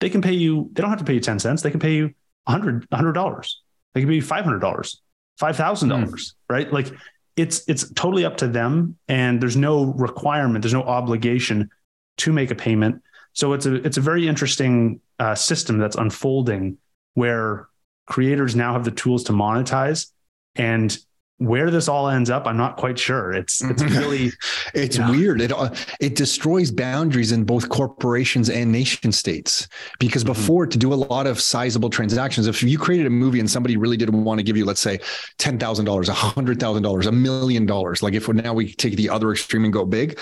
They 0.00 0.10
can 0.10 0.20
pay 0.20 0.32
you, 0.32 0.70
they 0.72 0.82
don't 0.82 0.90
have 0.90 0.98
to 0.98 1.04
pay 1.04 1.14
you 1.14 1.20
10 1.20 1.38
cents. 1.38 1.62
They 1.62 1.70
can 1.70 1.80
pay 1.80 1.94
you 1.94 2.14
$100, 2.48 2.86
$100. 2.88 3.54
They 3.94 4.00
can 4.00 4.08
pay 4.08 4.18
$500, 4.18 4.60
$5,000, 4.60 4.96
mm. 5.40 6.32
right? 6.48 6.72
Like 6.72 6.92
it's 7.36 7.66
it's 7.68 7.90
totally 7.92 8.24
up 8.24 8.36
to 8.38 8.48
them 8.48 8.96
and 9.08 9.40
there's 9.40 9.56
no 9.56 9.84
requirement 9.94 10.62
there's 10.62 10.74
no 10.74 10.82
obligation 10.82 11.70
to 12.18 12.32
make 12.32 12.50
a 12.50 12.54
payment 12.54 13.02
so 13.32 13.52
it's 13.54 13.66
a 13.66 13.74
it's 13.86 13.96
a 13.96 14.00
very 14.00 14.28
interesting 14.28 15.00
uh, 15.18 15.34
system 15.34 15.78
that's 15.78 15.96
unfolding 15.96 16.76
where 17.14 17.68
creators 18.06 18.54
now 18.54 18.72
have 18.72 18.84
the 18.84 18.90
tools 18.90 19.24
to 19.24 19.32
monetize 19.32 20.10
and 20.56 20.98
where 21.46 21.70
this 21.70 21.88
all 21.88 22.08
ends 22.08 22.30
up 22.30 22.46
i'm 22.46 22.56
not 22.56 22.76
quite 22.76 22.98
sure 22.98 23.32
it's 23.32 23.62
it's 23.62 23.82
really 23.82 24.30
it's 24.74 24.96
yeah. 24.96 25.10
weird 25.10 25.40
it 25.40 25.52
uh, 25.52 25.68
it 26.00 26.14
destroys 26.14 26.70
boundaries 26.70 27.32
in 27.32 27.44
both 27.44 27.68
corporations 27.68 28.48
and 28.48 28.70
nation 28.70 29.12
states 29.12 29.68
because 29.98 30.24
mm-hmm. 30.24 30.32
before 30.32 30.66
to 30.66 30.78
do 30.78 30.92
a 30.92 30.94
lot 30.94 31.26
of 31.26 31.40
sizable 31.40 31.90
transactions 31.90 32.46
if 32.46 32.62
you 32.62 32.78
created 32.78 33.06
a 33.06 33.10
movie 33.10 33.40
and 33.40 33.50
somebody 33.50 33.76
really 33.76 33.96
didn't 33.96 34.24
want 34.24 34.38
to 34.38 34.44
give 34.44 34.56
you 34.56 34.64
let's 34.64 34.80
say 34.80 34.98
$10,000 35.38 36.08
a 36.08 36.12
$100,000 36.12 37.06
a 37.06 37.12
million 37.12 37.66
dollars 37.66 38.02
like 38.02 38.14
if 38.14 38.28
now 38.28 38.54
we 38.54 38.72
take 38.72 38.96
the 38.96 39.08
other 39.08 39.32
extreme 39.32 39.64
and 39.64 39.72
go 39.72 39.84
big 39.84 40.18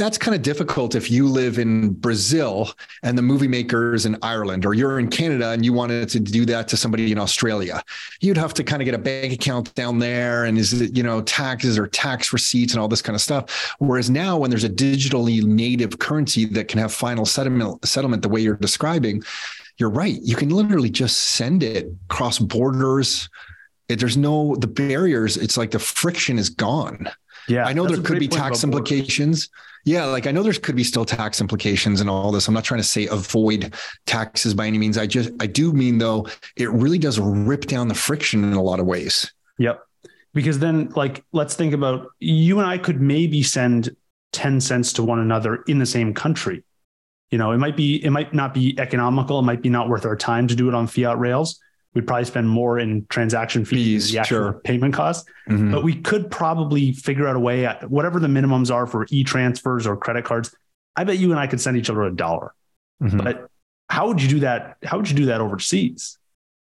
that's 0.00 0.16
kind 0.16 0.34
of 0.34 0.40
difficult 0.40 0.94
if 0.94 1.10
you 1.10 1.28
live 1.28 1.58
in 1.58 1.90
Brazil 1.90 2.72
and 3.02 3.18
the 3.18 3.22
movie 3.22 3.46
makers 3.46 4.06
in 4.06 4.16
Ireland, 4.22 4.64
or 4.64 4.72
you're 4.72 4.98
in 4.98 5.08
Canada 5.08 5.50
and 5.50 5.62
you 5.62 5.74
wanted 5.74 6.08
to 6.08 6.20
do 6.20 6.46
that 6.46 6.68
to 6.68 6.76
somebody 6.78 7.12
in 7.12 7.18
Australia. 7.18 7.82
You'd 8.20 8.38
have 8.38 8.54
to 8.54 8.64
kind 8.64 8.80
of 8.80 8.86
get 8.86 8.94
a 8.94 8.98
bank 8.98 9.34
account 9.34 9.74
down 9.74 9.98
there 9.98 10.46
and 10.46 10.56
is 10.56 10.80
it, 10.80 10.96
you 10.96 11.02
know, 11.02 11.20
taxes 11.20 11.78
or 11.78 11.86
tax 11.86 12.32
receipts 12.32 12.72
and 12.72 12.80
all 12.80 12.88
this 12.88 13.02
kind 13.02 13.14
of 13.14 13.20
stuff. 13.20 13.74
Whereas 13.78 14.08
now, 14.08 14.38
when 14.38 14.48
there's 14.48 14.64
a 14.64 14.70
digitally 14.70 15.42
native 15.42 15.98
currency 15.98 16.46
that 16.46 16.68
can 16.68 16.78
have 16.78 16.94
final 16.94 17.26
settlement, 17.26 17.86
settlement 17.86 18.22
the 18.22 18.30
way 18.30 18.40
you're 18.40 18.56
describing, 18.56 19.22
you're 19.76 19.90
right. 19.90 20.18
You 20.22 20.34
can 20.34 20.48
literally 20.48 20.90
just 20.90 21.18
send 21.18 21.62
it 21.62 21.92
cross 22.08 22.38
borders. 22.38 23.28
There's 23.88 24.16
no 24.16 24.56
the 24.56 24.66
barriers. 24.66 25.36
It's 25.36 25.58
like 25.58 25.72
the 25.72 25.78
friction 25.78 26.38
is 26.38 26.48
gone. 26.48 27.10
Yeah, 27.48 27.64
I 27.64 27.74
know 27.74 27.86
there 27.86 28.00
could 28.00 28.18
be 28.18 28.28
tax 28.28 28.64
implications. 28.64 29.50
Yeah, 29.84 30.04
like 30.06 30.26
I 30.26 30.30
know 30.30 30.42
there 30.42 30.52
could 30.52 30.76
be 30.76 30.84
still 30.84 31.04
tax 31.04 31.40
implications 31.40 32.00
and 32.00 32.10
all 32.10 32.30
this. 32.32 32.48
I'm 32.48 32.54
not 32.54 32.64
trying 32.64 32.80
to 32.80 32.86
say 32.86 33.06
avoid 33.06 33.74
taxes 34.06 34.54
by 34.54 34.66
any 34.66 34.78
means. 34.78 34.98
I 34.98 35.06
just 35.06 35.30
I 35.40 35.46
do 35.46 35.72
mean 35.72 35.98
though 35.98 36.26
it 36.56 36.70
really 36.70 36.98
does 36.98 37.18
rip 37.18 37.66
down 37.66 37.88
the 37.88 37.94
friction 37.94 38.44
in 38.44 38.52
a 38.52 38.62
lot 38.62 38.80
of 38.80 38.86
ways. 38.86 39.32
Yep. 39.58 39.82
Because 40.34 40.58
then 40.58 40.90
like 40.96 41.24
let's 41.32 41.54
think 41.54 41.72
about 41.72 42.08
you 42.18 42.58
and 42.58 42.68
I 42.68 42.78
could 42.78 43.00
maybe 43.00 43.42
send 43.42 43.94
10 44.32 44.60
cents 44.60 44.92
to 44.94 45.02
one 45.02 45.18
another 45.18 45.62
in 45.66 45.78
the 45.78 45.86
same 45.86 46.14
country. 46.14 46.62
You 47.30 47.38
know, 47.38 47.52
it 47.52 47.58
might 47.58 47.76
be 47.76 48.04
it 48.04 48.10
might 48.10 48.34
not 48.34 48.52
be 48.52 48.78
economical, 48.78 49.38
it 49.38 49.42
might 49.42 49.62
be 49.62 49.70
not 49.70 49.88
worth 49.88 50.04
our 50.04 50.16
time 50.16 50.46
to 50.48 50.54
do 50.54 50.68
it 50.68 50.74
on 50.74 50.86
fiat 50.86 51.18
rails 51.18 51.58
we'd 51.94 52.06
probably 52.06 52.24
spend 52.24 52.48
more 52.48 52.78
in 52.78 53.06
transaction 53.06 53.64
fees, 53.64 54.04
fees 54.04 54.12
the 54.12 54.18
actual 54.18 54.38
sure. 54.38 54.52
payment 54.64 54.94
cost. 54.94 55.28
Mm-hmm. 55.48 55.72
But 55.72 55.82
we 55.82 55.96
could 55.96 56.30
probably 56.30 56.92
figure 56.92 57.26
out 57.26 57.36
a 57.36 57.40
way, 57.40 57.66
whatever 57.88 58.20
the 58.20 58.28
minimums 58.28 58.72
are 58.72 58.86
for 58.86 59.06
e 59.10 59.24
transfers 59.24 59.86
or 59.86 59.96
credit 59.96 60.24
cards. 60.24 60.54
I 60.96 61.04
bet 61.04 61.18
you 61.18 61.30
and 61.30 61.40
I 61.40 61.46
could 61.46 61.60
send 61.60 61.76
each 61.76 61.90
other 61.90 62.02
a 62.02 62.14
dollar. 62.14 62.54
Mm-hmm. 63.02 63.18
But 63.18 63.48
how 63.88 64.06
would 64.08 64.22
you 64.22 64.28
do 64.28 64.40
that? 64.40 64.76
How 64.84 64.96
would 64.98 65.08
you 65.08 65.16
do 65.16 65.26
that 65.26 65.40
overseas? 65.40 66.18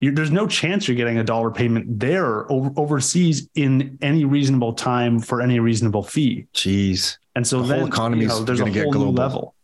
You're, 0.00 0.12
there's 0.12 0.30
no 0.30 0.46
chance 0.46 0.86
you're 0.86 0.96
getting 0.96 1.18
a 1.18 1.24
dollar 1.24 1.50
payment 1.50 1.98
there 1.98 2.50
over, 2.52 2.70
overseas 2.76 3.48
in 3.54 3.98
any 4.02 4.26
reasonable 4.26 4.74
time 4.74 5.20
for 5.20 5.40
any 5.40 5.58
reasonable 5.58 6.02
fee. 6.02 6.46
Jeez. 6.52 7.16
And 7.34 7.46
so 7.46 7.62
the 7.62 7.68
then 7.68 7.78
whole 7.78 7.88
economy 7.88 8.22
you 8.22 8.28
know, 8.28 8.40
there's 8.40 8.60
a 8.60 8.64
whole 8.64 8.74
get 8.74 8.90
global. 8.90 9.12
new 9.12 9.16
level. 9.16 9.54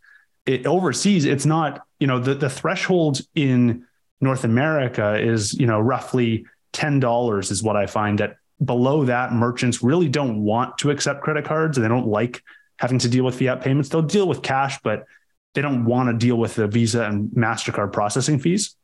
It, 0.45 0.65
overseas, 0.65 1.25
it's 1.25 1.45
not, 1.45 1.85
you 1.99 2.07
know, 2.07 2.19
the, 2.19 2.33
the 2.33 2.49
threshold 2.49 3.21
in 3.35 3.85
North 4.23 4.43
America 4.43 5.19
is, 5.19 5.53
you 5.53 5.67
know, 5.67 5.79
roughly 5.79 6.45
$10 6.73 7.51
is 7.51 7.61
what 7.61 7.75
I 7.75 7.85
find 7.85 8.19
that 8.19 8.37
below 8.63 9.05
that 9.05 9.33
merchants 9.33 9.83
really 9.83 10.07
don't 10.07 10.43
want 10.43 10.77
to 10.79 10.89
accept 10.89 11.21
credit 11.21 11.45
cards 11.45 11.77
and 11.77 11.83
they 11.83 11.89
don't 11.89 12.07
like 12.07 12.41
having 12.79 12.99
to 12.99 13.09
deal 13.09 13.23
with 13.23 13.37
fiat 13.37 13.61
payments. 13.61 13.89
They'll 13.89 14.01
deal 14.01 14.27
with 14.27 14.41
cash, 14.41 14.79
but 14.83 15.05
they 15.53 15.61
don't 15.61 15.85
want 15.85 16.09
to 16.09 16.13
deal 16.13 16.37
with 16.37 16.55
the 16.55 16.67
Visa 16.67 17.03
and 17.03 17.29
MasterCard 17.31 17.91
processing 17.91 18.39
fees. 18.39 18.75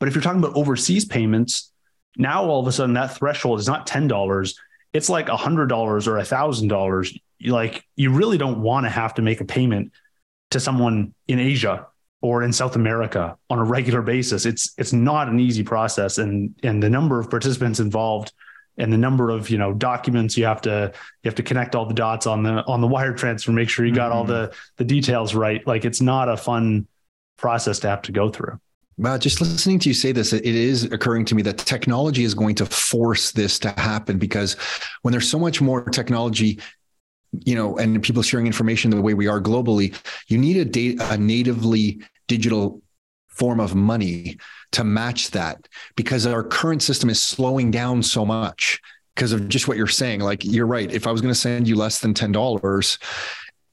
But 0.00 0.08
if 0.08 0.14
you're 0.14 0.22
talking 0.22 0.42
about 0.42 0.56
overseas 0.56 1.04
payments, 1.04 1.70
now 2.16 2.44
all 2.44 2.60
of 2.60 2.66
a 2.66 2.72
sudden 2.72 2.94
that 2.94 3.16
threshold 3.16 3.60
is 3.60 3.66
not 3.66 3.86
$10, 3.86 4.54
it's 4.92 5.08
like 5.08 5.26
$100 5.26 5.70
or 5.70 5.96
$1,000. 5.98 7.20
Like 7.46 7.84
you 7.96 8.12
really 8.12 8.38
don't 8.38 8.62
want 8.62 8.86
to 8.86 8.90
have 8.90 9.14
to 9.14 9.22
make 9.22 9.40
a 9.40 9.44
payment 9.44 9.92
to 10.50 10.60
someone 10.60 11.14
in 11.28 11.38
Asia 11.38 11.86
or 12.24 12.42
in 12.42 12.54
South 12.54 12.74
America 12.74 13.36
on 13.50 13.58
a 13.58 13.64
regular 13.64 14.00
basis. 14.00 14.46
It's 14.46 14.72
it's 14.78 14.94
not 14.94 15.28
an 15.28 15.38
easy 15.38 15.62
process, 15.62 16.16
and 16.16 16.54
and 16.62 16.82
the 16.82 16.88
number 16.88 17.20
of 17.20 17.28
participants 17.28 17.80
involved 17.80 18.32
and 18.78 18.90
the 18.90 18.96
number 18.96 19.28
of 19.28 19.50
you 19.50 19.58
know 19.58 19.74
documents 19.74 20.34
you 20.38 20.46
have 20.46 20.62
to 20.62 20.90
you 21.22 21.28
have 21.28 21.34
to 21.34 21.42
connect 21.42 21.74
all 21.74 21.84
the 21.84 21.92
dots 21.92 22.26
on 22.26 22.42
the 22.42 22.64
on 22.64 22.80
the 22.80 22.86
wire 22.86 23.12
transfer, 23.12 23.52
make 23.52 23.68
sure 23.68 23.84
you 23.84 23.94
got 23.94 24.08
mm-hmm. 24.08 24.16
all 24.20 24.24
the 24.24 24.54
the 24.78 24.84
details 24.84 25.34
right. 25.34 25.66
Like 25.66 25.84
it's 25.84 26.00
not 26.00 26.30
a 26.30 26.36
fun 26.38 26.86
process 27.36 27.78
to 27.80 27.88
have 27.88 28.00
to 28.02 28.12
go 28.12 28.30
through. 28.30 28.58
Well, 28.96 29.18
just 29.18 29.42
listening 29.42 29.78
to 29.80 29.90
you 29.90 29.94
say 29.94 30.12
this, 30.12 30.32
it 30.32 30.46
is 30.46 30.84
occurring 30.84 31.26
to 31.26 31.34
me 31.34 31.42
that 31.42 31.58
technology 31.58 32.24
is 32.24 32.32
going 32.32 32.54
to 32.54 32.64
force 32.64 33.32
this 33.32 33.58
to 33.58 33.70
happen 33.72 34.16
because 34.18 34.54
when 35.02 35.12
there's 35.12 35.28
so 35.28 35.38
much 35.38 35.60
more 35.60 35.82
technology 35.82 36.58
you 37.44 37.54
know, 37.54 37.76
and 37.78 38.02
people 38.02 38.22
sharing 38.22 38.46
information 38.46 38.90
the 38.90 39.00
way 39.00 39.14
we 39.14 39.26
are 39.26 39.40
globally, 39.40 39.94
you 40.28 40.38
need 40.38 40.56
a 40.56 40.64
data, 40.64 41.06
a 41.10 41.16
natively 41.16 42.00
digital 42.26 42.82
form 43.28 43.60
of 43.60 43.74
money 43.74 44.38
to 44.72 44.84
match 44.84 45.30
that 45.32 45.68
because 45.96 46.26
our 46.26 46.42
current 46.42 46.82
system 46.82 47.10
is 47.10 47.20
slowing 47.20 47.70
down 47.70 48.02
so 48.02 48.24
much 48.24 48.80
because 49.14 49.32
of 49.32 49.48
just 49.48 49.68
what 49.68 49.76
you're 49.76 49.86
saying. 49.86 50.20
Like 50.20 50.44
you're 50.44 50.66
right. 50.66 50.90
If 50.90 51.06
I 51.06 51.12
was 51.12 51.20
going 51.20 51.34
to 51.34 51.38
send 51.38 51.68
you 51.68 51.76
less 51.76 52.00
than 52.00 52.14
ten 52.14 52.32
dollars, 52.32 52.98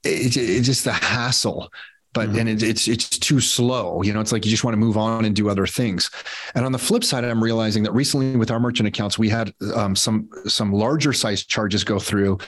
it's 0.04 0.36
it 0.36 0.62
just 0.62 0.84
the 0.84 0.92
hassle 0.92 1.70
but 2.12 2.28
mm-hmm. 2.28 2.38
and 2.40 2.48
it, 2.48 2.62
it's 2.62 2.88
it's 2.88 3.08
too 3.08 3.40
slow. 3.40 4.02
You 4.02 4.12
know, 4.12 4.20
it's 4.20 4.32
like 4.32 4.44
you 4.44 4.50
just 4.50 4.64
want 4.64 4.74
to 4.74 4.78
move 4.78 4.96
on 4.96 5.24
and 5.24 5.34
do 5.34 5.48
other 5.48 5.66
things. 5.66 6.10
And 6.54 6.64
on 6.64 6.72
the 6.72 6.78
flip 6.78 7.04
side, 7.04 7.24
I'm 7.24 7.42
realizing 7.42 7.82
that 7.84 7.92
recently 7.92 8.36
with 8.36 8.50
our 8.50 8.60
merchant 8.60 8.86
accounts, 8.86 9.18
we 9.18 9.28
had 9.28 9.54
um, 9.74 9.96
some 9.96 10.28
some 10.46 10.72
larger 10.72 11.12
size 11.12 11.44
charges 11.44 11.84
go 11.84 11.98
through, 11.98 12.38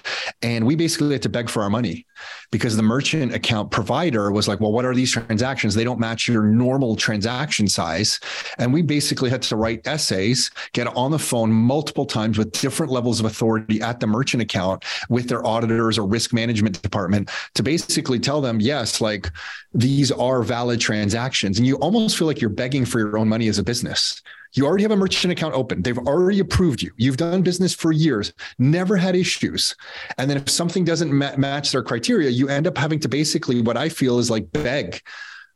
and 0.43 0.67
we 0.67 0.77
basically 0.77 1.12
had 1.12 1.23
to 1.23 1.29
beg 1.29 1.49
for 1.49 1.62
our 1.62 1.71
money 1.71 2.07
because 2.50 2.77
the 2.77 2.83
merchant 2.83 3.35
account 3.35 3.70
provider 3.70 4.31
was 4.31 4.48
like, 4.48 4.61
"Well, 4.61 4.72
what 4.72 4.85
are 4.85 4.94
these 4.94 5.11
transactions? 5.11 5.74
They 5.74 5.85
don't 5.85 6.00
match 6.00 6.29
your 6.29 6.42
normal 6.42 6.96
transaction 6.96 7.68
size," 7.68 8.20
and 8.59 8.72
we 8.72 8.83
basically 8.83 9.31
had 9.31 9.42
to 9.42 9.57
write 9.57 9.87
essays, 9.87 10.50
get 10.72 10.87
on 10.96 11.11
the 11.11 11.18
phone 11.18 11.50
multiple 11.50 12.07
times 12.07 12.38
with 12.38 12.53
different 12.53 12.92
levels 12.92 13.20
of 13.20 13.27
authority 13.27 13.81
at 13.81 14.00
the 14.00 14.07
merchant 14.07 14.42
account 14.42 14.85
with 15.09 15.29
their 15.29 15.46
auditors 15.46 15.98
or 15.98 16.07
risk 16.07 16.33
management 16.33 16.81
department 16.83 17.31
to 17.55 17.62
basically 17.62 18.18
tell 18.18 18.40
them, 18.40 18.61
yes, 18.61 19.00
like 19.00 19.31
these 19.72 20.11
are 20.12 20.42
valid 20.42 20.81
transactions. 20.81 21.59
And 21.59 21.66
you 21.66 21.77
almost 21.77 22.16
feel 22.16 22.27
like 22.27 22.40
you're 22.40 22.50
begging 22.50 22.85
for 22.85 22.98
your 22.98 23.18
own 23.18 23.29
money 23.29 23.48
as 23.48 23.59
a 23.59 23.62
business. 23.62 24.22
You 24.55 24.67
already 24.67 24.83
have 24.85 24.93
a 24.93 24.97
merchant 24.97 25.33
account 25.33 25.55
open. 25.55 25.83
They've 25.83 25.99
already 25.99 26.40
approved 26.40 26.83
you. 26.83 26.93
You've 26.97 27.17
done 27.17 27.43
business 27.43 27.75
for 27.75 27.93
years, 27.93 28.33
never 28.59 28.97
had 28.97 29.17
issues. 29.17 29.75
And 30.19 30.31
then 30.31 30.37
if 30.37 30.49
something 30.49 30.85
doesn't 30.85 31.12
ma- 31.12 31.37
match 31.37 31.73
their 31.73 31.83
criteria, 31.83 32.31
you 32.31 32.49
end 32.49 32.67
up 32.67 32.79
having 32.79 33.01
to 33.01 33.09
basically 33.09 33.61
what 33.61 33.77
I 33.77 33.88
feel 33.88 34.19
is 34.19 34.31
like 34.31 34.51
beg 34.53 35.01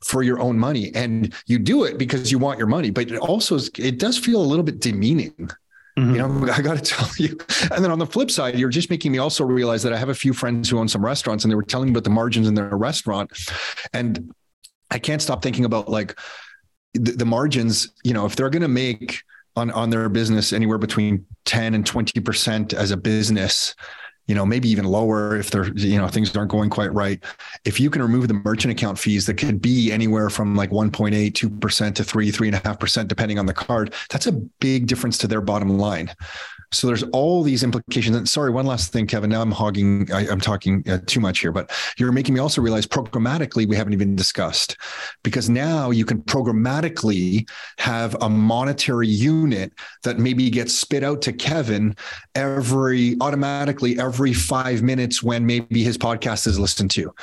for 0.04 0.22
your 0.22 0.38
own 0.40 0.58
money 0.58 0.92
and 0.94 1.34
you 1.46 1.58
do 1.58 1.84
it 1.84 1.98
because 1.98 2.30
you 2.30 2.38
want 2.38 2.56
your 2.56 2.68
money 2.68 2.88
but 2.88 3.10
it 3.10 3.18
also 3.18 3.56
is, 3.56 3.68
it 3.78 3.98
does 3.98 4.16
feel 4.16 4.40
a 4.40 4.46
little 4.46 4.62
bit 4.62 4.78
demeaning 4.78 5.50
Mm-hmm. 5.98 6.14
You 6.14 6.18
know, 6.18 6.52
I 6.52 6.62
got 6.62 6.76
to 6.76 6.82
tell 6.82 7.08
you. 7.18 7.36
And 7.74 7.84
then 7.84 7.90
on 7.90 7.98
the 7.98 8.06
flip 8.06 8.30
side, 8.30 8.58
you're 8.58 8.68
just 8.68 8.90
making 8.90 9.12
me 9.12 9.18
also 9.18 9.44
realize 9.44 9.82
that 9.82 9.92
I 9.92 9.96
have 9.96 10.08
a 10.08 10.14
few 10.14 10.32
friends 10.32 10.70
who 10.70 10.78
own 10.78 10.88
some 10.88 11.04
restaurants 11.04 11.44
and 11.44 11.50
they 11.50 11.56
were 11.56 11.62
telling 11.62 11.86
me 11.86 11.92
about 11.92 12.04
the 12.04 12.10
margins 12.10 12.46
in 12.46 12.54
their 12.54 12.68
restaurant. 12.76 13.30
And 13.92 14.32
I 14.90 14.98
can't 14.98 15.20
stop 15.20 15.42
thinking 15.42 15.64
about 15.64 15.88
like 15.88 16.18
the, 16.98 17.12
the 17.12 17.26
margins, 17.26 17.90
you 18.04 18.12
know, 18.12 18.26
if 18.26 18.36
they're 18.36 18.50
going 18.50 18.62
to 18.62 18.68
make 18.68 19.22
on, 19.56 19.70
on 19.72 19.90
their 19.90 20.08
business 20.08 20.52
anywhere 20.52 20.78
between 20.78 21.26
10 21.44 21.74
and 21.74 21.84
20% 21.84 22.74
as 22.74 22.90
a 22.90 22.96
business, 22.96 23.74
you 24.26 24.34
know, 24.34 24.44
maybe 24.44 24.68
even 24.68 24.84
lower 24.84 25.36
if 25.36 25.50
they're, 25.50 25.72
you 25.74 25.98
know, 25.98 26.06
things 26.06 26.36
aren't 26.36 26.50
going 26.50 26.68
quite 26.68 26.92
right. 26.92 27.22
If 27.64 27.80
you 27.80 27.88
can 27.88 28.02
remove 28.02 28.28
the 28.28 28.34
merchant 28.34 28.72
account 28.72 28.98
fees 28.98 29.24
that 29.26 29.34
could 29.34 29.62
be 29.62 29.90
anywhere 29.90 30.28
from 30.28 30.54
like 30.54 30.70
1.8, 30.70 31.32
2% 31.32 31.94
to 31.94 32.04
three, 32.04 32.30
three 32.30 32.48
and 32.48 32.54
a 32.54 32.60
half 32.62 32.78
percent, 32.78 33.08
depending 33.08 33.38
on 33.38 33.46
the 33.46 33.54
card, 33.54 33.94
that's 34.10 34.26
a 34.26 34.32
big 34.32 34.86
difference 34.86 35.16
to 35.18 35.26
their 35.26 35.40
bottom 35.40 35.78
line. 35.78 36.14
So 36.70 36.86
there's 36.86 37.02
all 37.04 37.42
these 37.42 37.62
implications. 37.62 38.16
And 38.16 38.28
sorry, 38.28 38.50
one 38.50 38.66
last 38.66 38.92
thing, 38.92 39.06
Kevin. 39.06 39.30
Now 39.30 39.40
I'm 39.40 39.50
hogging, 39.50 40.12
I, 40.12 40.26
am 40.26 40.40
talking 40.40 40.84
uh, 40.88 40.98
too 41.06 41.20
much 41.20 41.40
here, 41.40 41.50
but 41.50 41.70
you're 41.96 42.12
making 42.12 42.34
me 42.34 42.40
also 42.40 42.60
realize 42.60 42.86
programmatically 42.86 43.66
we 43.66 43.74
haven't 43.74 43.94
even 43.94 44.14
discussed 44.14 44.76
because 45.22 45.48
now 45.48 45.90
you 45.90 46.04
can 46.04 46.20
programmatically 46.22 47.48
have 47.78 48.16
a 48.20 48.28
monetary 48.28 49.08
unit 49.08 49.72
that 50.04 50.18
maybe 50.18 50.50
gets 50.50 50.74
spit 50.74 51.02
out 51.02 51.22
to 51.22 51.32
Kevin 51.32 51.96
every 52.34 53.16
automatically 53.20 53.98
every 53.98 54.34
five 54.34 54.82
minutes 54.82 55.22
when 55.22 55.46
maybe 55.46 55.82
his 55.82 55.96
podcast 55.96 56.46
is 56.46 56.58
listened 56.58 56.90
to 56.90 57.14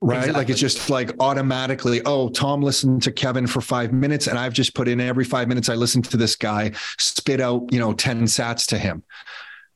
right? 0.00 0.16
Exactly. 0.18 0.40
Like 0.40 0.50
it's 0.50 0.60
just 0.60 0.90
like 0.90 1.12
automatically, 1.20 2.00
oh, 2.04 2.28
Tom 2.28 2.62
listened 2.62 3.02
to 3.02 3.12
Kevin 3.12 3.46
for 3.46 3.60
five 3.60 3.92
minutes, 3.92 4.26
and 4.26 4.38
I've 4.38 4.52
just 4.52 4.74
put 4.74 4.88
in 4.88 5.00
every 5.00 5.24
five 5.24 5.48
minutes 5.48 5.68
I 5.68 5.74
listen 5.74 6.02
to 6.02 6.16
this 6.16 6.36
guy 6.36 6.72
spit 6.98 7.40
out, 7.40 7.68
you 7.72 7.78
know, 7.78 7.92
10 7.92 8.24
sats 8.24 8.66
to 8.68 8.78
him. 8.78 9.02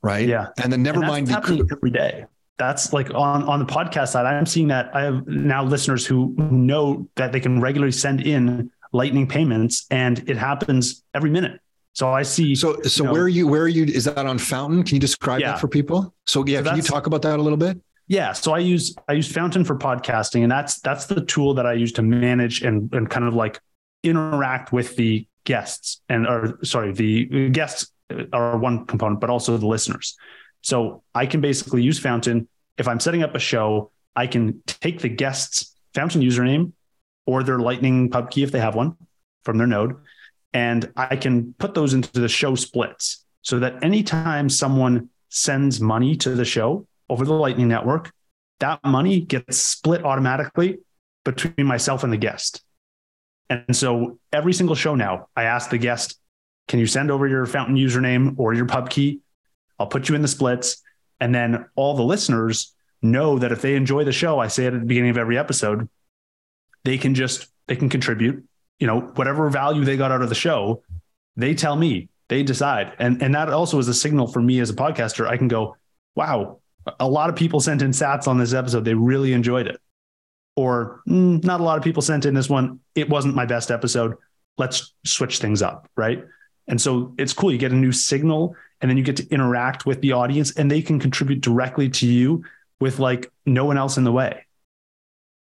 right? 0.02 0.26
Yeah. 0.28 0.48
And 0.62 0.72
then 0.72 0.82
never 0.82 0.98
And 1.00 1.08
mind 1.08 1.26
the 1.28 1.66
every 1.72 1.90
day. 1.90 2.26
That's 2.58 2.92
like 2.92 3.12
on 3.14 3.42
on 3.44 3.58
the 3.58 3.64
podcast 3.66 4.08
side. 4.08 4.26
I'm 4.26 4.46
seeing 4.46 4.68
that 4.68 4.94
I 4.94 5.02
have 5.02 5.26
now 5.26 5.64
listeners 5.64 6.06
who, 6.06 6.34
who 6.38 6.50
know 6.50 7.08
that 7.16 7.32
they 7.32 7.40
can 7.40 7.60
regularly 7.60 7.90
send 7.90 8.20
in 8.20 8.70
lightning 8.92 9.26
payments, 9.26 9.86
and 9.90 10.22
it 10.28 10.36
happens 10.36 11.02
every 11.14 11.30
minute. 11.30 11.60
So 11.94 12.10
I 12.12 12.22
see. 12.22 12.54
So, 12.54 12.80
so 12.82 13.02
you 13.02 13.06
know, 13.06 13.12
where 13.12 13.22
are 13.22 13.28
you? 13.28 13.46
Where 13.48 13.62
are 13.62 13.68
you? 13.68 13.84
Is 13.84 14.04
that 14.04 14.18
on 14.18 14.38
Fountain? 14.38 14.82
Can 14.84 14.94
you 14.96 15.00
describe 15.00 15.40
Yeah. 15.40 15.52
that 15.52 15.60
for 15.60 15.66
people? 15.68 16.14
So, 16.26 16.44
yeah, 16.46 16.58
So 16.62 16.64
can 16.70 16.76
you 16.76 16.82
talk 16.82 17.06
about 17.08 17.22
that 17.22 17.38
a 17.38 17.42
little 17.42 17.56
bit? 17.56 17.80
Yeah, 18.06 18.32
so 18.32 18.52
I 18.52 18.58
use 18.58 18.94
I 19.08 19.14
use 19.14 19.30
Fountain 19.32 19.64
for 19.64 19.76
podcasting, 19.76 20.42
and 20.42 20.52
that's 20.52 20.80
that's 20.80 21.06
the 21.06 21.24
tool 21.24 21.54
that 21.54 21.66
I 21.66 21.72
use 21.72 21.92
to 21.92 22.02
manage 22.02 22.62
and 22.62 22.92
and 22.92 23.08
kind 23.08 23.24
of 23.24 23.34
like 23.34 23.60
interact 24.02 24.72
with 24.72 24.96
the 24.96 25.26
guests 25.44 26.02
and 26.08 26.26
or 26.26 26.58
sorry, 26.64 26.92
the 26.92 27.48
guests 27.50 27.90
are 28.32 28.58
one 28.58 28.84
component, 28.86 29.20
but 29.20 29.30
also 29.30 29.56
the 29.56 29.66
listeners. 29.66 30.16
So 30.60 31.02
I 31.14 31.26
can 31.26 31.40
basically 31.40 31.82
use 31.82 31.98
Fountain 31.98 32.48
if 32.76 32.88
I'm 32.88 33.00
setting 33.00 33.22
up 33.22 33.34
a 33.34 33.38
show. 33.38 33.90
I 34.16 34.26
can 34.26 34.62
take 34.66 35.00
the 35.00 35.08
guests' 35.08 35.74
Fountain 35.94 36.20
username 36.20 36.72
or 37.26 37.42
their 37.42 37.58
Lightning 37.58 38.10
pub 38.10 38.30
key 38.30 38.42
if 38.42 38.52
they 38.52 38.60
have 38.60 38.74
one 38.74 38.96
from 39.44 39.56
their 39.56 39.66
node, 39.66 39.96
and 40.52 40.92
I 40.96 41.16
can 41.16 41.54
put 41.54 41.72
those 41.72 41.94
into 41.94 42.12
the 42.12 42.28
show 42.28 42.54
splits 42.54 43.24
so 43.40 43.58
that 43.60 43.82
anytime 43.82 44.48
someone 44.48 45.08
sends 45.30 45.80
money 45.80 46.16
to 46.16 46.30
the 46.30 46.44
show 46.44 46.86
over 47.08 47.24
the 47.24 47.32
Lightning 47.32 47.68
Network, 47.68 48.12
that 48.60 48.80
money 48.84 49.20
gets 49.20 49.58
split 49.58 50.04
automatically 50.04 50.78
between 51.24 51.66
myself 51.66 52.04
and 52.04 52.12
the 52.12 52.16
guest. 52.16 52.62
And 53.50 53.76
so 53.76 54.18
every 54.32 54.52
single 54.52 54.74
show 54.74 54.94
now, 54.94 55.28
I 55.36 55.44
ask 55.44 55.70
the 55.70 55.78
guest, 55.78 56.18
can 56.68 56.78
you 56.78 56.86
send 56.86 57.10
over 57.10 57.26
your 57.26 57.44
fountain 57.46 57.76
username 57.76 58.34
or 58.38 58.54
your 58.54 58.66
pub 58.66 58.88
key? 58.88 59.20
I'll 59.78 59.86
put 59.86 60.08
you 60.08 60.14
in 60.14 60.22
the 60.22 60.28
splits. 60.28 60.82
And 61.20 61.34
then 61.34 61.66
all 61.76 61.94
the 61.94 62.02
listeners 62.02 62.74
know 63.02 63.38
that 63.38 63.52
if 63.52 63.60
they 63.60 63.76
enjoy 63.76 64.04
the 64.04 64.12
show, 64.12 64.38
I 64.38 64.48
say 64.48 64.64
it 64.64 64.74
at 64.74 64.80
the 64.80 64.86
beginning 64.86 65.10
of 65.10 65.18
every 65.18 65.38
episode, 65.38 65.88
they 66.84 66.98
can 66.98 67.14
just, 67.14 67.48
they 67.66 67.76
can 67.76 67.88
contribute, 67.88 68.44
you 68.78 68.86
know, 68.86 69.00
whatever 69.00 69.48
value 69.50 69.84
they 69.84 69.96
got 69.96 70.10
out 70.10 70.22
of 70.22 70.28
the 70.28 70.34
show, 70.34 70.82
they 71.36 71.54
tell 71.54 71.76
me, 71.76 72.08
they 72.28 72.42
decide. 72.42 72.92
And, 72.98 73.22
and 73.22 73.34
that 73.34 73.50
also 73.50 73.78
is 73.78 73.88
a 73.88 73.94
signal 73.94 74.26
for 74.26 74.40
me 74.40 74.60
as 74.60 74.70
a 74.70 74.74
podcaster. 74.74 75.26
I 75.26 75.36
can 75.36 75.48
go, 75.48 75.76
wow, 76.14 76.60
a 77.00 77.08
lot 77.08 77.30
of 77.30 77.36
people 77.36 77.60
sent 77.60 77.82
in 77.82 77.90
sats 77.90 78.28
on 78.28 78.38
this 78.38 78.52
episode. 78.52 78.84
They 78.84 78.94
really 78.94 79.32
enjoyed 79.32 79.66
it. 79.66 79.80
Or 80.56 81.02
"Mm, 81.08 81.42
not 81.44 81.60
a 81.60 81.64
lot 81.64 81.78
of 81.78 81.84
people 81.84 82.02
sent 82.02 82.26
in 82.26 82.34
this 82.34 82.48
one. 82.48 82.80
It 82.94 83.08
wasn't 83.08 83.34
my 83.34 83.46
best 83.46 83.70
episode. 83.70 84.16
Let's 84.56 84.94
switch 85.04 85.38
things 85.38 85.62
up. 85.62 85.88
Right. 85.96 86.24
And 86.68 86.80
so 86.80 87.14
it's 87.18 87.32
cool. 87.32 87.52
You 87.52 87.58
get 87.58 87.72
a 87.72 87.76
new 87.76 87.92
signal 87.92 88.56
and 88.80 88.90
then 88.90 88.96
you 88.96 89.02
get 89.02 89.16
to 89.16 89.28
interact 89.30 89.86
with 89.86 90.00
the 90.00 90.12
audience 90.12 90.52
and 90.52 90.70
they 90.70 90.82
can 90.82 90.98
contribute 90.98 91.40
directly 91.40 91.88
to 91.90 92.06
you 92.06 92.44
with 92.80 92.98
like 92.98 93.30
no 93.46 93.64
one 93.64 93.76
else 93.78 93.96
in 93.96 94.04
the 94.04 94.12
way. 94.12 94.44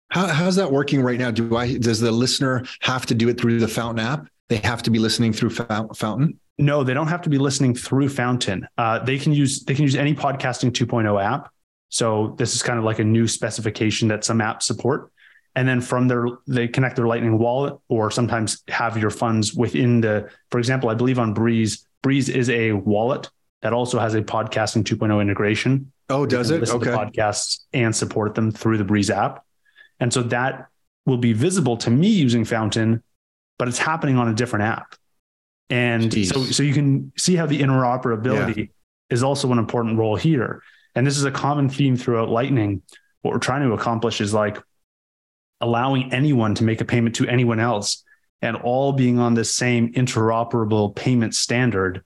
How, 0.09 0.27
how's 0.27 0.55
that 0.55 0.71
working 0.71 1.01
right 1.01 1.19
now? 1.19 1.31
Do 1.31 1.55
I 1.55 1.77
does 1.77 1.99
the 1.99 2.11
listener 2.11 2.63
have 2.81 3.05
to 3.07 3.15
do 3.15 3.29
it 3.29 3.39
through 3.39 3.59
the 3.59 3.67
Fountain 3.67 4.05
app? 4.05 4.27
They 4.49 4.57
have 4.57 4.83
to 4.83 4.91
be 4.91 4.99
listening 4.99 5.33
through 5.33 5.49
Fountain. 5.49 6.39
No, 6.57 6.83
they 6.83 6.93
don't 6.93 7.07
have 7.07 7.21
to 7.23 7.29
be 7.29 7.37
listening 7.37 7.75
through 7.75 8.09
Fountain. 8.09 8.67
Uh, 8.77 8.99
they 8.99 9.17
can 9.17 9.33
use 9.33 9.63
they 9.63 9.73
can 9.73 9.83
use 9.83 9.95
any 9.95 10.13
podcasting 10.13 10.71
2.0 10.71 11.23
app. 11.23 11.51
So 11.89 12.35
this 12.37 12.55
is 12.55 12.63
kind 12.63 12.79
of 12.79 12.85
like 12.85 12.99
a 12.99 13.03
new 13.03 13.27
specification 13.27 14.07
that 14.09 14.23
some 14.23 14.39
apps 14.39 14.63
support. 14.63 15.11
And 15.55 15.67
then 15.67 15.81
from 15.81 16.07
their 16.07 16.27
they 16.47 16.67
connect 16.67 16.95
their 16.95 17.07
Lightning 17.07 17.37
wallet 17.37 17.77
or 17.87 18.11
sometimes 18.11 18.63
have 18.67 18.97
your 18.97 19.09
funds 19.09 19.53
within 19.53 20.01
the. 20.01 20.29
For 20.51 20.59
example, 20.59 20.89
I 20.89 20.93
believe 20.93 21.19
on 21.19 21.33
Breez, 21.35 21.85
Breez 22.03 22.29
is 22.29 22.49
a 22.49 22.71
wallet 22.73 23.29
that 23.61 23.73
also 23.73 23.99
has 23.99 24.13
a 24.13 24.21
podcasting 24.21 24.83
2.0 24.83 25.21
integration. 25.21 25.91
Oh, 26.09 26.25
does 26.25 26.51
it? 26.51 26.69
Okay. 26.69 26.91
podcasts 26.91 27.61
and 27.73 27.95
support 27.95 28.35
them 28.35 28.51
through 28.51 28.77
the 28.77 28.83
Breez 28.83 29.09
app. 29.09 29.43
And 29.99 30.13
so 30.13 30.21
that 30.23 30.67
will 31.05 31.17
be 31.17 31.33
visible 31.33 31.77
to 31.77 31.89
me 31.89 32.09
using 32.09 32.45
Fountain, 32.45 33.03
but 33.57 33.67
it's 33.67 33.79
happening 33.79 34.17
on 34.17 34.27
a 34.27 34.33
different 34.33 34.65
app. 34.65 34.95
And 35.69 36.11
Jeez. 36.11 36.31
so, 36.31 36.43
so 36.43 36.63
you 36.63 36.73
can 36.73 37.11
see 37.17 37.35
how 37.35 37.45
the 37.45 37.59
interoperability 37.59 38.69
is 39.09 39.23
also 39.23 39.51
an 39.51 39.57
important 39.57 39.97
role 39.97 40.15
here. 40.15 40.61
And 40.95 41.05
this 41.05 41.17
is 41.17 41.25
a 41.25 41.31
common 41.31 41.69
theme 41.69 41.97
throughout 41.97 42.29
Lightning. 42.29 42.81
What 43.21 43.33
we're 43.33 43.39
trying 43.39 43.67
to 43.67 43.73
accomplish 43.73 44.21
is 44.21 44.33
like 44.33 44.57
allowing 45.61 46.13
anyone 46.13 46.55
to 46.55 46.63
make 46.63 46.81
a 46.81 46.85
payment 46.85 47.15
to 47.15 47.27
anyone 47.27 47.59
else 47.59 48.03
and 48.41 48.55
all 48.57 48.93
being 48.93 49.19
on 49.19 49.33
the 49.33 49.45
same 49.45 49.93
interoperable 49.93 50.95
payment 50.95 51.33
standard. 51.33 52.03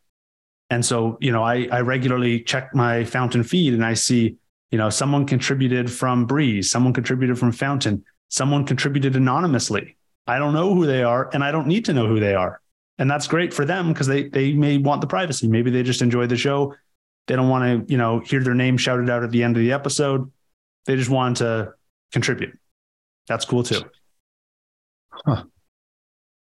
And 0.70 0.86
so, 0.86 1.18
you 1.20 1.32
know, 1.32 1.44
I, 1.44 1.68
I 1.72 1.82
regularly 1.82 2.42
check 2.42 2.74
my 2.74 3.04
Fountain 3.04 3.44
feed 3.44 3.74
and 3.74 3.84
I 3.84 3.96
see, 3.96 4.38
you 4.72 4.78
know, 4.78 4.90
someone 4.90 5.26
contributed 5.26 5.92
from 5.92 6.28
Breez, 6.28 6.66
someone 6.66 6.94
contributed 6.94 7.40
from 7.40 7.52
Fountain, 7.52 8.06
someone 8.30 8.66
contributed 8.66 9.16
anonymously. 9.16 9.98
I 10.28 10.38
don't 10.38 10.54
know 10.54 10.76
who 10.76 10.86
they 10.86 11.04
are 11.04 11.30
and 11.34 11.44
I 11.44 11.52
don't 11.52 11.68
need 11.68 11.86
to 11.86 11.94
know 11.94 12.08
who 12.08 12.20
they 12.20 12.36
are. 12.36 12.62
And 13.00 13.10
that's 13.10 13.28
great 13.28 13.54
for 13.54 13.66
them 13.66 13.92
because 13.92 14.08
they 14.08 14.28
they 14.28 14.54
may 14.54 14.78
want 14.78 15.02
the 15.02 15.08
privacy. 15.08 15.48
Maybe 15.48 15.72
they 15.72 15.84
just 15.84 16.02
enjoy 16.02 16.28
the 16.28 16.38
show. 16.38 16.76
They 17.28 17.36
don't 17.36 17.50
want 17.50 17.88
to, 17.88 17.92
you 17.92 17.98
know, 17.98 18.20
hear 18.20 18.44
their 18.44 18.54
name 18.54 18.78
shouted 18.78 19.10
out 19.10 19.24
at 19.24 19.32
the 19.32 19.44
end 19.44 19.56
of 19.56 19.62
the 19.62 19.72
episode. 19.72 20.32
They 20.86 20.96
just 20.96 21.10
want 21.10 21.38
to 21.38 21.74
contribute. 22.12 22.60
That's 23.28 23.46
cool 23.46 23.64
too. 23.64 23.82
Huh. 25.10 25.46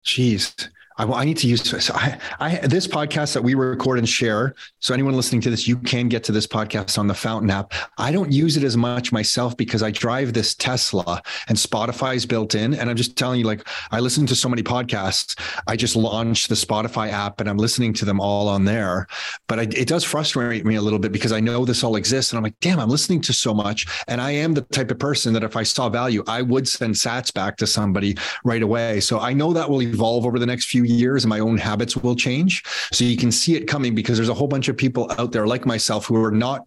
Jeez. 0.04 0.68
I, 0.98 1.04
I 1.04 1.24
need 1.24 1.36
to 1.38 1.46
use 1.46 1.62
so 1.68 1.94
I, 1.94 2.18
I 2.40 2.56
this 2.66 2.86
podcast 2.86 3.34
that 3.34 3.42
we 3.42 3.54
record 3.54 3.98
and 3.98 4.08
share. 4.08 4.54
So 4.80 4.94
anyone 4.94 5.14
listening 5.14 5.40
to 5.42 5.50
this, 5.50 5.66
you 5.66 5.78
can 5.78 6.08
get 6.08 6.24
to 6.24 6.32
this 6.32 6.46
podcast 6.46 6.98
on 6.98 7.06
the 7.06 7.14
Fountain 7.14 7.50
app. 7.50 7.72
I 7.98 8.12
don't 8.12 8.32
use 8.32 8.56
it 8.56 8.62
as 8.62 8.76
much 8.76 9.12
myself 9.12 9.56
because 9.56 9.82
I 9.82 9.90
drive 9.90 10.32
this 10.32 10.54
Tesla 10.54 11.22
and 11.48 11.56
Spotify's 11.56 12.26
built 12.26 12.54
in. 12.54 12.74
And 12.74 12.88
I'm 12.88 12.96
just 12.96 13.16
telling 13.16 13.40
you, 13.40 13.46
like 13.46 13.66
I 13.90 14.00
listen 14.00 14.26
to 14.26 14.34
so 14.34 14.48
many 14.48 14.62
podcasts. 14.62 15.38
I 15.66 15.76
just 15.76 15.96
launched 15.96 16.48
the 16.48 16.54
Spotify 16.54 17.10
app 17.10 17.40
and 17.40 17.48
I'm 17.48 17.58
listening 17.58 17.92
to 17.94 18.04
them 18.04 18.20
all 18.20 18.48
on 18.48 18.64
there. 18.64 19.06
But 19.48 19.58
I, 19.58 19.62
it 19.62 19.88
does 19.88 20.04
frustrate 20.04 20.64
me 20.64 20.76
a 20.76 20.82
little 20.82 20.98
bit 20.98 21.12
because 21.12 21.32
I 21.32 21.40
know 21.40 21.64
this 21.64 21.84
all 21.84 21.96
exists, 21.96 22.32
and 22.32 22.38
I'm 22.38 22.44
like, 22.44 22.58
damn, 22.60 22.80
I'm 22.80 22.88
listening 22.88 23.20
to 23.22 23.32
so 23.32 23.52
much. 23.54 23.86
And 24.08 24.20
I 24.20 24.30
am 24.30 24.54
the 24.54 24.62
type 24.62 24.90
of 24.90 24.98
person 24.98 25.32
that 25.34 25.44
if 25.44 25.56
I 25.56 25.62
saw 25.62 25.88
value, 25.88 26.24
I 26.26 26.42
would 26.42 26.66
send 26.66 26.94
Sats 26.94 27.32
back 27.32 27.56
to 27.58 27.66
somebody 27.66 28.16
right 28.44 28.62
away. 28.62 29.00
So 29.00 29.18
I 29.18 29.32
know 29.32 29.52
that 29.52 29.68
will 29.68 29.82
evolve 29.82 30.26
over 30.26 30.38
the 30.38 30.46
next 30.46 30.66
few 30.66 30.85
years 30.86 31.24
and 31.24 31.28
my 31.28 31.40
own 31.40 31.58
habits 31.58 31.96
will 31.96 32.16
change. 32.16 32.62
So 32.92 33.04
you 33.04 33.16
can 33.16 33.32
see 33.32 33.56
it 33.56 33.66
coming 33.66 33.94
because 33.94 34.16
there's 34.16 34.28
a 34.28 34.34
whole 34.34 34.48
bunch 34.48 34.68
of 34.68 34.76
people 34.76 35.12
out 35.18 35.32
there 35.32 35.46
like 35.46 35.66
myself 35.66 36.06
who 36.06 36.22
are 36.22 36.30
not 36.30 36.66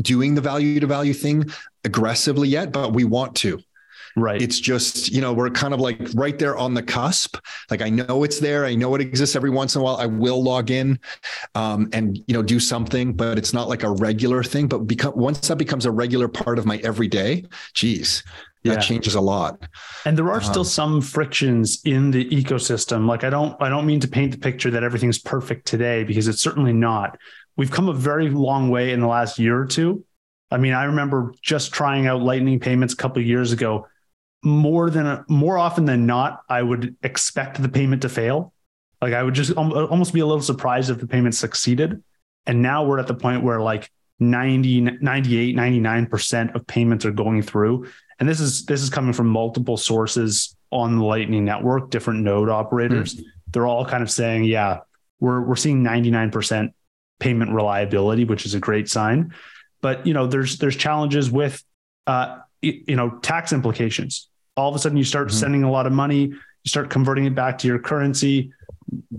doing 0.00 0.34
the 0.34 0.40
value 0.40 0.80
to 0.80 0.86
value 0.86 1.14
thing 1.14 1.44
aggressively 1.84 2.48
yet, 2.48 2.72
but 2.72 2.92
we 2.92 3.04
want 3.04 3.34
to. 3.36 3.60
Right. 4.16 4.40
It's 4.40 4.58
just, 4.58 5.12
you 5.12 5.20
know, 5.20 5.32
we're 5.32 5.50
kind 5.50 5.72
of 5.72 5.80
like 5.80 6.00
right 6.14 6.36
there 6.38 6.56
on 6.56 6.74
the 6.74 6.82
cusp. 6.82 7.36
Like 7.70 7.82
I 7.82 7.88
know 7.88 8.24
it's 8.24 8.40
there. 8.40 8.64
I 8.64 8.74
know 8.74 8.94
it 8.94 9.00
exists 9.00 9.36
every 9.36 9.50
once 9.50 9.74
in 9.74 9.80
a 9.80 9.84
while. 9.84 9.96
I 9.96 10.06
will 10.06 10.42
log 10.42 10.70
in 10.70 10.98
um, 11.54 11.88
and, 11.92 12.16
you 12.26 12.34
know, 12.34 12.42
do 12.42 12.58
something, 12.58 13.12
but 13.12 13.38
it's 13.38 13.52
not 13.52 13.68
like 13.68 13.82
a 13.82 13.90
regular 13.90 14.42
thing. 14.42 14.66
But 14.66 14.86
become 14.86 15.16
once 15.16 15.46
that 15.48 15.56
becomes 15.56 15.86
a 15.86 15.90
regular 15.90 16.26
part 16.26 16.58
of 16.58 16.66
my 16.66 16.78
everyday, 16.78 17.44
geez, 17.74 18.24
that 18.64 18.82
changes 18.82 19.14
a 19.14 19.20
lot. 19.20 19.66
And 20.04 20.16
there 20.16 20.30
are 20.30 20.40
still 20.40 20.60
um, 20.60 20.66
some 20.66 21.00
frictions 21.00 21.80
in 21.84 22.10
the 22.10 22.28
ecosystem. 22.30 23.06
Like 23.06 23.24
I 23.24 23.30
don't 23.30 23.60
I 23.60 23.68
don't 23.68 23.86
mean 23.86 24.00
to 24.00 24.08
paint 24.08 24.32
the 24.32 24.38
picture 24.38 24.70
that 24.70 24.82
everything's 24.82 25.18
perfect 25.18 25.66
today 25.66 26.04
because 26.04 26.28
it's 26.28 26.40
certainly 26.40 26.72
not. 26.72 27.18
We've 27.56 27.70
come 27.70 27.88
a 27.88 27.94
very 27.94 28.30
long 28.30 28.70
way 28.70 28.92
in 28.92 29.00
the 29.00 29.06
last 29.06 29.38
year 29.38 29.58
or 29.58 29.66
two. 29.66 30.04
I 30.50 30.56
mean, 30.56 30.72
I 30.72 30.84
remember 30.84 31.34
just 31.42 31.72
trying 31.72 32.06
out 32.06 32.22
lightning 32.22 32.60
payments 32.60 32.94
a 32.94 32.96
couple 32.96 33.20
of 33.20 33.26
years 33.26 33.52
ago. 33.52 33.86
More 34.42 34.88
than 34.88 35.24
more 35.28 35.58
often 35.58 35.84
than 35.84 36.06
not, 36.06 36.42
I 36.48 36.62
would 36.62 36.96
expect 37.02 37.60
the 37.60 37.68
payment 37.68 38.02
to 38.02 38.08
fail. 38.08 38.52
Like 39.02 39.12
I 39.12 39.22
would 39.22 39.34
just 39.34 39.56
um, 39.56 39.72
almost 39.72 40.12
be 40.12 40.20
a 40.20 40.26
little 40.26 40.42
surprised 40.42 40.90
if 40.90 40.98
the 40.98 41.06
payment 41.06 41.34
succeeded. 41.34 42.02
And 42.46 42.62
now 42.62 42.84
we're 42.84 42.98
at 42.98 43.06
the 43.06 43.14
point 43.14 43.42
where 43.42 43.60
like 43.60 43.90
90, 44.20 44.80
98, 44.80 45.56
99% 45.56 46.54
of 46.54 46.66
payments 46.66 47.04
are 47.04 47.10
going 47.12 47.42
through 47.42 47.88
and 48.20 48.28
this 48.28 48.40
is 48.40 48.64
this 48.66 48.82
is 48.82 48.90
coming 48.90 49.12
from 49.12 49.28
multiple 49.28 49.76
sources 49.76 50.56
on 50.70 50.98
the 50.98 51.04
lightning 51.04 51.44
network 51.44 51.90
different 51.90 52.20
node 52.22 52.48
operators. 52.48 53.20
They're 53.52 53.66
all 53.66 53.84
kind 53.86 54.02
of 54.02 54.10
saying 54.10 54.44
yeah 54.44 54.80
we're 55.20 55.40
we're 55.40 55.56
seeing 55.56 55.82
99% 55.82 56.72
payment 57.20 57.50
reliability 57.52 58.24
which 58.24 58.44
is 58.46 58.54
a 58.54 58.60
great 58.60 58.88
sign. 58.88 59.34
But 59.80 60.06
you 60.06 60.14
know 60.14 60.26
there's 60.26 60.58
there's 60.58 60.76
challenges 60.76 61.30
with 61.30 61.62
uh 62.06 62.38
you 62.62 62.96
know 62.96 63.10
tax 63.22 63.52
implications. 63.52 64.28
All 64.56 64.68
of 64.68 64.74
a 64.74 64.78
sudden 64.78 64.98
you 64.98 65.04
start 65.04 65.28
Mhm. 65.28 65.32
sending 65.32 65.62
a 65.64 65.70
lot 65.70 65.86
of 65.86 65.92
money 65.92 66.24
you 66.64 66.68
start 66.68 66.90
converting 66.90 67.24
it 67.24 67.34
back 67.34 67.58
to 67.58 67.68
your 67.68 67.78
currency. 67.78 68.52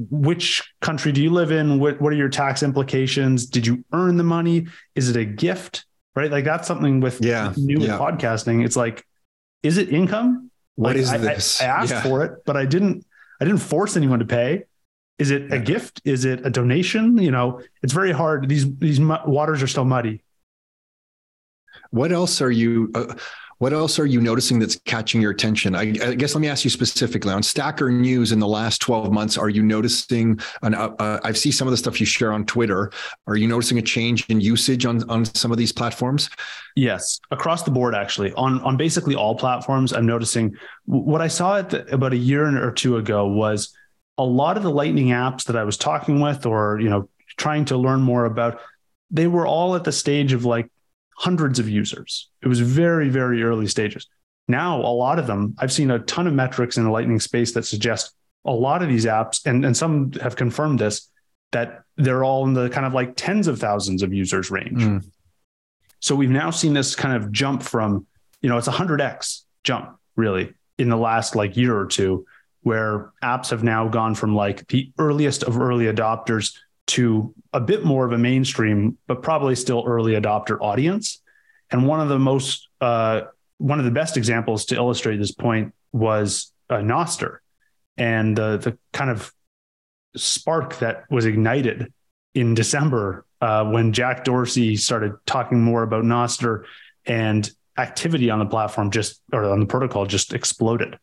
Which 0.10 0.62
country 0.82 1.12
do 1.12 1.22
you 1.22 1.30
live 1.30 1.52
in? 1.52 1.80
What, 1.80 2.02
what 2.02 2.12
are 2.12 2.16
your 2.16 2.30
tax 2.30 2.64
implications? 2.64 3.46
Did 3.46 3.66
you 3.66 3.84
earn 3.94 4.18
the 4.18 4.24
money? 4.24 4.68
Is 4.96 5.10
it 5.10 5.16
a 5.16 5.26
gift 5.26 5.86
right 6.16 6.32
like 6.32 6.46
that's 6.46 6.68
something 6.68 7.00
with 7.00 7.24
Yeah, 7.24 7.54
new 7.58 7.80
yeah. 7.80 7.98
podcasting 7.98 8.66
it's 8.66 8.76
like 8.76 9.06
is 9.64 9.78
it 9.78 9.90
income 9.90 10.52
What 10.76 10.96
Like, 10.96 10.98
is 10.98 11.10
I, 11.12 11.16
I- 11.16 11.18
this? 11.18 11.62
I, 11.62 11.66
asked 11.66 11.92
Yeah. 11.92 12.04
for 12.04 12.24
it 12.24 12.44
but 12.46 12.56
i 12.58 12.66
didn't 12.66 13.06
i 13.42 13.46
didn't 13.46 13.62
force 13.62 13.96
anyone 13.98 14.20
to 14.20 14.26
pay 14.26 14.64
Is 15.20 15.32
it 15.32 15.52
a 15.52 15.60
gift? 15.60 16.00
Is 16.06 16.24
it 16.24 16.46
a 16.48 16.50
donation? 16.50 17.18
You 17.20 17.32
know, 17.36 17.60
it's 17.84 17.92
very 17.92 18.14
hard. 18.16 18.48
These 18.48 18.66
these 18.80 19.00
waters 19.28 19.60
are 19.62 19.68
still 19.68 19.84
muddy. 19.84 20.24
What 21.92 22.12
else 22.14 22.42
are 22.42 22.52
you? 22.52 22.90
Uh, 22.96 23.16
what 23.60 23.74
else 23.74 24.00
are 24.00 24.06
you 24.06 24.22
noticing 24.22 24.58
that's 24.58 24.78
catching 24.86 25.22
your 25.22 25.32
attention? 25.32 25.76
I, 25.76 25.82
I, 25.82 26.16
guess 26.16 26.34
let 26.34 26.42
me 26.42 26.48
ask 26.48 26.64
you 26.64 26.70
specifically 26.70 27.32
on 27.32 27.44
Stacker 27.44 27.92
News 27.92 28.32
in 28.32 28.40
the 28.40 28.48
last 28.48 28.82
12 28.82 29.12
months. 29.12 29.38
Are 29.38 29.50
you 29.50 29.62
noticing? 29.62 30.40
An, 30.62 30.74
uh, 30.74 30.96
uh, 30.98 31.20
I 31.26 31.34
see 31.34 31.52
some 31.52 31.68
of 31.68 31.72
the 31.72 31.78
stuff 31.78 32.00
you 32.00 32.06
share 32.06 32.32
on 32.32 32.46
Twitter. 32.46 32.92
Are 33.28 33.36
you 33.36 33.48
noticing 33.48 33.78
a 33.78 33.82
change 33.82 34.26
in 34.30 34.40
usage 34.40 34.86
on 34.86 35.08
on 35.10 35.26
some 35.26 35.52
of 35.52 35.58
these 35.58 35.74
platforms? 35.74 36.30
Yes, 36.78 37.20
across 37.32 37.64
the 37.64 37.72
board, 37.72 37.96
actually, 37.96 38.32
on 38.34 38.62
on 38.62 38.78
basically 38.78 39.16
all 39.16 39.36
platforms. 39.36 39.92
I'm 39.92 40.06
noticing 40.06 40.56
what 40.86 41.22
I 41.22 41.28
saw 41.28 41.62
the, 41.62 41.86
about 41.94 42.14
a 42.14 42.18
year 42.18 42.66
or 42.66 42.72
two 42.72 42.96
ago 42.96 43.28
was 43.28 43.76
a 44.18 44.24
lot 44.24 44.56
of 44.56 44.64
the 44.64 44.72
Lightning 44.72 45.08
apps 45.08 45.44
that 45.46 45.58
I 45.58 45.66
was 45.66 45.76
talking 45.76 46.22
with, 46.22 46.46
or 46.46 46.80
you 46.80 46.90
know, 46.90 47.10
trying 47.36 47.66
to 47.66 47.78
learn 47.78 48.00
more 48.00 48.24
about. 48.24 48.62
They 49.12 49.28
were 49.28 49.46
all 49.46 49.76
at 49.76 49.84
the 49.84 49.92
stage 49.92 50.32
of 50.32 50.46
like 50.46 50.72
hundreds 51.20 51.60
of 51.60 51.68
users. 51.68 52.30
It 52.42 52.48
was 52.48 52.62
very, 52.62 53.10
very 53.10 53.44
early 53.44 53.68
stages. 53.68 54.08
Now, 54.48 54.80
a 54.80 54.88
lot 54.88 55.20
of 55.20 55.28
them, 55.28 55.54
I've 55.60 55.72
seen 55.72 55.92
a 55.92 56.00
ton 56.00 56.28
of 56.28 56.34
metrics 56.34 56.78
in 56.78 56.86
the 56.86 56.90
Lightning 56.90 57.20
space 57.20 57.52
that 57.52 57.66
suggest 57.66 58.14
a 58.46 58.54
lot 58.54 58.82
of 58.82 58.88
these 58.88 59.06
apps, 59.06 59.46
and, 59.46 59.66
and 59.66 59.76
some 59.76 60.14
have 60.14 60.38
confirmed 60.38 60.80
this, 60.80 61.10
that 61.52 61.82
they're 61.98 62.24
all 62.24 62.46
in 62.46 62.54
the 62.54 62.70
kind 62.70 62.86
of 62.86 62.94
like 62.94 63.14
tens 63.18 63.48
of 63.48 63.60
thousands 63.60 64.02
of 64.02 64.14
users 64.14 64.50
range. 64.50 64.82
Mm. 64.82 65.12
So 66.00 66.16
we've 66.16 66.30
now 66.30 66.52
seen 66.52 66.74
this 66.74 66.96
kind 66.96 67.22
of 67.22 67.34
jump 67.34 67.64
from, 67.64 68.08
you 68.42 68.48
know, 68.48 68.58
it's 68.58 68.70
a 68.70 68.72
100x 68.72 69.42
jump 69.66 69.98
really 70.16 70.54
in 70.78 70.88
the 70.88 70.98
last 70.98 71.36
like 71.36 71.58
year 71.58 71.78
or 71.78 71.86
two, 71.86 72.26
where 72.62 73.12
apps 73.22 73.50
have 73.50 73.62
now 73.62 73.90
gone 73.90 74.16
from 74.16 74.36
like 74.36 74.66
the 74.70 74.90
earliest 74.98 75.44
of 75.44 75.60
early 75.60 75.86
adopters 75.86 76.56
to 76.90 77.34
a 77.54 77.60
bit 77.60 77.86
more 77.86 78.06
of 78.06 78.12
a 78.12 78.18
mainstream, 78.18 78.98
but 79.08 79.22
probably 79.22 79.56
still 79.56 79.84
early 79.86 80.14
adopter 80.14 80.58
audience. 80.60 81.22
And 81.72 81.88
one 81.88 82.02
of 82.02 82.10
the 82.10 82.18
most, 82.18 82.68
uh, 82.82 83.22
one 83.58 83.78
of 83.78 83.86
the 83.86 83.92
best 83.92 84.18
examples 84.18 84.66
to 84.66 84.76
illustrate 84.76 85.18
this 85.18 85.32
point 85.32 85.74
was 85.92 86.52
uh, 86.70 86.78
Nostr 86.78 87.38
and 87.98 88.40
uh, 88.40 88.58
the 88.58 88.78
kind 88.92 89.12
of 89.12 89.32
spark 90.16 90.80
that 90.80 91.04
was 91.12 91.26
ignited 91.26 91.94
in 92.34 92.56
December 92.56 93.26
uh, 93.42 93.66
when 93.66 93.94
Jack 93.94 94.24
Dorsey 94.24 94.76
started 94.76 95.14
talking 95.26 95.62
more 95.62 95.84
about 95.84 96.04
Nostr 96.04 96.64
and 97.06 97.50
activity 97.78 98.30
on 98.30 98.40
the 98.40 98.46
platform 98.46 98.90
just 98.90 99.22
or 99.32 99.46
on 99.46 99.60
the 99.60 99.66
protocol 99.66 100.06
just 100.06 100.34
exploded. 100.34 100.98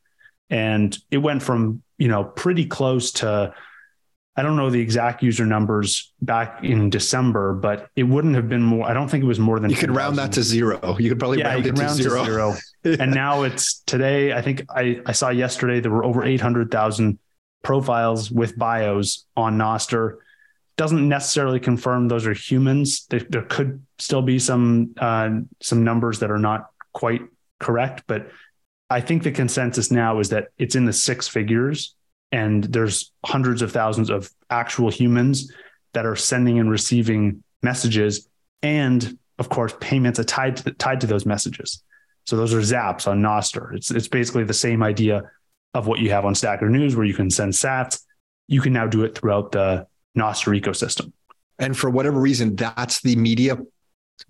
And 0.51 0.97
it 1.11 1.18
went 1.18 1.43
from, 1.43 1.82
you 1.99 2.09
know, 2.09 2.24
pretty 2.24 2.66
close 2.66 3.12
to 3.12 3.55
I 4.39 4.43
don't 4.43 4.57
know 4.57 4.68
the 4.68 4.80
exact 4.80 5.22
user 5.22 5.47
numbers 5.47 6.12
back 6.20 6.62
in 6.62 6.91
December, 6.91 7.55
but 7.55 7.89
it 7.97 8.03
wouldn't 8.03 8.34
have 8.34 8.51
been 8.51 8.62
more. 8.62 8.87
I 8.87 8.93
don't 8.93 9.09
think 9.09 9.24
it 9.24 9.26
was 9.26 9.39
more 9.39 9.59
than 9.59 9.70
you 9.70 9.76
could 9.76 9.87
10, 9.87 9.95
round 9.95 10.16
000. 10.16 10.26
that 10.26 10.34
to 10.34 10.43
zero. 10.43 10.99
You 10.99 11.09
could 11.09 11.18
probably 11.18 11.39
yeah, 11.39 11.55
round 11.55 11.66
it 11.66 11.78
round 11.78 11.97
to 11.97 12.03
zero. 12.03 12.18
To 12.18 12.24
zero. 12.24 12.57
and 13.03 13.14
now 13.14 13.45
it's 13.45 13.80
today. 13.87 14.34
I 14.34 14.43
think 14.43 14.64
I, 14.68 15.01
I 15.07 15.12
saw 15.12 15.30
yesterday 15.30 15.80
there 15.80 15.91
were 15.91 16.05
over 16.05 16.22
800,000 16.22 17.18
profiles 17.62 18.30
with 18.30 18.59
bios 18.59 19.24
on 19.37 19.57
Nostr. 19.57 20.18
Doesn't 20.76 21.09
necessarily 21.09 21.59
confirm 21.59 22.09
those 22.09 22.26
are 22.26 22.34
humans. 22.34 23.07
There, 23.09 23.22
there 23.30 23.43
could 23.43 23.87
still 23.99 24.20
be 24.20 24.39
some 24.39 24.95
uh, 24.99 25.30
some 25.62 25.82
numbers 25.82 26.18
that 26.18 26.30
are 26.30 26.39
not 26.39 26.66
quite 26.93 27.22
correct, 27.59 28.03
but 28.07 28.28
I 28.91 29.01
think 29.01 29.22
the 29.22 29.32
consensus 29.32 29.91
now 29.91 30.20
is 30.20 30.28
that 30.28 30.49
it's 30.59 30.74
in 30.74 30.84
the 30.84 30.93
six 30.93 31.26
figures 31.26 31.95
and 32.33 32.64
there's 32.64 33.12
hundreds 33.24 33.62
of 33.62 33.72
thousands 33.72 34.11
of 34.11 34.31
actual 34.51 34.91
humans 34.91 35.53
that 35.95 36.07
are 36.07 36.16
sending 36.16 36.59
and 36.59 36.70
receiving 36.70 37.43
messages 37.62 38.29
and 38.62 39.18
of 39.39 39.49
course 39.49 39.74
payments 39.81 40.18
are 40.18 40.24
tied 40.24 40.57
to, 40.57 40.70
tied 40.72 41.01
to 41.01 41.07
those 41.07 41.27
messages. 41.27 41.83
So 42.24 42.37
those 42.37 42.53
are 42.53 42.61
zaps 42.61 43.07
on 43.07 43.22
Nostr 43.22 43.74
it's 43.74 43.91
it's 43.91 44.09
basically 44.09 44.45
the 44.45 44.55
same 44.55 44.83
idea 44.83 45.22
of 45.74 45.87
what 45.87 46.01
you 46.01 46.11
have 46.11 46.24
on 46.24 46.35
Stacker 46.35 46.68
News 46.68 46.97
where 46.97 47.07
you 47.07 47.14
can 47.14 47.31
send 47.31 47.53
sats. 47.53 48.03
You 48.49 48.61
can 48.61 48.72
now 48.72 48.87
do 48.87 49.05
it 49.05 49.16
throughout 49.16 49.53
the 49.53 49.87
Nostr 50.16 50.59
ecosystem. 50.59 51.12
And 51.59 51.77
for 51.77 51.91
whatever 51.91 52.20
reason 52.20 52.57
that's 52.57 53.01
the 53.03 53.16
media 53.16 53.59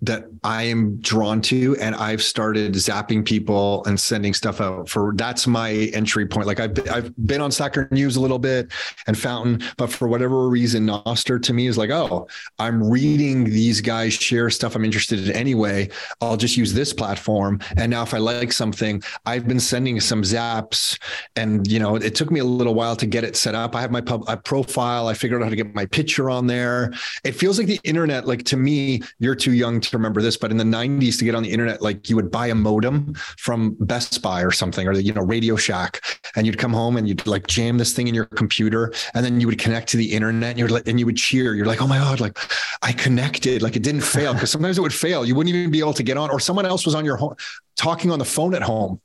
that 0.01 0.25
I 0.43 0.63
am 0.63 0.97
drawn 0.97 1.41
to 1.43 1.75
and 1.79 1.95
I've 1.95 2.21
started 2.21 2.73
zapping 2.73 3.25
people 3.25 3.83
and 3.85 3.99
sending 3.99 4.33
stuff 4.33 4.61
out 4.61 4.89
for 4.89 5.13
that's 5.15 5.47
my 5.47 5.71
entry 5.71 6.27
point. 6.27 6.45
Like 6.45 6.59
I've 6.59 6.73
been, 6.73 6.89
I've 6.89 7.15
been 7.25 7.41
on 7.41 7.51
Stacker 7.51 7.87
News 7.91 8.15
a 8.15 8.21
little 8.21 8.37
bit 8.37 8.71
and 9.07 9.17
Fountain 9.17 9.63
but 9.77 9.91
for 9.91 10.07
whatever 10.07 10.49
reason 10.49 10.85
Nostr 10.85 11.41
to 11.41 11.53
me 11.53 11.67
is 11.67 11.77
like 11.77 11.89
oh 11.89 12.27
I'm 12.59 12.87
reading 12.87 13.45
these 13.45 13.81
guys 13.81 14.13
share 14.13 14.49
stuff 14.49 14.75
I'm 14.75 14.85
interested 14.85 15.29
in 15.29 15.35
anyway. 15.35 15.89
I'll 16.21 16.37
just 16.37 16.57
use 16.57 16.73
this 16.73 16.93
platform. 16.93 17.59
And 17.77 17.89
now 17.89 18.03
if 18.03 18.13
I 18.13 18.19
like 18.19 18.51
something 18.51 19.01
I've 19.25 19.47
been 19.47 19.59
sending 19.59 19.99
some 19.99 20.21
zaps. 20.21 20.99
And 21.35 21.65
you 21.65 21.79
know 21.79 21.95
it 21.95 22.13
took 22.13 22.29
me 22.29 22.39
a 22.39 22.45
little 22.45 22.75
while 22.75 22.95
to 22.97 23.07
get 23.07 23.23
it 23.23 23.35
set 23.35 23.55
up. 23.55 23.75
I 23.75 23.81
have 23.81 23.91
my 23.91 24.01
pub 24.01 24.25
I 24.27 24.35
profile. 24.35 25.07
I 25.07 25.15
figured 25.15 25.41
out 25.41 25.45
how 25.45 25.49
to 25.49 25.55
get 25.55 25.73
my 25.73 25.85
picture 25.87 26.29
on 26.29 26.45
there. 26.45 26.93
It 27.23 27.31
feels 27.31 27.57
like 27.57 27.67
the 27.67 27.79
internet 27.83 28.27
like 28.27 28.43
to 28.45 28.57
me 28.57 29.01
you're 29.19 29.35
too 29.35 29.53
young 29.53 29.76
to 29.81 29.97
remember 29.97 30.21
this, 30.21 30.37
but 30.37 30.51
in 30.51 30.57
the 30.57 30.63
90s 30.63 31.17
to 31.19 31.25
get 31.25 31.35
on 31.35 31.43
the 31.43 31.51
internet, 31.51 31.81
like 31.81 32.09
you 32.09 32.15
would 32.15 32.31
buy 32.31 32.47
a 32.47 32.55
modem 32.55 33.13
from 33.37 33.75
Best 33.79 34.21
Buy 34.21 34.41
or 34.41 34.51
something, 34.51 34.87
or 34.87 34.93
the, 34.93 35.03
you 35.03 35.13
know, 35.13 35.21
Radio 35.21 35.55
Shack, 35.55 36.01
and 36.35 36.45
you'd 36.45 36.57
come 36.57 36.73
home 36.73 36.97
and 36.97 37.07
you'd 37.07 37.25
like 37.27 37.47
jam 37.47 37.77
this 37.77 37.93
thing 37.93 38.07
in 38.07 38.15
your 38.15 38.25
computer, 38.25 38.93
and 39.13 39.25
then 39.25 39.39
you 39.39 39.47
would 39.47 39.59
connect 39.59 39.89
to 39.89 39.97
the 39.97 40.13
internet 40.13 40.51
and 40.51 40.59
you're 40.59 40.69
like, 40.69 40.87
and 40.87 40.99
you 40.99 41.05
would 41.05 41.17
cheer. 41.17 41.55
You're 41.55 41.65
like, 41.65 41.81
oh 41.81 41.87
my 41.87 41.97
God, 41.97 42.19
like 42.19 42.37
I 42.81 42.91
connected, 42.91 43.61
like 43.61 43.75
it 43.75 43.83
didn't 43.83 44.01
fail. 44.01 44.33
Cause 44.33 44.51
sometimes 44.51 44.77
it 44.77 44.81
would 44.81 44.93
fail. 44.93 45.25
You 45.25 45.35
wouldn't 45.35 45.55
even 45.55 45.71
be 45.71 45.79
able 45.79 45.93
to 45.93 46.03
get 46.03 46.17
on, 46.17 46.29
or 46.29 46.39
someone 46.39 46.65
else 46.65 46.85
was 46.85 46.95
on 46.95 47.05
your 47.05 47.17
home 47.17 47.35
talking 47.75 48.11
on 48.11 48.19
the 48.19 48.25
phone 48.25 48.53
at 48.55 48.61
home 48.61 48.99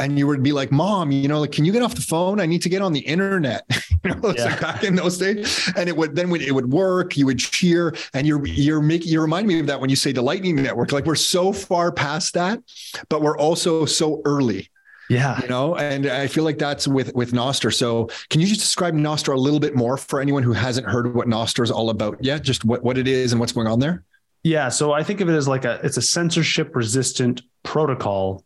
and 0.00 0.18
you 0.18 0.26
would 0.26 0.42
be 0.42 0.52
like, 0.52 0.72
"Mom, 0.72 1.10
you 1.10 1.28
know, 1.28 1.40
like, 1.40 1.52
can 1.52 1.64
you 1.64 1.72
get 1.72 1.82
off 1.82 1.94
the 1.94 2.00
phone? 2.00 2.40
I 2.40 2.46
need 2.46 2.62
to 2.62 2.68
get 2.68 2.82
on 2.82 2.92
the 2.92 3.00
internet." 3.00 3.64
you 4.04 4.10
know, 4.10 4.34
yeah. 4.36 4.44
like 4.46 4.60
back 4.60 4.84
in 4.84 4.94
those 4.94 5.18
days, 5.18 5.70
and 5.76 5.88
it 5.88 5.96
would 5.96 6.16
then 6.16 6.34
it 6.34 6.52
would 6.52 6.72
work. 6.72 7.16
You 7.16 7.26
would 7.26 7.38
cheer, 7.38 7.94
and 8.14 8.26
you're 8.26 8.44
you're 8.46 8.80
making 8.80 9.12
you 9.12 9.20
remind 9.20 9.46
me 9.46 9.60
of 9.60 9.66
that 9.66 9.80
when 9.80 9.90
you 9.90 9.96
say 9.96 10.12
the 10.12 10.22
Lightning 10.22 10.56
Network. 10.56 10.92
Like 10.92 11.04
we're 11.04 11.14
so 11.14 11.52
far 11.52 11.92
past 11.92 12.34
that, 12.34 12.60
but 13.08 13.22
we're 13.22 13.38
also 13.38 13.84
so 13.84 14.22
early. 14.24 14.70
Yeah, 15.10 15.40
you 15.42 15.48
know, 15.48 15.74
and 15.74 16.06
I 16.06 16.28
feel 16.28 16.44
like 16.44 16.58
that's 16.58 16.86
with 16.88 17.14
with 17.14 17.32
Nostr. 17.32 17.74
So, 17.74 18.08
can 18.30 18.40
you 18.40 18.46
just 18.46 18.60
describe 18.60 18.94
Nostr 18.94 19.34
a 19.34 19.38
little 19.38 19.60
bit 19.60 19.74
more 19.74 19.96
for 19.96 20.20
anyone 20.20 20.42
who 20.42 20.52
hasn't 20.52 20.86
heard 20.86 21.14
what 21.14 21.26
Nostr 21.26 21.64
is 21.64 21.70
all 21.70 21.90
about 21.90 22.22
yet? 22.24 22.42
Just 22.42 22.64
what 22.64 22.82
what 22.82 22.96
it 22.96 23.08
is 23.08 23.32
and 23.32 23.40
what's 23.40 23.52
going 23.52 23.66
on 23.66 23.80
there. 23.80 24.04
Yeah, 24.42 24.70
so 24.70 24.92
I 24.92 25.02
think 25.02 25.20
of 25.20 25.28
it 25.28 25.34
as 25.34 25.46
like 25.46 25.64
a 25.64 25.80
it's 25.82 25.96
a 25.96 26.02
censorship 26.02 26.74
resistant 26.74 27.42
protocol 27.62 28.44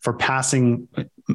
for 0.00 0.12
passing 0.12 0.88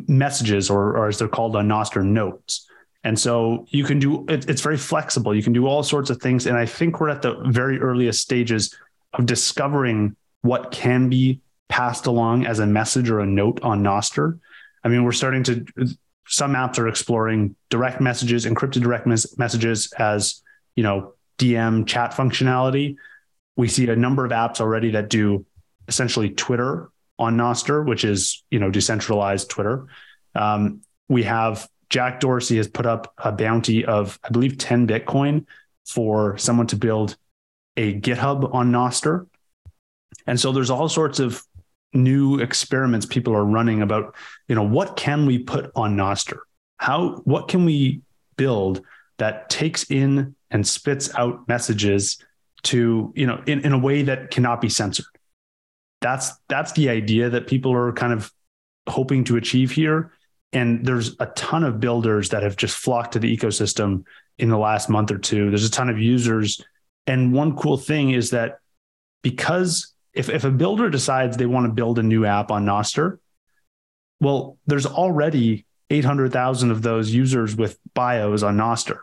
messages 0.08 0.70
or, 0.70 0.98
or 0.98 1.08
as 1.08 1.20
they're 1.20 1.28
called 1.28 1.56
on 1.56 1.68
Nostr 1.68 2.04
notes. 2.04 2.68
And 3.04 3.20
so 3.20 3.66
you 3.70 3.84
can 3.84 4.00
do 4.00 4.26
it, 4.30 4.50
it's 4.50 4.62
very 4.62 4.78
flexible. 4.78 5.36
You 5.36 5.44
can 5.44 5.54
do 5.54 5.68
all 5.68 5.84
sorts 5.84 6.10
of 6.10 6.22
things. 6.22 6.46
And 6.48 6.58
I 6.58 6.66
think 6.66 7.00
we're 7.00 7.10
at 7.10 7.22
the 7.22 7.36
very 7.48 7.80
earliest 7.80 8.22
stages 8.22 8.74
of 9.14 9.26
discovering 9.26 10.16
what 10.42 10.72
can 10.72 11.10
be 11.10 11.42
passed 11.68 12.06
along 12.06 12.46
as 12.46 12.60
a 12.60 12.66
message 12.66 13.10
or 13.10 13.20
a 13.20 13.26
note 13.26 13.60
on 13.62 13.84
Nostr. 13.84 14.40
I 14.84 14.88
mean, 14.88 15.04
we're 15.04 15.12
starting 15.12 15.44
to 15.44 15.66
some 16.28 16.54
apps 16.54 16.80
are 16.80 16.88
exploring 16.88 17.56
direct 17.70 18.00
messages, 18.00 18.46
encrypted 18.46 18.82
direct 18.82 19.06
mes- 19.06 19.38
messages 19.38 19.92
as, 19.98 20.42
you 20.76 20.84
know, 20.84 21.14
DM 21.38 21.86
chat 21.86 22.12
functionality. 22.12 22.96
We 23.58 23.68
see 23.68 23.88
a 23.90 23.96
number 23.96 24.26
of 24.26 24.32
apps 24.32 24.62
already 24.62 24.92
that 24.92 25.10
do 25.10 25.46
essentially 25.88 26.30
Twitter 26.30 26.90
on 27.20 27.38
Nostr, 27.38 27.86
which 27.86 28.04
is 28.04 28.44
you 28.52 28.60
know 28.60 28.70
decentralized 28.70 29.50
Twitter. 29.50 29.88
Um, 30.36 30.82
we 31.10 31.24
have 31.24 31.68
Jack 31.90 32.20
Dorsey 32.20 32.58
has 32.58 32.68
put 32.68 32.86
up 32.86 33.14
a 33.18 33.32
bounty 33.32 33.86
of 33.86 34.20
I 34.24 34.30
believe 34.30 34.58
10 34.58 34.88
Bitcoin 34.88 35.46
for 35.86 36.38
someone 36.38 36.68
to 36.68 36.76
build 36.76 37.18
a 37.78 38.00
GitHub 38.00 38.54
on 38.54 38.72
Nostr. 38.72 39.28
And 40.28 40.40
so 40.40 40.52
there's 40.52 40.70
all 40.70 40.90
sorts 40.90 41.20
of 41.20 41.44
new 41.94 42.40
experiments 42.40 43.06
people 43.06 43.36
are 43.36 43.46
running 43.46 43.82
about, 43.82 44.16
you 44.48 44.56
know, 44.56 44.64
what 44.64 44.96
can 44.96 45.26
we 45.26 45.40
put 45.40 45.72
on 45.76 45.96
Nostr? 45.96 46.38
How 46.78 47.22
what 47.26 47.48
can 47.48 47.66
we 47.66 48.02
build 48.38 48.82
that 49.18 49.50
takes 49.50 49.90
in 49.92 50.36
and 50.50 50.68
spits 50.68 51.14
out 51.16 51.48
messages 51.48 52.18
to, 52.64 53.14
you 53.16 53.28
know, 53.28 53.44
in, 53.46 53.60
in 53.62 53.74
a 53.74 53.78
way 53.78 54.04
that 54.04 54.32
cannot 54.32 54.62
be 54.62 54.70
censored? 54.70 55.06
That's 56.04 56.34
that's 56.48 56.74
the 56.74 56.90
idea 56.90 57.32
that 57.32 57.48
people 57.48 57.74
are 57.74 57.92
kind 57.94 58.14
of 58.14 58.32
hoping 58.88 59.24
to 59.24 59.38
achieve 59.38 59.72
here 59.72 60.12
and 60.52 60.86
there's 60.86 61.16
a 61.20 61.26
ton 61.28 61.64
of 61.64 61.80
builders 61.80 62.30
that 62.30 62.44
have 62.44 62.56
just 62.56 62.78
flocked 62.78 63.14
to 63.14 63.20
the 63.20 63.36
ecosystem 63.36 64.04
in 64.38 64.50
the 64.50 64.58
last 64.58 64.90
month 64.90 65.10
or 65.10 65.18
two 65.18 65.50
there's 65.50 65.66
a 65.66 65.72
ton 65.72 65.90
of 65.90 65.98
users 65.98 66.64
and 67.08 67.34
one 67.34 67.56
cool 67.56 67.78
thing 67.78 68.12
is 68.12 68.30
that 68.30 68.60
because 69.22 69.94
if, 70.14 70.30
if 70.30 70.44
a 70.44 70.52
builder 70.52 70.90
decides 70.90 71.38
they 71.38 71.46
want 71.46 71.66
to 71.66 71.74
build 71.74 72.00
a 72.00 72.04
new 72.04 72.26
app 72.26 72.52
on 72.52 72.66
Nostr, 72.66 73.18
well, 74.22 74.58
there's 74.68 74.86
already 74.86 75.66
800,000 75.90 76.72
of 76.72 76.82
those 76.82 77.12
users 77.12 77.56
with 77.56 77.78
bios 77.94 78.44
on 78.44 78.58
Nostr. 78.58 79.00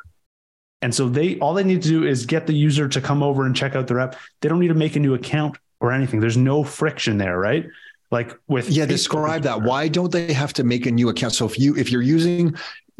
And 0.82 0.94
so 0.94 1.08
they 1.10 1.38
all 1.40 1.52
they 1.52 1.64
need 1.64 1.82
to 1.82 1.88
do 1.88 2.06
is 2.06 2.24
get 2.24 2.46
the 2.46 2.54
user 2.54 2.88
to 2.88 3.00
come 3.02 3.22
over 3.22 3.44
and 3.44 3.54
check 3.54 3.74
out 3.74 3.86
their 3.86 4.00
app. 4.00 4.16
They 4.40 4.48
don't 4.48 4.60
need 4.60 4.68
to 4.68 4.74
make 4.74 4.96
a 4.96 5.00
new 5.00 5.12
account 5.12 5.58
or 5.80 5.92
anything. 5.92 6.20
There's 6.20 6.36
no 6.36 6.62
friction 6.62 7.18
there, 7.18 7.38
right? 7.38 7.66
Like 8.10 8.32
with 8.48 8.68
yeah, 8.70 8.84
Facebook 8.84 8.88
describe 8.88 9.42
that. 9.42 9.62
Why 9.62 9.88
don't 9.88 10.10
they 10.10 10.32
have 10.32 10.52
to 10.54 10.64
make 10.64 10.86
a 10.86 10.90
new 10.90 11.08
account? 11.08 11.34
So 11.34 11.46
if 11.46 11.58
you 11.58 11.76
if 11.76 11.90
you're 11.90 12.02
using 12.02 12.56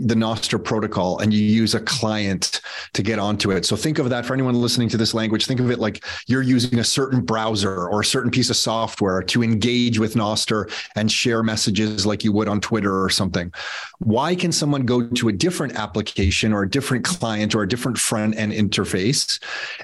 the 0.06 0.14
Nostr 0.14 0.62
protocol 0.62 1.18
and 1.18 1.32
you 1.32 1.42
use 1.42 1.74
a 1.74 1.80
client 1.80 2.60
to 2.94 3.02
get 3.02 3.18
onto 3.18 3.50
it. 3.50 3.64
So 3.66 3.76
think 3.76 3.98
of 3.98 4.08
that 4.10 4.26
for 4.26 4.34
anyone 4.34 4.54
listening 4.54 4.88
to 4.90 4.96
this 4.96 5.14
language. 5.14 5.46
Think 5.46 5.60
of 5.60 5.70
it 5.70 5.78
like 5.78 6.04
you're 6.26 6.42
using 6.42 6.78
a 6.78 6.84
certain 6.84 7.20
browser 7.20 7.88
or 7.88 8.00
a 8.00 8.04
certain 8.04 8.30
piece 8.30 8.50
of 8.50 8.56
software 8.56 9.22
to 9.22 9.42
engage 9.42 9.98
with 9.98 10.14
Nostr 10.14 10.70
and 10.96 11.10
share 11.10 11.42
messages 11.42 12.06
like 12.06 12.24
you 12.24 12.32
would 12.32 12.48
on 12.48 12.60
Twitter 12.60 13.02
or 13.02 13.10
something. 13.10 13.52
Why 13.98 14.34
can 14.34 14.52
someone 14.52 14.86
go 14.86 15.06
to 15.06 15.28
a 15.28 15.32
different 15.32 15.74
application 15.74 16.52
or 16.52 16.62
a 16.62 16.70
different 16.70 17.04
client 17.04 17.54
or 17.54 17.62
a 17.62 17.68
different 17.68 17.98
front 17.98 18.36
end 18.36 18.52
interface? 18.52 19.42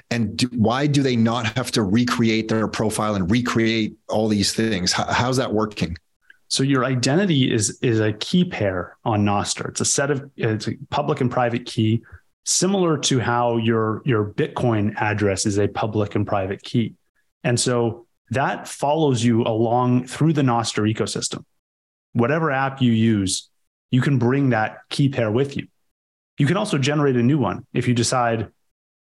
And 0.09 0.37
do, 0.37 0.47
why 0.47 0.87
do 0.87 1.03
they 1.03 1.15
not 1.15 1.45
have 1.55 1.71
to 1.71 1.83
recreate 1.83 2.47
their 2.47 2.67
profile 2.67 3.15
and 3.15 3.29
recreate 3.29 3.97
all 4.09 4.27
these 4.27 4.53
things? 4.53 4.91
How, 4.91 5.05
how's 5.05 5.37
that 5.37 5.53
working? 5.53 5.97
So 6.49 6.63
your 6.63 6.85
identity 6.85 7.51
is 7.51 7.77
is 7.81 7.99
a 7.99 8.13
key 8.13 8.45
pair 8.45 8.97
on 9.03 9.25
Nostr. 9.25 9.69
It's 9.69 9.81
a 9.81 9.85
set 9.85 10.11
of 10.11 10.29
it's 10.35 10.67
a 10.67 10.73
public 10.89 11.21
and 11.21 11.29
private 11.29 11.65
key, 11.65 12.03
similar 12.45 12.97
to 12.99 13.19
how 13.19 13.57
your 13.57 14.01
your 14.05 14.25
Bitcoin 14.25 14.95
address 14.95 15.45
is 15.45 15.59
a 15.59 15.67
public 15.67 16.15
and 16.15 16.25
private 16.25 16.63
key. 16.63 16.95
And 17.43 17.59
so 17.59 18.07
that 18.29 18.67
follows 18.67 19.23
you 19.23 19.43
along 19.43 20.07
through 20.07 20.33
the 20.33 20.41
Nostr 20.41 20.91
ecosystem. 20.93 21.43
Whatever 22.13 22.51
app 22.51 22.81
you 22.81 22.91
use, 22.91 23.49
you 23.91 24.01
can 24.01 24.17
bring 24.17 24.49
that 24.49 24.79
key 24.89 25.09
pair 25.09 25.31
with 25.31 25.55
you. 25.57 25.67
You 26.37 26.45
can 26.45 26.57
also 26.57 26.77
generate 26.77 27.15
a 27.15 27.23
new 27.23 27.37
one 27.37 27.65
if 27.73 27.87
you 27.87 27.93
decide 27.93 28.51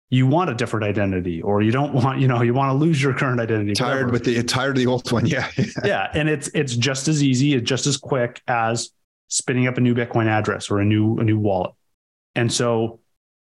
you 0.08 0.26
want 0.26 0.50
a 0.50 0.54
different 0.54 0.84
identity 0.84 1.42
or 1.42 1.62
you 1.62 1.72
don't 1.72 1.92
want 1.92 2.20
you 2.20 2.28
know 2.28 2.42
you 2.42 2.54
want 2.54 2.70
to 2.70 2.74
lose 2.74 3.02
your 3.02 3.12
current 3.12 3.40
identity 3.40 3.72
tired 3.72 4.06
whatever. 4.06 4.12
with 4.12 4.24
the 4.24 4.42
tired 4.42 4.70
of 4.70 4.76
the 4.76 4.86
old 4.86 5.10
one 5.10 5.26
yeah 5.26 5.50
yeah 5.84 6.10
and 6.14 6.28
it's 6.28 6.48
it's 6.48 6.76
just 6.76 7.08
as 7.08 7.22
easy 7.22 7.54
it's 7.54 7.68
just 7.68 7.86
as 7.86 7.96
quick 7.96 8.40
as 8.46 8.90
spinning 9.28 9.66
up 9.66 9.76
a 9.76 9.80
new 9.80 9.94
bitcoin 9.94 10.26
address 10.26 10.70
or 10.70 10.78
a 10.78 10.84
new 10.84 11.18
a 11.18 11.24
new 11.24 11.38
wallet 11.38 11.72
and 12.34 12.52
so 12.52 13.00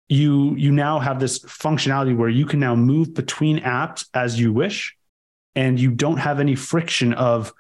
you 0.10 0.56
you 0.56 0.72
now 0.72 1.00
have 1.00 1.20
this 1.20 1.40
functionality 1.40 2.16
where 2.16 2.30
you 2.30 2.46
can 2.46 2.60
now 2.60 2.76
move 2.76 3.14
between 3.14 3.60
apps 3.60 4.08
as 4.14 4.40
you 4.40 4.52
wish 4.52 4.96
and 5.56 5.80
you 5.80 5.92
don't 5.92 6.18
have 6.18 6.40
any 6.40 6.56
friction 6.56 7.14
of 7.14 7.54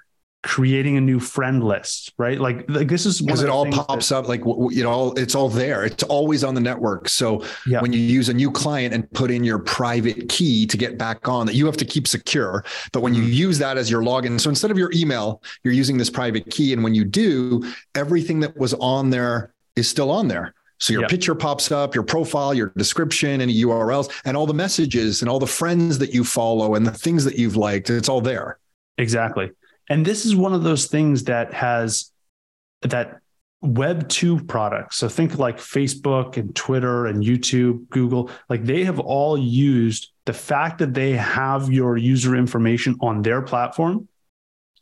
creating 0.47 0.95
a 0.95 1.01
new 1.01 1.19
friend 1.19 1.61
list, 1.61 2.13
right? 2.17 2.39
Like, 2.39 2.69
like 2.69 2.87
this 2.87 3.05
is 3.05 3.19
because 3.19 3.43
it 3.43 3.49
all 3.49 3.69
pops 3.69 4.07
that, 4.07 4.19
up, 4.19 4.29
like 4.29 4.45
you 4.45 4.81
know, 4.81 5.11
it's 5.17 5.35
all 5.35 5.49
there. 5.49 5.83
It's 5.83 6.03
always 6.03 6.41
on 6.41 6.55
the 6.55 6.61
network. 6.61 7.09
So 7.09 7.43
yeah. 7.67 7.81
when 7.81 7.91
you 7.91 7.99
use 7.99 8.29
a 8.29 8.33
new 8.33 8.49
client 8.49 8.93
and 8.93 9.11
put 9.11 9.29
in 9.29 9.43
your 9.43 9.59
private 9.59 10.29
key 10.29 10.65
to 10.65 10.77
get 10.77 10.97
back 10.97 11.27
on, 11.27 11.47
that 11.47 11.55
you 11.55 11.65
have 11.65 11.75
to 11.75 11.85
keep 11.85 12.07
secure. 12.07 12.63
But 12.93 13.01
when 13.01 13.13
you 13.13 13.23
mm-hmm. 13.23 13.33
use 13.33 13.59
that 13.59 13.77
as 13.77 13.91
your 13.91 14.01
login, 14.01 14.39
so 14.39 14.49
instead 14.49 14.71
of 14.71 14.77
your 14.77 14.89
email, 14.93 15.43
you're 15.65 15.73
using 15.73 15.97
this 15.97 16.09
private 16.09 16.49
key, 16.49 16.71
and 16.71 16.81
when 16.81 16.95
you 16.95 17.03
do, 17.03 17.69
everything 17.93 18.39
that 18.39 18.55
was 18.55 18.73
on 18.75 19.09
there 19.09 19.53
is 19.75 19.89
still 19.89 20.09
on 20.09 20.29
there. 20.29 20.53
So 20.79 20.93
your 20.93 21.01
yep. 21.01 21.09
picture 21.09 21.35
pops 21.35 21.73
up, 21.73 21.93
your 21.93 22.05
profile, 22.05 22.53
your 22.53 22.71
description, 22.77 23.41
any 23.41 23.53
URLs, 23.63 24.09
and 24.23 24.37
all 24.37 24.45
the 24.45 24.53
messages 24.53 25.21
and 25.21 25.29
all 25.29 25.39
the 25.39 25.47
friends 25.47 25.97
that 25.97 26.13
you 26.13 26.23
follow 26.23 26.75
and 26.75 26.87
the 26.87 26.91
things 26.91 27.25
that 27.25 27.35
you've 27.35 27.57
liked. 27.57 27.89
It's 27.89 28.07
all 28.07 28.21
there. 28.21 28.59
Exactly. 28.97 29.51
And 29.89 30.05
this 30.05 30.25
is 30.25 30.35
one 30.35 30.53
of 30.53 30.63
those 30.63 30.87
things 30.87 31.25
that 31.25 31.53
has 31.53 32.11
that 32.81 33.19
web 33.61 34.07
2 34.07 34.45
products. 34.45 34.97
So 34.97 35.09
think 35.09 35.37
like 35.37 35.57
Facebook 35.57 36.37
and 36.37 36.55
Twitter 36.55 37.07
and 37.07 37.23
YouTube, 37.23 37.89
Google, 37.89 38.29
like 38.49 38.63
they 38.63 38.83
have 38.83 38.99
all 38.99 39.37
used 39.37 40.11
the 40.25 40.33
fact 40.33 40.79
that 40.79 40.93
they 40.93 41.13
have 41.13 41.71
your 41.71 41.97
user 41.97 42.35
information 42.35 42.97
on 43.01 43.21
their 43.21 43.41
platform 43.41 44.07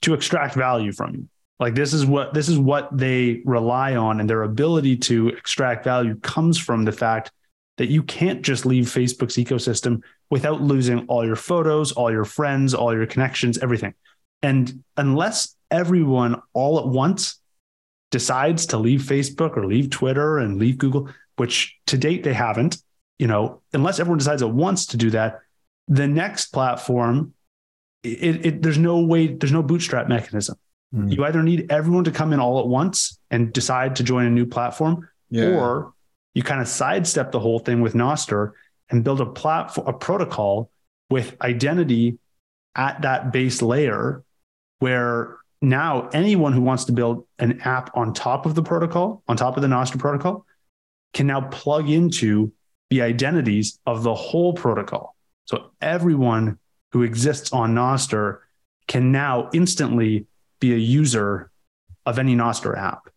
to 0.02 0.14
extract 0.14 0.56
value 0.56 0.92
from 0.92 1.16
you. 1.16 1.30
Like 1.60 1.74
this 1.74 1.94
is 1.94 2.06
what 2.06 2.34
this 2.34 2.50
is 2.50 2.60
what 2.60 2.96
they 2.98 3.42
rely 3.46 3.96
on 3.96 4.20
and 4.20 4.30
their 4.30 4.44
ability 4.44 4.98
to 4.98 5.30
extract 5.30 5.86
value 5.86 6.20
comes 6.20 6.58
from 6.58 6.84
the 6.84 6.92
fact 6.92 7.32
that 7.78 7.88
you 7.88 8.04
can't 8.04 8.42
just 8.42 8.66
leave 8.66 8.86
Facebook's 8.86 9.36
ecosystem 9.36 10.02
without 10.30 10.62
losing 10.62 11.06
all 11.08 11.26
your 11.26 11.36
photos, 11.36 11.92
all 11.94 12.12
your 12.12 12.26
friends, 12.26 12.74
all 12.74 12.94
your 12.94 13.06
connections, 13.06 13.58
everything. 13.60 13.94
And 14.42 14.84
unless 14.98 15.56
everyone 15.72 16.42
all 16.54 16.80
at 16.80 16.88
once 16.88 17.40
decides 18.12 18.68
to 18.68 18.78
leave 18.78 19.02
Facebook 19.02 19.58
or 19.58 19.66
leave 19.66 19.90
Twitter 19.90 20.38
and 20.38 20.60
leave 20.60 20.78
Google, 20.78 21.10
which 21.38 21.78
to 21.88 21.98
date 21.98 22.24
they 22.24 22.34
haven't, 22.34 22.78
you 23.20 23.28
know, 23.28 23.62
unless 23.74 24.00
everyone 24.00 24.20
decides 24.20 24.42
at 24.42 24.52
once 24.52 24.88
to 24.88 24.98
do 24.98 25.10
that, 25.12 25.40
the 25.88 26.08
next 26.08 26.48
platform, 26.48 27.34
it, 28.04 28.46
it 28.46 28.62
there's 28.62 28.78
no 28.78 29.00
way, 29.00 29.28
there's 29.28 29.52
no 29.52 29.64
bootstrap 29.64 30.08
mechanism. 30.08 30.56
Mm. 30.94 31.14
You 31.14 31.26
either 31.26 31.44
need 31.44 31.72
everyone 31.72 32.04
to 32.06 32.12
come 32.12 32.34
in 32.34 32.40
all 32.40 32.60
at 32.60 32.68
once 32.68 33.20
and 33.32 33.52
decide 33.52 33.96
to 33.98 34.04
join 34.04 34.26
a 34.26 34.30
new 34.30 34.46
platform, 34.46 35.10
yeah. 35.30 35.48
or 35.48 35.94
you 36.34 36.44
kind 36.44 36.62
of 36.62 36.68
sidestep 36.68 37.32
the 37.32 37.40
whole 37.40 37.60
thing 37.60 37.82
with 37.82 37.94
Nostr 37.94 38.52
and 38.90 39.04
build 39.04 39.22
a 39.22 39.26
platform, 39.26 39.88
a 39.88 39.94
protocol 39.94 40.70
with 41.10 41.36
identity 41.42 42.18
at 42.76 43.02
that 43.02 43.32
base 43.32 43.62
layer 43.62 44.24
where 44.80 45.38
now 45.62 46.10
anyone 46.14 46.54
who 46.54 46.62
wants 46.62 46.86
to 46.86 46.92
build 46.92 47.26
an 47.40 47.62
app 47.62 47.96
on 47.96 48.14
top 48.14 48.46
of 48.46 48.56
the 48.56 48.64
protocol, 48.64 49.24
on 49.28 49.38
top 49.38 49.56
of 49.56 49.62
the 49.62 49.68
Nostr 49.68 50.00
protocol, 50.00 50.46
can 51.14 51.28
now 51.28 51.42
plug 51.42 51.90
into 51.90 52.52
the 52.90 53.02
identities 53.02 53.80
of 53.86 54.04
the 54.04 54.14
whole 54.14 54.54
protocol. 54.54 55.16
So 55.46 55.72
everyone 55.82 56.60
who 56.92 57.04
exists 57.04 57.52
on 57.52 57.74
Nostr 57.74 58.40
can 58.88 59.12
now 59.12 59.50
instantly 59.54 60.28
be 60.60 60.74
a 60.74 60.78
user 60.78 61.52
of 62.06 62.20
any 62.20 62.36
Nostr 62.36 62.78
app. 62.78 63.10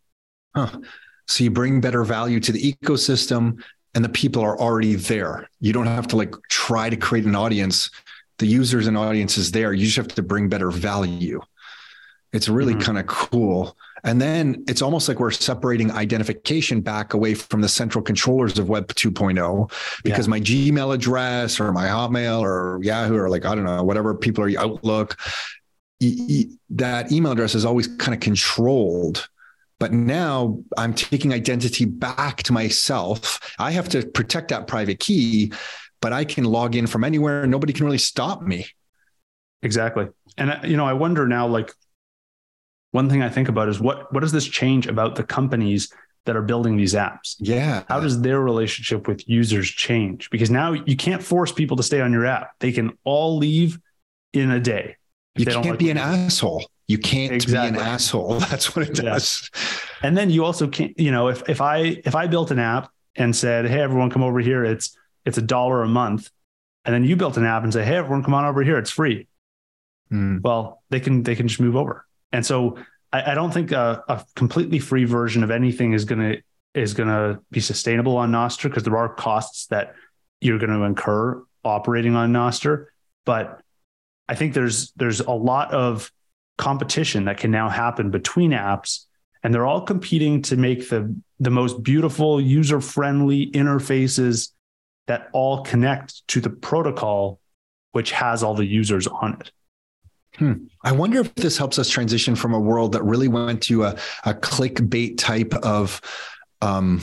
Huh. 0.55 0.81
So 1.27 1.45
you 1.45 1.51
bring 1.51 1.81
better 1.81 2.05
value 2.05 2.41
to 2.41 2.53
the 2.53 2.73
ecosystem 2.73 3.63
and 3.95 4.05
the 4.05 4.09
people 4.09 4.43
are 4.43 4.59
already 4.59 4.95
there. 4.95 5.49
You 5.61 5.73
don't 5.73 5.87
have 5.87 6.07
to 6.09 6.17
like 6.17 6.35
try 6.49 6.89
to 6.89 6.97
create 6.97 7.27
an 7.27 7.35
audience 7.35 7.91
the 8.39 8.47
users 8.47 8.87
and 8.87 8.97
audiences 8.97 9.51
there. 9.51 9.73
You 9.73 9.85
just 9.85 9.97
have 9.97 10.09
to 10.09 10.23
bring 10.23 10.49
better 10.49 10.71
value. 10.71 11.41
It's 12.33 12.49
really 12.49 12.75
mm-hmm. 12.75 12.83
kind 12.83 12.99
of 12.99 13.07
cool. 13.07 13.77
And 14.05 14.21
then 14.21 14.65
it's 14.69 14.83
almost 14.83 15.09
like 15.09 15.19
we're 15.19 15.31
separating 15.31 15.91
identification 15.91 16.81
back 16.81 17.15
away 17.15 17.35
from 17.35 17.63
the 17.63 17.69
central 17.69 18.03
controllers 18.03 18.59
of 18.59 18.69
Web 18.69 18.89
2.0 18.89 19.73
because 20.05 20.27
yeah. 20.27 20.31
my 20.31 20.41
Gmail 20.41 20.95
address 20.95 21.59
or 21.59 21.73
my 21.73 21.87
Hotmail 21.87 22.41
or 22.41 22.81
Yahoo 22.83 23.17
or 23.17 23.31
like, 23.31 23.45
I 23.45 23.55
don't 23.55 23.65
know, 23.65 23.83
whatever 23.83 24.15
people 24.15 24.45
are 24.45 24.61
Outlook, 24.61 25.17
that 26.01 27.11
email 27.11 27.33
address 27.33 27.55
is 27.55 27.65
always 27.65 27.89
kind 27.89 28.15
of 28.15 28.21
controlled. 28.21 29.29
But 29.81 29.93
now 29.93 30.61
I'm 30.77 30.93
taking 30.93 31.33
identity 31.33 31.85
back 31.85 32.43
to 32.45 32.53
myself. 32.53 33.55
I 33.59 33.71
have 33.71 33.89
to 33.91 34.07
protect 34.07 34.49
that 34.49 34.67
private 34.67 34.99
key 35.01 35.53
but 36.01 36.13
I 36.13 36.25
can 36.25 36.45
log 36.45 36.75
in 36.75 36.87
from 36.87 37.05
anywhere 37.05 37.43
and 37.43 37.51
nobody 37.51 37.73
can 37.73 37.85
really 37.85 37.99
stop 37.99 38.43
me. 38.43 38.67
Exactly. 39.63 40.09
And 40.37 40.51
uh, 40.51 40.61
you 40.65 40.77
know, 40.77 40.87
I 40.87 40.93
wonder 40.93 41.27
now 41.27 41.47
like 41.47 41.73
one 42.93 43.09
thing 43.11 43.23
I 43.23 43.29
think 43.29 43.49
about 43.49 43.69
is 43.69 43.81
what 43.81 44.13
what 44.13 44.21
does 44.21 44.33
this 44.33 44.47
change 44.47 44.87
about 44.87 45.17
the 45.17 45.25
companies 45.25 45.93
that 46.25 46.37
are 46.37 46.43
building 46.43 46.77
these 46.77 46.95
apps? 46.95 47.37
Yeah. 47.39 47.85
How 47.89 48.01
does 48.01 48.21
their 48.21 48.41
relationship 48.41 49.09
with 49.09 49.27
users 49.29 49.69
change? 49.69 50.29
Because 50.31 50.51
now 50.51 50.73
you 50.73 50.97
can't 50.97 51.23
force 51.23 51.53
people 51.53 51.77
to 51.79 51.83
stay 51.83 52.01
on 52.01 52.13
your 52.13 52.27
app. 52.27 52.53
They 52.61 52.73
can 52.73 52.97
all 53.05 53.39
leave 53.39 53.79
in 54.33 54.51
a 54.51 54.61
day. 54.61 54.97
You 55.37 55.47
can't 55.47 55.65
like 55.65 55.79
be 55.79 55.91
an 55.91 55.99
asshole. 55.99 56.69
You 56.87 56.99
can't 56.99 57.33
exactly. 57.33 57.73
be 57.73 57.79
an 57.79 57.87
asshole. 57.87 58.39
That's 58.51 58.75
what 58.75 58.89
it 58.89 58.95
does. 58.95 59.49
Yeah. 59.55 60.09
And 60.09 60.17
then 60.17 60.31
you 60.31 60.45
also 60.45 60.69
can't, 60.69 60.99
you 60.99 61.11
know, 61.11 61.29
if 61.29 61.49
if 61.49 61.61
I 61.61 62.01
if 62.05 62.15
I 62.15 62.27
built 62.27 62.51
an 62.51 62.59
app 62.59 62.91
and 63.17 63.35
said, 63.35 63.67
"Hey 63.67 63.81
everyone 63.81 64.11
come 64.11 64.23
over 64.23 64.41
here, 64.41 64.65
it's 64.65 64.98
it's 65.29 65.39
a 65.39 65.43
dollar 65.43 65.83
a 65.83 65.89
month. 65.89 66.31
And 66.85 66.95
then 66.95 67.05
you 67.05 67.17
built 67.17 67.37
an 67.37 67.45
app 67.45 67.63
and 67.63 67.73
say, 67.73 67.85
hey, 67.85 67.97
everyone, 67.97 68.25
come 68.25 68.35
on 68.35 68.47
over 68.47 68.63
here. 68.63 68.79
It's 68.79 68.91
free. 68.91 69.29
Mm. 70.11 70.41
Well, 70.43 70.83
they 70.89 71.01
can 71.01 71.23
they 71.23 71.37
can 71.37 71.47
just 71.49 71.61
move 71.61 71.77
over. 71.77 72.07
And 72.33 72.45
so 72.45 72.79
I, 73.13 73.33
I 73.33 73.35
don't 73.35 73.53
think 73.53 73.73
a, 73.73 74.03
a, 74.09 74.25
completely 74.35 74.79
free 74.79 75.05
version 75.05 75.45
of 75.45 75.51
anything 75.51 75.93
is 75.93 76.07
gonna 76.07 76.37
is 76.75 76.95
gonna 76.95 77.41
be 77.51 77.61
sustainable 77.61 78.17
on 78.17 78.33
Nostr 78.33 78.65
because 78.65 78.85
there 78.85 78.97
are 78.97 79.11
costs 79.11 79.67
that 79.67 79.95
you're 80.41 80.59
going 80.59 80.71
to 80.71 80.85
incur 80.85 81.43
operating 81.63 82.15
on 82.15 82.33
Nostr. 82.33 82.87
But 83.27 83.61
I 84.29 84.35
think 84.35 84.55
there's 84.55 84.93
there's 84.93 85.21
a 85.21 85.33
lot 85.33 85.73
of 85.73 86.11
competition 86.57 87.27
that 87.27 87.37
can 87.37 87.51
now 87.51 87.69
happen 87.69 88.11
between 88.11 88.53
apps 88.53 89.05
and 89.43 89.55
they're 89.55 89.67
all 89.67 89.83
competing 89.83 90.43
to 90.43 90.57
make 90.57 90.89
the 90.89 91.15
the 91.39 91.51
most 91.51 91.83
beautiful 91.83 92.41
user 92.41 92.81
friendly 92.81 93.51
interfaces 93.53 94.51
that 95.09 95.29
all 95.33 95.63
connect 95.63 96.27
to 96.29 96.41
the 96.41 96.51
protocol, 96.51 97.41
which 97.93 98.13
has 98.13 98.43
all 98.43 98.55
the 98.55 98.65
users 98.65 99.07
on 99.07 99.39
it. 99.41 99.51
Hmm. 100.37 100.67
I 100.85 100.93
wonder 100.93 101.19
if 101.19 101.35
this 101.35 101.59
helps 101.59 101.79
us 101.79 101.89
transition 101.89 102.37
from 102.37 102.55
a 102.55 102.61
world 102.61 102.93
that 102.93 103.03
really 103.03 103.27
went 103.27 103.63
to 103.65 103.85
a, 103.85 103.97
a 104.25 104.35
clickbait 104.35 105.19
type 105.19 105.53
of 105.55 106.01
um, 106.63 107.01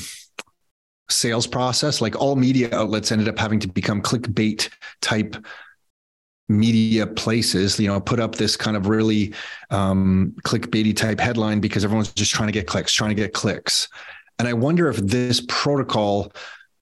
sales 1.09 1.45
process. 1.45 1.99
Like 1.99 2.15
all 2.15 2.35
media 2.37 2.69
outlets 2.73 3.11
ended 3.11 3.27
up 3.27 3.37
having 3.37 3.59
to 3.59 3.67
become 3.67 4.01
clickbait 4.01 4.69
type 5.01 5.35
media 6.47 7.07
places, 7.07 7.79
you 7.79 7.87
know, 7.87 7.99
put 7.99 8.19
up 8.19 8.35
this 8.35 8.55
kind 8.55 8.77
of 8.77 8.87
really 8.87 9.33
um, 9.71 10.33
clickbaity 10.43 10.95
type 10.95 11.19
headline 11.19 11.59
because 11.59 11.83
everyone's 11.83 12.13
just 12.13 12.31
trying 12.31 12.47
to 12.47 12.53
get 12.53 12.67
clicks, 12.67 12.93
trying 12.93 13.09
to 13.09 13.15
get 13.15 13.33
clicks. 13.33 13.89
And 14.37 14.47
I 14.47 14.53
wonder 14.53 14.87
if 14.87 14.97
this 14.97 15.43
protocol 15.47 16.31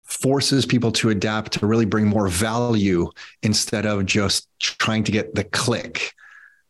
forces 0.04 0.66
people 0.66 0.92
to 0.92 1.10
adapt 1.10 1.52
to 1.52 1.66
really 1.66 1.86
bring 1.86 2.06
more 2.06 2.28
value 2.28 3.10
instead 3.42 3.86
of 3.86 4.06
just 4.06 4.48
trying 4.60 5.04
to 5.04 5.12
get 5.12 5.34
the 5.34 5.44
click 5.44 6.14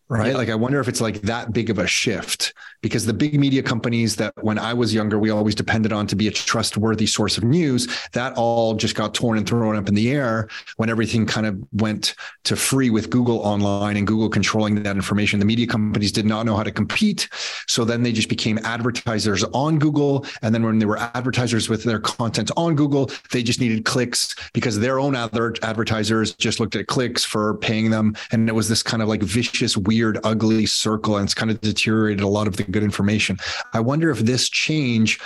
right? 0.09 0.35
Like, 0.35 0.49
I 0.49 0.55
wonder 0.55 0.81
if 0.81 0.89
it's 0.89 1.01
like 1.01 1.23
that 1.23 1.53
big 1.53 1.71
of 1.71 1.79
a 1.79 1.87
shift 1.87 2.53
because 2.85 3.07
the 3.07 3.15
big 3.15 3.41
media 3.41 3.63
companies 3.63 4.15
that 4.17 4.35
when 4.43 4.59
I 4.59 4.75
was 4.75 4.93
younger, 4.93 5.19
we 5.19 5.31
always 5.31 5.55
depended 5.55 5.91
on 5.91 6.07
to 6.09 6.15
be 6.15 6.29
a 6.29 6.31
trustworthy 6.31 7.07
source 7.07 7.39
of 7.39 7.43
news, 7.43 7.89
that 8.13 8.35
all 8.37 8.75
just 8.75 8.95
got 8.95 9.15
torn 9.15 9.39
and 9.39 9.49
thrown 9.49 9.75
up 9.75 9.89
in 9.89 9.95
the 9.95 10.11
air 10.11 10.51
when 10.77 10.91
everything 10.91 11.25
kind 11.25 11.47
of 11.47 11.57
went 11.73 12.15
to 12.45 12.57
free 12.57 12.91
with 12.91 13.09
Google 13.09 13.39
online 13.39 13.97
and 13.97 14.07
Google 14.07 14.29
controlling 14.29 14.83
that 14.83 14.97
information. 14.97 15.39
The 15.39 15.47
media 15.47 15.67
companies 15.67 16.13
did 16.13 16.27
not 16.27 16.45
know 16.45 16.57
how 16.57 16.63
to 16.63 16.71
compete. 16.71 17.31
So 17.67 17.87
then 17.87 18.03
they 18.03 18.13
just 18.13 18.29
became 18.29 18.59
advertisers 18.65 19.45
on 19.55 19.79
Google. 19.79 20.27
And 20.43 20.55
then 20.55 20.63
when 20.63 20.79
they 20.79 20.85
were 20.85 20.99
advertisers 20.99 21.71
with 21.71 21.85
their 21.85 22.01
content 22.01 22.51
on 22.55 22.77
Google, 22.77 23.11
they 23.33 23.43
just 23.43 23.61
needed 23.61 23.87
clicks 23.87 24.35
because 24.53 24.79
their 24.79 25.01
own 25.01 25.17
other 25.17 25.55
advertisers 25.63 26.35
just 26.35 26.61
looked 26.61 26.77
at 26.77 26.87
clicks 26.87 27.25
for 27.25 27.55
paying 27.55 27.89
them. 27.89 28.15
And 28.31 28.47
it 28.47 28.55
was 28.55 28.69
this 28.69 28.83
kind 28.83 29.03
of 29.03 29.09
like 29.09 29.23
vicious, 29.23 29.75
weird, 29.75 30.19
ugly 30.23 30.67
circle. 30.67 31.17
And 31.17 31.25
it's 31.25 31.33
kind 31.33 31.51
of 31.51 31.63
deteriorated 31.63 32.23
a 32.23 32.29
lot 32.29 32.47
of 32.47 32.59
the 32.59 32.74
good 32.75 32.83
information. 32.83 33.39
I 33.73 33.81
wonder 33.81 34.11
if 34.11 34.19
this 34.19 34.51
change 34.51 35.21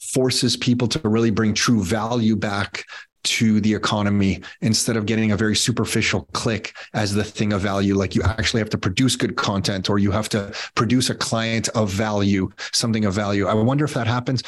forces 0.00 0.56
people 0.56 0.86
to 0.88 1.08
really 1.08 1.30
bring 1.30 1.54
true 1.54 1.82
value 1.82 2.36
back 2.36 2.84
to 3.24 3.60
the 3.60 3.72
economy 3.72 4.42
instead 4.60 4.96
of 4.96 5.06
getting 5.06 5.30
a 5.32 5.36
very 5.36 5.54
superficial 5.54 6.28
click 6.32 6.74
as 6.92 7.14
the 7.14 7.22
thing 7.22 7.52
of 7.52 7.60
value. 7.60 7.94
Like 7.94 8.16
you 8.16 8.22
actually 8.22 8.60
have 8.60 8.70
to 8.70 8.78
produce 8.78 9.14
good 9.16 9.36
content 9.36 9.88
or 9.88 9.98
you 9.98 10.10
have 10.10 10.28
to 10.30 10.52
produce 10.74 11.08
a 11.08 11.14
client 11.14 11.68
of 11.70 11.88
value, 11.88 12.50
something 12.72 13.04
of 13.04 13.14
value. 13.14 13.46
I 13.46 13.54
wonder 13.54 13.84
if 13.84 13.94
that 13.94 14.08
happens. 14.08 14.42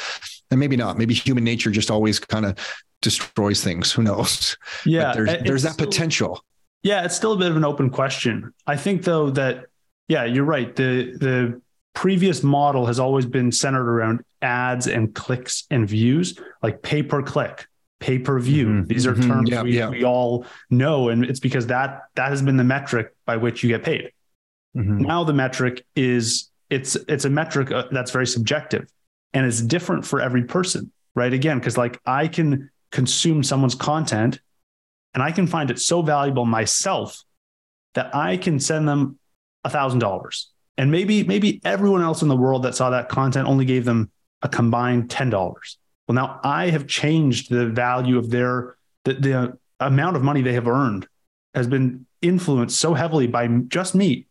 And 0.51 0.59
maybe 0.59 0.75
not. 0.75 0.97
Maybe 0.97 1.13
human 1.13 1.43
nature 1.43 1.71
just 1.71 1.89
always 1.89 2.19
kind 2.19 2.45
of 2.45 2.57
destroys 3.01 3.63
things. 3.63 3.93
Who 3.93 4.03
knows? 4.03 4.57
Yeah. 4.85 5.03
But 5.03 5.15
there's, 5.15 5.43
there's 5.43 5.63
that 5.63 5.73
still, 5.73 5.87
potential. 5.87 6.45
Yeah. 6.83 7.05
It's 7.05 7.15
still 7.15 7.31
a 7.31 7.37
bit 7.37 7.49
of 7.49 7.57
an 7.57 7.65
open 7.65 7.89
question. 7.89 8.53
I 8.67 8.75
think 8.75 9.03
though 9.03 9.29
that, 9.31 9.65
yeah, 10.09 10.25
you're 10.25 10.43
right. 10.43 10.75
The, 10.75 11.17
the, 11.17 11.61
previous 11.95 12.43
model 12.43 12.85
has 12.85 12.99
always 12.99 13.25
been 13.25 13.51
centered 13.51 13.89
around 13.89 14.23
ads 14.43 14.85
and 14.85 15.15
clicks 15.15 15.65
and 15.71 15.89
views, 15.89 16.37
like 16.61 16.83
pay 16.83 17.01
per 17.01 17.23
click, 17.23 17.65
pay 17.99 18.19
per 18.19 18.37
view. 18.37 18.67
Mm-hmm. 18.67 18.85
These 18.85 19.07
are 19.07 19.13
mm-hmm. 19.13 19.27
terms 19.27 19.49
yeah, 19.49 19.63
we, 19.63 19.77
yeah. 19.77 19.89
we 19.89 20.03
all 20.03 20.45
know, 20.69 21.09
and 21.09 21.25
it's 21.25 21.39
because 21.39 21.67
that 21.67 22.01
that 22.15 22.29
has 22.29 22.43
been 22.43 22.57
the 22.57 22.63
metric 22.63 23.15
by 23.25 23.37
which 23.37 23.63
you 23.63 23.69
get 23.69 23.83
paid. 23.83 24.11
Mm-hmm. 24.77 24.99
Now 24.99 25.23
the 25.23 25.33
metric 25.33 25.83
is 25.95 26.51
it's 26.69 26.95
it's 27.07 27.25
a 27.25 27.29
metric 27.29 27.71
uh, 27.71 27.85
that's 27.89 28.11
very 28.11 28.27
subjective, 28.27 28.87
and 29.33 29.45
it's 29.45 29.61
different 29.61 30.05
for 30.05 30.21
every 30.21 30.43
person, 30.43 30.91
right? 31.15 31.33
Again, 31.33 31.57
because 31.59 31.77
like 31.77 31.99
I 32.05 32.27
can 32.27 32.69
consume 32.91 33.41
someone's 33.41 33.75
content, 33.75 34.39
and 35.13 35.23
I 35.23 35.31
can 35.31 35.47
find 35.47 35.71
it 35.71 35.79
so 35.79 36.01
valuable 36.01 36.45
myself 36.45 37.23
that 37.93 38.13
I 38.13 38.35
can 38.35 38.59
send 38.59 38.85
them 38.85 39.17
a 39.63 39.69
thousand 39.69 39.99
dollars 39.99 40.51
and 40.77 40.91
maybe 40.91 41.23
maybe 41.23 41.61
everyone 41.63 42.01
else 42.01 42.21
in 42.21 42.27
the 42.27 42.35
world 42.35 42.63
that 42.63 42.75
saw 42.75 42.89
that 42.89 43.09
content 43.09 43.47
only 43.47 43.65
gave 43.65 43.85
them 43.85 44.11
a 44.41 44.49
combined 44.49 45.09
$10. 45.09 45.31
Well, 46.07 46.15
now 46.15 46.39
I 46.43 46.69
have 46.69 46.87
changed 46.87 47.49
the 47.49 47.67
value 47.67 48.17
of 48.17 48.29
their 48.29 48.75
the, 49.05 49.13
the 49.13 49.57
amount 49.79 50.15
of 50.15 50.23
money 50.23 50.41
they 50.41 50.53
have 50.53 50.67
earned 50.67 51.07
has 51.53 51.67
been 51.67 52.05
influenced 52.21 52.79
so 52.79 52.93
heavily 52.93 53.27
by 53.27 53.47
just 53.67 53.95
me 53.95 54.27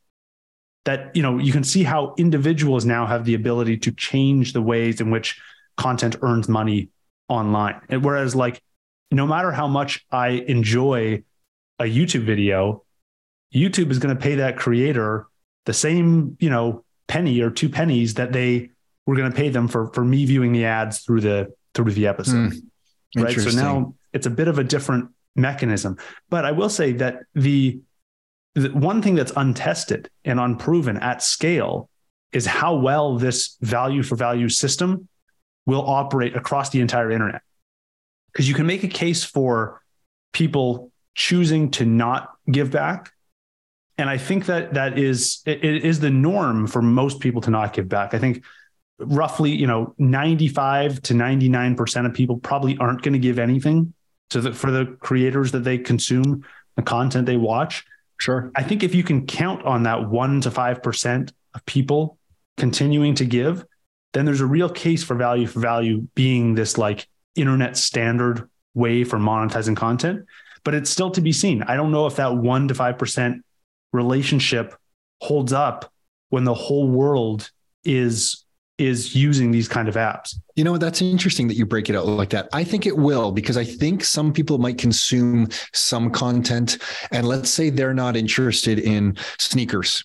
that 0.84 1.14
you 1.16 1.22
know 1.22 1.38
you 1.38 1.53
can 1.53 1.64
see 1.64 1.82
how 1.82 2.14
individuals 2.18 2.84
now 2.84 3.07
have 3.07 3.24
the 3.24 3.34
ability 3.34 3.76
to 3.78 3.92
change 3.92 4.53
the 4.53 4.62
ways 4.62 5.01
in 5.01 5.11
which 5.11 5.40
content 5.76 6.16
earns 6.22 6.49
money 6.49 6.90
online. 7.28 7.80
And 7.88 8.05
whereas 8.05 8.34
like 8.34 8.62
no 9.11 9.26
matter 9.26 9.51
how 9.51 9.66
much 9.66 10.05
I 10.11 10.28
enjoy 10.28 11.22
a 11.78 11.84
YouTube 11.84 12.24
video, 12.24 12.84
YouTube 13.55 13.90
is 13.90 13.99
going 13.99 14.14
to 14.14 14.20
pay 14.20 14.36
that 14.36 14.57
creator 14.57 15.26
the 15.67 15.73
same, 15.73 16.37
you 16.41 16.51
know, 16.51 16.85
penny 17.07 17.41
or 17.41 17.51
two 17.51 17.69
pennies 17.69 18.15
that 18.15 18.33
they 18.33 18.71
were 19.07 19.17
going 19.17 19.31
to 19.31 19.37
pay 19.37 19.49
them 19.49 19.69
for 19.69 19.93
for 19.93 20.05
me 20.05 20.25
viewing 20.25 20.53
the 20.53 20.65
ads 20.65 21.01
through 21.01 21.21
the 21.21 21.53
through 21.75 21.93
the 21.93 22.07
episode. 22.07 22.53
Mm, 22.53 23.25
right. 23.25 23.39
So 23.39 23.51
now 23.51 23.95
it's 24.12 24.27
a 24.27 24.31
bit 24.31 24.49
of 24.49 24.59
a 24.59 24.65
different 24.65 25.11
mechanism. 25.37 25.99
But 26.31 26.45
I 26.45 26.53
will 26.53 26.69
say 26.69 26.93
that 26.93 27.21
the, 27.35 27.81
the 28.55 28.69
one 28.71 29.03
thing 29.03 29.15
that's 29.15 29.33
untested 29.37 30.09
and 30.25 30.39
unproven 30.39 30.97
at 30.99 31.23
scale 31.23 31.89
is 32.33 32.47
how 32.47 32.77
well 32.77 33.17
this 33.17 33.57
value 33.61 34.03
for 34.03 34.17
value 34.17 34.49
system 34.49 35.09
will 35.67 35.87
operate 35.87 36.37
across 36.37 36.71
the 36.71 36.81
entire 36.81 37.11
internet. 37.11 37.43
Because 38.33 38.49
you 38.49 38.55
can 38.55 38.67
make 38.67 38.83
a 38.83 38.89
case 38.89 39.25
for 39.25 39.81
people 40.33 40.91
choosing 41.15 41.71
to 41.71 41.85
not 41.85 42.33
give 42.51 42.71
back 42.71 43.12
and 43.99 44.11
I 44.11 44.18
think 44.18 44.47
that 44.47 44.74
that 44.74 44.99
is 44.99 45.42
it 45.47 45.64
is 45.64 46.01
the 46.01 46.11
norm 46.11 46.66
for 46.66 46.82
most 46.82 47.20
people 47.20 47.40
to 47.42 47.51
not 47.51 47.72
give 47.72 47.88
back. 47.88 48.14
I 48.14 48.18
think 48.18 48.45
roughly, 48.99 49.53
you 49.53 49.66
know, 49.66 49.95
95 49.99 51.03
to 51.03 51.14
99% 51.14 52.07
of 52.07 52.14
people 52.14 52.38
probably 52.38 52.76
aren't 52.78 53.03
going 53.03 53.12
to 53.12 53.18
give 53.18 53.38
anything 53.38 53.95
to 54.30 54.40
the 54.40 54.53
for 54.53 54.70
the 54.70 54.97
creators 55.01 55.53
that 55.53 55.64
they 55.64 55.78
consume, 55.78 56.45
the 56.76 56.82
content 56.82 57.26
they 57.26 57.36
watch. 57.36 57.84
Sure. 58.18 58.51
I 58.55 58.62
think 58.62 58.82
if 58.82 58.95
you 58.95 59.03
can 59.03 59.26
count 59.26 59.64
on 59.64 59.82
that 59.84 60.09
1 60.09 60.40
to 60.42 60.51
5% 60.51 61.32
of 61.55 61.66
people 61.66 62.16
continuing 62.57 63.14
to 63.16 63.24
give, 63.24 63.64
then 64.12 64.24
there's 64.24 64.40
a 64.40 64.47
real 64.47 64.68
case 64.68 65.03
for 65.03 65.14
value 65.14 65.47
for 65.47 65.61
value 65.61 66.07
being 66.14 66.55
this 66.55 66.78
like 66.78 67.09
internet 67.34 67.76
standard 67.76 68.49
way 68.72 69.05
for 69.05 69.18
monetizing 69.18 69.76
content, 69.76 70.24
but 70.62 70.74
it's 70.74 70.90
still 70.90 71.11
to 71.11 71.20
be 71.20 71.32
seen. 71.32 71.62
I 71.62 71.76
don't 71.76 71.90
know 71.90 72.07
if 72.07 72.16
that 72.16 72.36
1 72.36 72.68
to 72.68 72.74
5% 72.74 73.40
relationship 73.95 74.74
holds 75.22 75.53
up 75.53 75.90
when 76.28 76.45
the 76.45 76.53
whole 76.53 76.88
world 76.88 77.51
is 77.84 78.45
is 78.76 79.14
using 79.14 79.53
these 79.53 79.68
kind 79.68 79.88
of 79.88 79.95
apps. 79.95 80.34
You 80.57 80.64
know, 80.64 80.76
that's 80.76 81.01
interesting 81.01 81.47
that 81.47 81.55
you 81.55 81.64
break 81.64 81.88
it 81.88 81.95
out 81.95 82.07
like 82.07 82.30
that. 82.30 82.49
I 82.53 82.64
think 82.64 82.86
it 82.86 82.97
will 82.97 83.30
because 83.30 83.57
I 83.57 83.62
think 83.62 84.03
some 84.03 84.32
people 84.32 84.59
might 84.59 84.78
consume 84.78 85.49
some 85.72 86.11
content 86.11 86.78
and 87.12 87.28
let's 87.28 87.51
say 87.51 87.70
they're 87.70 87.95
not 87.95 88.16
interested 88.16 88.80
in 88.80 89.16
sneakers 89.38 90.05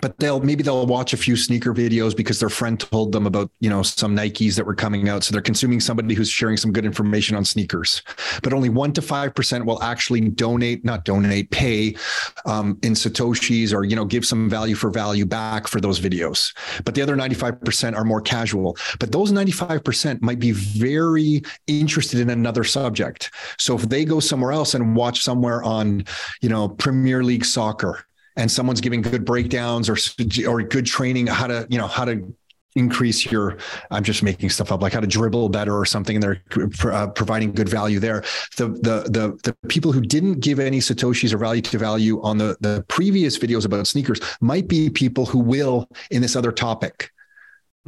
but 0.00 0.18
they'll 0.18 0.40
maybe 0.40 0.62
they'll 0.62 0.86
watch 0.86 1.12
a 1.12 1.16
few 1.16 1.36
sneaker 1.36 1.72
videos 1.72 2.16
because 2.16 2.40
their 2.40 2.48
friend 2.48 2.78
told 2.80 3.12
them 3.12 3.26
about 3.26 3.50
you 3.60 3.70
know 3.70 3.82
some 3.82 4.16
nikes 4.16 4.56
that 4.56 4.66
were 4.66 4.74
coming 4.74 5.08
out. 5.08 5.24
So 5.24 5.32
they're 5.32 5.42
consuming 5.42 5.80
somebody 5.80 6.14
who's 6.14 6.30
sharing 6.30 6.56
some 6.56 6.72
good 6.72 6.84
information 6.84 7.36
on 7.36 7.44
sneakers 7.44 8.02
but 8.42 8.52
only 8.52 8.68
1 8.68 8.92
to 8.94 9.00
5% 9.00 9.64
will 9.64 9.82
actually 9.82 10.20
donate 10.20 10.84
not 10.84 11.04
donate 11.04 11.50
pay 11.50 11.96
um, 12.44 12.78
in 12.82 12.92
satoshis 12.92 13.72
or 13.72 13.84
you 13.84 13.96
know 13.96 14.04
give 14.04 14.24
some 14.24 14.48
value 14.48 14.74
for 14.74 14.90
value 14.90 15.26
back 15.26 15.66
for 15.66 15.80
those 15.80 16.00
videos. 16.00 16.54
But 16.84 16.94
the 16.94 17.02
other 17.02 17.16
95% 17.16 17.96
are 17.96 18.04
more 18.04 18.20
casual. 18.20 18.76
But 18.98 19.12
those 19.12 19.32
95% 19.32 20.22
might 20.22 20.38
be 20.38 20.52
very 20.52 21.42
interested 21.66 22.20
in 22.20 22.30
another 22.30 22.64
subject. 22.64 23.30
So 23.58 23.76
if 23.76 23.88
they 23.88 24.04
go 24.04 24.20
somewhere 24.20 24.52
else 24.52 24.74
and 24.74 24.96
watch 24.96 25.22
somewhere 25.22 25.62
on 25.62 26.04
you 26.40 26.48
know 26.48 26.68
premier 26.68 27.22
league 27.22 27.44
soccer 27.44 28.06
and 28.36 28.50
someone's 28.50 28.80
giving 28.80 29.02
good 29.02 29.24
breakdowns 29.24 29.88
or 29.88 29.96
or 30.48 30.62
good 30.62 30.86
training 30.86 31.26
how 31.26 31.46
to 31.46 31.66
you 31.70 31.78
know 31.78 31.86
how 31.86 32.04
to 32.04 32.34
increase 32.74 33.24
your 33.24 33.56
i'm 33.90 34.04
just 34.04 34.22
making 34.22 34.50
stuff 34.50 34.70
up 34.70 34.82
like 34.82 34.92
how 34.92 35.00
to 35.00 35.06
dribble 35.06 35.48
better 35.48 35.74
or 35.74 35.86
something 35.86 36.16
and 36.16 36.22
they're 36.22 36.42
uh, 36.84 37.08
providing 37.08 37.52
good 37.52 37.68
value 37.68 37.98
there. 37.98 38.22
The, 38.56 38.68
the 38.68 39.10
the 39.10 39.38
the 39.42 39.56
people 39.68 39.92
who 39.92 40.00
didn't 40.00 40.40
give 40.40 40.58
any 40.58 40.78
satoshis 40.78 41.32
or 41.32 41.38
value 41.38 41.62
to 41.62 41.78
value 41.78 42.20
on 42.22 42.38
the 42.38 42.56
the 42.60 42.84
previous 42.88 43.38
videos 43.38 43.64
about 43.64 43.86
sneakers 43.86 44.20
might 44.40 44.68
be 44.68 44.90
people 44.90 45.26
who 45.26 45.38
will 45.38 45.88
in 46.10 46.22
this 46.22 46.36
other 46.36 46.52
topic 46.52 47.10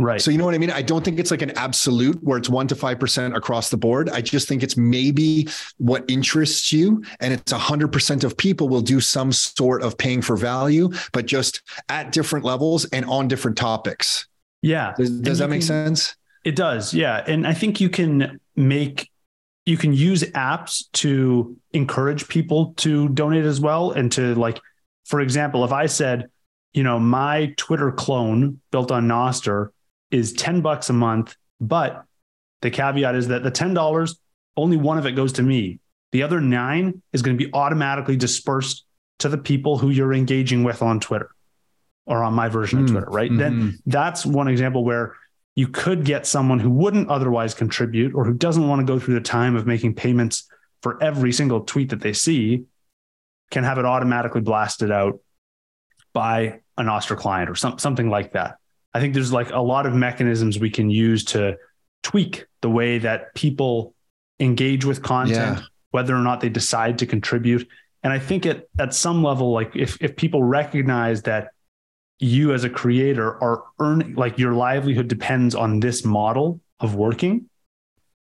Right. 0.01 0.23
So 0.23 0.31
you 0.31 0.39
know 0.39 0.45
what 0.45 0.55
I 0.55 0.59
mean? 0.59 0.71
I 0.71 0.81
don't 0.81 1.05
think 1.05 1.19
it's 1.19 1.33
like 1.33 1.43
an 1.43 1.51
absolute 1.59 2.23
where 2.23 2.39
it's 2.39 2.49
one 2.49 2.69
to 2.69 2.77
five 2.77 3.01
percent 3.01 3.37
across 3.37 3.69
the 3.69 3.77
board. 3.77 4.09
I 4.11 4.21
just 4.21 4.47
think 4.47 4.63
it's 4.63 4.77
maybe 4.77 5.49
what 5.79 6.05
interests 6.09 6.73
you, 6.73 7.03
and 7.19 7.35
it's 7.35 7.51
a 7.51 7.59
hundred 7.59 7.89
percent 7.89 8.23
of 8.23 8.37
people 8.37 8.69
will 8.69 8.81
do 8.81 9.01
some 9.01 9.33
sort 9.33 9.83
of 9.83 9.99
paying 9.99 10.23
for 10.23 10.37
value, 10.37 10.91
but 11.13 11.27
just 11.27 11.63
at 11.89 12.13
different 12.13 12.45
levels 12.45 12.85
and 12.87 13.05
on 13.07 13.27
different 13.27 13.59
topics. 13.59 14.29
Yeah. 14.63 14.95
Does, 14.97 15.11
does 15.21 15.39
that 15.39 15.51
make 15.51 15.61
can, 15.61 15.67
sense? 15.67 16.15
It 16.45 16.55
does. 16.55 16.95
Yeah, 16.95 17.25
and 17.27 17.45
I 17.45 17.53
think 17.53 17.81
you 17.81 17.89
can 17.89 18.39
make 18.55 19.11
you 19.67 19.77
can 19.77 19.93
use 19.93 20.23
apps 20.23 20.85
to 20.93 21.57
encourage 21.73 22.29
people 22.29 22.73
to 22.77 23.09
donate 23.09 23.45
as 23.45 23.61
well, 23.61 23.91
and 23.91 24.13
to 24.13 24.37
like, 24.37 24.61
for 25.07 25.21
example, 25.21 25.65
if 25.65 25.73
I 25.73 25.87
said, 25.87 26.31
you 26.73 26.85
know, 26.85 27.01
my 27.01 27.53
Twitter 27.57 27.91
clone 27.91 28.61
built 28.71 28.93
on 28.93 29.09
Nostr 29.09 29.71
is 30.11 30.33
10 30.33 30.61
bucks 30.61 30.91
a 30.91 30.93
month, 30.93 31.37
but 31.61 32.05
The 32.61 32.71
caveat 32.71 33.15
is 33.15 33.29
that 33.29 33.45
the 33.45 33.53
$10, 33.53 34.17
only 34.57 34.77
one 34.77 34.99
of 34.99 35.07
it 35.07 35.13
goes 35.13 35.35
to 35.35 35.43
me. 35.43 35.79
The 36.11 36.23
other 36.23 36.41
nine 36.41 37.03
is 37.13 37.23
going 37.23 37.39
to 37.39 37.45
be 37.45 37.53
automatically 37.53 38.17
dispersed 38.17 38.85
to 39.21 39.29
the 39.29 39.39
people 39.39 39.79
who 39.79 39.91
you're 39.91 40.13
engaging 40.13 40.65
with 40.65 40.83
on 40.83 41.01
Twitter 41.01 41.31
or 42.07 42.23
on 42.23 42.35
my 42.35 42.49
version 42.49 42.81
mm, 42.81 42.85
of 42.85 42.91
Twitter, 42.91 43.11
right? 43.11 43.31
Mm-hmm. 43.31 43.39
Then 43.39 43.79
that's 43.87 44.25
one 44.25 44.49
example 44.49 44.85
where 44.85 45.15
you 45.55 45.69
could 45.69 46.05
get 46.05 46.27
someone 46.27 46.59
who 46.59 46.71
wouldn't 46.71 47.11
otherwise 47.11 47.53
contribute 47.53 48.15
or 48.15 48.25
who 48.25 48.33
doesn't 48.33 48.67
want 48.67 48.81
to 48.81 48.87
go 48.87 48.99
through 48.99 49.15
the 49.15 49.21
time 49.21 49.57
of 49.57 49.67
making 49.67 49.95
payments 49.95 50.49
for 50.83 51.03
every 51.03 51.33
single 51.33 51.61
tweet 51.63 51.91
that 51.91 52.01
they 52.01 52.13
see 52.13 52.65
can 53.51 53.65
have 53.65 53.79
it 53.79 53.85
automatically 53.85 54.41
blasted 54.41 54.91
out 54.91 55.21
by 56.13 56.61
an 56.77 56.87
Nostr 56.87 57.17
client 57.17 57.51
or 57.51 57.55
some, 57.55 57.79
something 57.79 58.09
like 58.09 58.33
that. 58.33 58.57
I 58.95 59.01
think 59.01 59.15
there's 59.15 59.33
like 59.33 59.51
a 59.51 59.61
lot 59.61 59.87
of 59.87 59.95
mechanisms 59.95 60.59
we 60.59 60.71
can 60.71 60.91
use 60.91 61.25
to 61.27 61.57
tweak 62.03 62.47
the 62.63 62.71
way 62.71 62.99
that 62.99 63.35
people 63.35 63.95
engage 64.41 64.85
with 64.85 65.03
content, 65.03 65.59
yeah. 65.59 65.65
whether 65.91 66.15
or 66.15 66.21
not 66.21 66.41
they 66.41 66.49
decide 66.49 66.99
to 66.99 67.07
contribute. 67.07 67.69
And 68.03 68.13
I 68.13 68.19
think 68.19 68.47
at, 68.47 68.67
at 68.79 68.95
some 68.95 69.23
level, 69.23 69.53
like 69.53 69.75
if, 69.75 70.01
if 70.01 70.17
people 70.17 70.43
recognize 70.43 71.23
that 71.23 71.51
you 72.19 72.53
as 72.53 72.65
a 72.65 72.71
creator 72.71 73.43
are 73.43 73.65
earning, 73.79 74.15
like 74.15 74.39
your 74.39 74.53
livelihood 74.53 75.09
depends 75.09 75.55
on 75.55 75.81
this 75.81 76.05
model 76.05 76.61
of 76.81 76.95
working, 76.95 77.49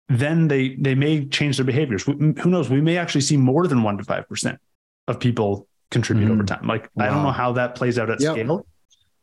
then 0.10 0.48
they 0.48 0.76
they 0.76 0.96
may 0.96 1.26
change 1.26 1.58
their 1.58 1.66
behaviors. 1.66 2.04
Who 2.04 2.16
knows? 2.18 2.70
We 2.70 2.82
may 2.82 2.98
actually 2.98 3.22
see 3.22 3.38
more 3.38 3.68
than 3.68 3.84
one 3.84 3.98
to 3.98 4.04
five 4.04 4.28
percent 4.28 4.60
of 5.08 5.20
people 5.20 5.68
contribute 5.92 6.28
mm. 6.28 6.34
over 6.34 6.44
time. 6.44 6.68
Like 6.68 6.90
wow. 6.96 7.06
I 7.06 7.10
don't 7.10 7.24
know 7.24 7.32
how 7.32 7.54
that 7.54 7.76
plays 7.76 7.98
out 7.98 8.10
at 8.10 8.20
yep. 8.20 8.34
scale, 8.34 8.66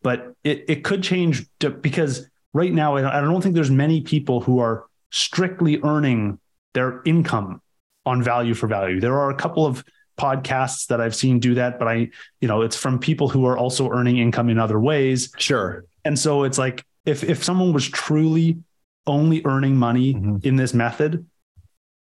but 0.02 0.34
it 0.44 0.64
it 0.68 0.84
could 0.84 1.02
change 1.02 1.46
to, 1.60 1.70
because 1.70 2.28
right 2.52 2.72
now 2.72 2.96
I 2.96 3.20
don't 3.20 3.42
think 3.42 3.54
there's 3.54 3.70
many 3.70 4.00
people 4.00 4.40
who 4.40 4.58
are 4.60 4.86
strictly 5.10 5.80
earning 5.82 6.38
their 6.74 7.02
income 7.04 7.60
on 8.06 8.22
value 8.22 8.54
for 8.54 8.66
value. 8.66 9.00
There 9.00 9.18
are 9.18 9.30
a 9.30 9.34
couple 9.34 9.66
of 9.66 9.84
podcasts 10.18 10.86
that 10.88 11.00
I've 11.00 11.14
seen 11.14 11.40
do 11.40 11.54
that, 11.54 11.78
but 11.78 11.88
I, 11.88 12.10
you 12.40 12.48
know, 12.48 12.62
it's 12.62 12.76
from 12.76 12.98
people 12.98 13.28
who 13.28 13.46
are 13.46 13.56
also 13.56 13.90
earning 13.90 14.18
income 14.18 14.50
in 14.50 14.58
other 14.58 14.78
ways. 14.78 15.32
Sure. 15.38 15.84
And 16.04 16.18
so 16.18 16.44
it's 16.44 16.58
like 16.58 16.84
if 17.06 17.24
if 17.24 17.42
someone 17.42 17.72
was 17.72 17.88
truly 17.88 18.58
only 19.06 19.42
earning 19.44 19.76
money 19.76 20.14
mm-hmm. 20.14 20.36
in 20.42 20.56
this 20.56 20.74
method, 20.74 21.26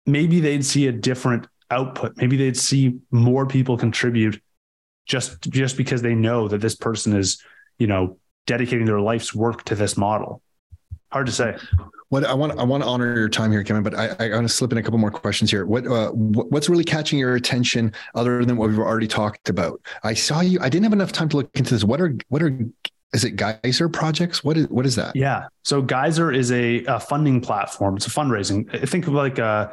maybe 0.05 0.39
they'd 0.39 0.65
see 0.65 0.87
a 0.87 0.91
different 0.91 1.47
output. 1.71 2.15
Maybe 2.17 2.37
they'd 2.37 2.57
see 2.57 2.99
more 3.11 3.45
people 3.45 3.77
contribute 3.77 4.41
just 5.05 5.41
just 5.41 5.77
because 5.77 6.01
they 6.01 6.15
know 6.15 6.47
that 6.47 6.61
this 6.61 6.75
person 6.75 7.15
is, 7.15 7.41
you 7.79 7.87
know, 7.87 8.17
dedicating 8.47 8.85
their 8.85 9.01
life's 9.01 9.33
work 9.33 9.63
to 9.65 9.75
this 9.75 9.97
model. 9.97 10.41
Hard 11.11 11.27
to 11.27 11.31
say. 11.31 11.55
What 12.09 12.25
I 12.25 12.33
want 12.33 12.59
I 12.59 12.63
want 12.63 12.83
to 12.83 12.89
honor 12.89 13.15
your 13.15 13.29
time 13.29 13.51
here, 13.51 13.63
Kevin, 13.63 13.83
but 13.83 13.95
I, 13.95 14.09
I 14.19 14.29
want 14.35 14.47
to 14.47 14.53
slip 14.53 14.71
in 14.71 14.77
a 14.77 14.83
couple 14.83 14.99
more 14.99 15.11
questions 15.11 15.49
here. 15.49 15.65
What 15.65 15.87
uh, 15.87 16.11
what's 16.11 16.69
really 16.69 16.83
catching 16.83 17.19
your 17.19 17.35
attention 17.35 17.93
other 18.13 18.45
than 18.45 18.57
what 18.57 18.69
we've 18.69 18.79
already 18.79 19.07
talked 19.07 19.49
about? 19.49 19.81
I 20.03 20.13
saw 20.13 20.41
you. 20.41 20.59
I 20.61 20.69
didn't 20.69 20.83
have 20.83 20.93
enough 20.93 21.11
time 21.11 21.29
to 21.29 21.37
look 21.37 21.49
into 21.55 21.73
this. 21.73 21.83
What 21.83 22.01
are 22.01 22.15
what 22.29 22.43
are 22.43 22.57
is 23.13 23.23
it 23.23 23.37
Geyser 23.37 23.89
projects? 23.89 24.43
What 24.43 24.57
is 24.57 24.67
what 24.67 24.85
is 24.85 24.95
that? 24.95 25.15
Yeah. 25.15 25.47
So 25.63 25.81
Geyser 25.81 26.31
is 26.31 26.51
a, 26.51 26.83
a 26.85 26.99
funding 26.99 27.41
platform. 27.41 27.95
It's 27.95 28.07
a 28.07 28.11
fundraising. 28.11 28.87
Think 28.87 29.07
of 29.07 29.13
like 29.13 29.39
uh, 29.39 29.69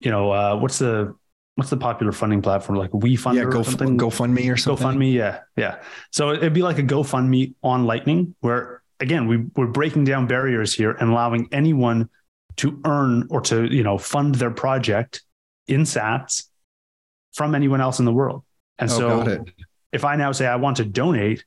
you 0.00 0.10
know, 0.10 0.30
uh, 0.32 0.56
what's 0.56 0.78
the 0.78 1.14
what's 1.58 1.70
the 1.70 1.76
popular 1.76 2.12
funding 2.12 2.40
platform 2.40 2.78
like 2.78 2.92
WeFunder 2.92 3.34
yeah, 3.34 3.44
go, 3.50 3.58
or 3.58 3.64
something? 3.64 3.98
GoFundMe 3.98 4.52
or 4.52 4.56
something. 4.56 4.86
GoFundMe, 4.86 5.12
yeah, 5.12 5.40
yeah. 5.56 5.82
So 6.12 6.30
it'd 6.30 6.52
be 6.52 6.62
like 6.62 6.78
a 6.78 6.84
GoFundMe 6.84 7.54
on 7.64 7.84
Lightning, 7.84 8.36
where 8.38 8.80
again 9.00 9.26
we 9.26 9.38
we're 9.56 9.66
breaking 9.66 10.04
down 10.04 10.28
barriers 10.28 10.72
here 10.72 10.92
and 10.92 11.10
allowing 11.10 11.48
anyone 11.50 12.10
to 12.58 12.80
earn 12.84 13.26
or 13.30 13.40
to 13.40 13.64
you 13.64 13.82
know 13.82 13.98
fund 13.98 14.36
their 14.36 14.52
project 14.52 15.22
in 15.66 15.80
Sats 15.80 16.44
from 17.32 17.56
anyone 17.56 17.80
else 17.80 17.98
in 17.98 18.04
the 18.04 18.12
world. 18.12 18.44
And 18.78 18.88
oh, 18.92 18.96
so 18.96 19.44
if 19.90 20.04
I 20.04 20.14
now 20.14 20.30
say 20.30 20.46
I 20.46 20.56
want 20.56 20.76
to 20.76 20.84
donate, 20.84 21.44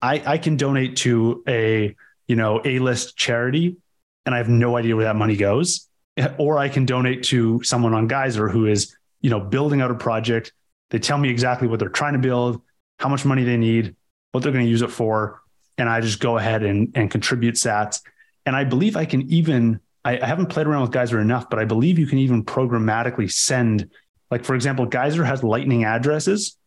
I, 0.00 0.22
I 0.24 0.38
can 0.38 0.56
donate 0.56 0.96
to 0.98 1.44
a 1.46 1.94
you 2.26 2.36
know 2.36 2.62
a 2.64 2.78
list 2.78 3.18
charity, 3.18 3.76
and 4.24 4.34
I 4.34 4.38
have 4.38 4.48
no 4.48 4.78
idea 4.78 4.96
where 4.96 5.04
that 5.04 5.16
money 5.16 5.36
goes. 5.36 5.86
Or 6.38 6.58
I 6.58 6.68
can 6.68 6.86
donate 6.86 7.24
to 7.24 7.60
someone 7.64 7.92
on 7.92 8.06
Geyser 8.06 8.48
who 8.48 8.66
is 8.66 8.96
you 9.24 9.30
know 9.30 9.40
building 9.40 9.80
out 9.80 9.90
a 9.90 9.94
project. 9.94 10.52
They 10.90 10.98
tell 10.98 11.16
me 11.16 11.30
exactly 11.30 11.66
what 11.66 11.80
they're 11.80 11.88
trying 11.88 12.12
to 12.12 12.18
build, 12.18 12.60
how 12.98 13.08
much 13.08 13.24
money 13.24 13.42
they 13.42 13.56
need, 13.56 13.96
what 14.32 14.42
they're 14.42 14.52
going 14.52 14.66
to 14.66 14.70
use 14.70 14.82
it 14.82 14.90
for, 14.90 15.40
and 15.78 15.88
I 15.88 16.02
just 16.02 16.20
go 16.20 16.36
ahead 16.36 16.62
and 16.62 16.92
and 16.94 17.10
contribute 17.10 17.54
Sats. 17.54 18.02
And 18.44 18.54
I 18.54 18.64
believe 18.64 18.96
I 18.96 19.06
can 19.06 19.22
even 19.32 19.80
I, 20.04 20.20
I 20.20 20.26
haven't 20.26 20.50
played 20.50 20.66
around 20.66 20.82
with 20.82 20.92
Geyser 20.92 21.18
enough, 21.20 21.48
but 21.48 21.58
I 21.58 21.64
believe 21.64 21.98
you 21.98 22.06
can 22.06 22.18
even 22.18 22.44
programmatically 22.44 23.32
send, 23.32 23.90
like 24.30 24.44
for 24.44 24.54
example, 24.54 24.84
Geyser 24.84 25.24
has 25.24 25.42
Lightning 25.42 25.84
addresses. 25.84 26.58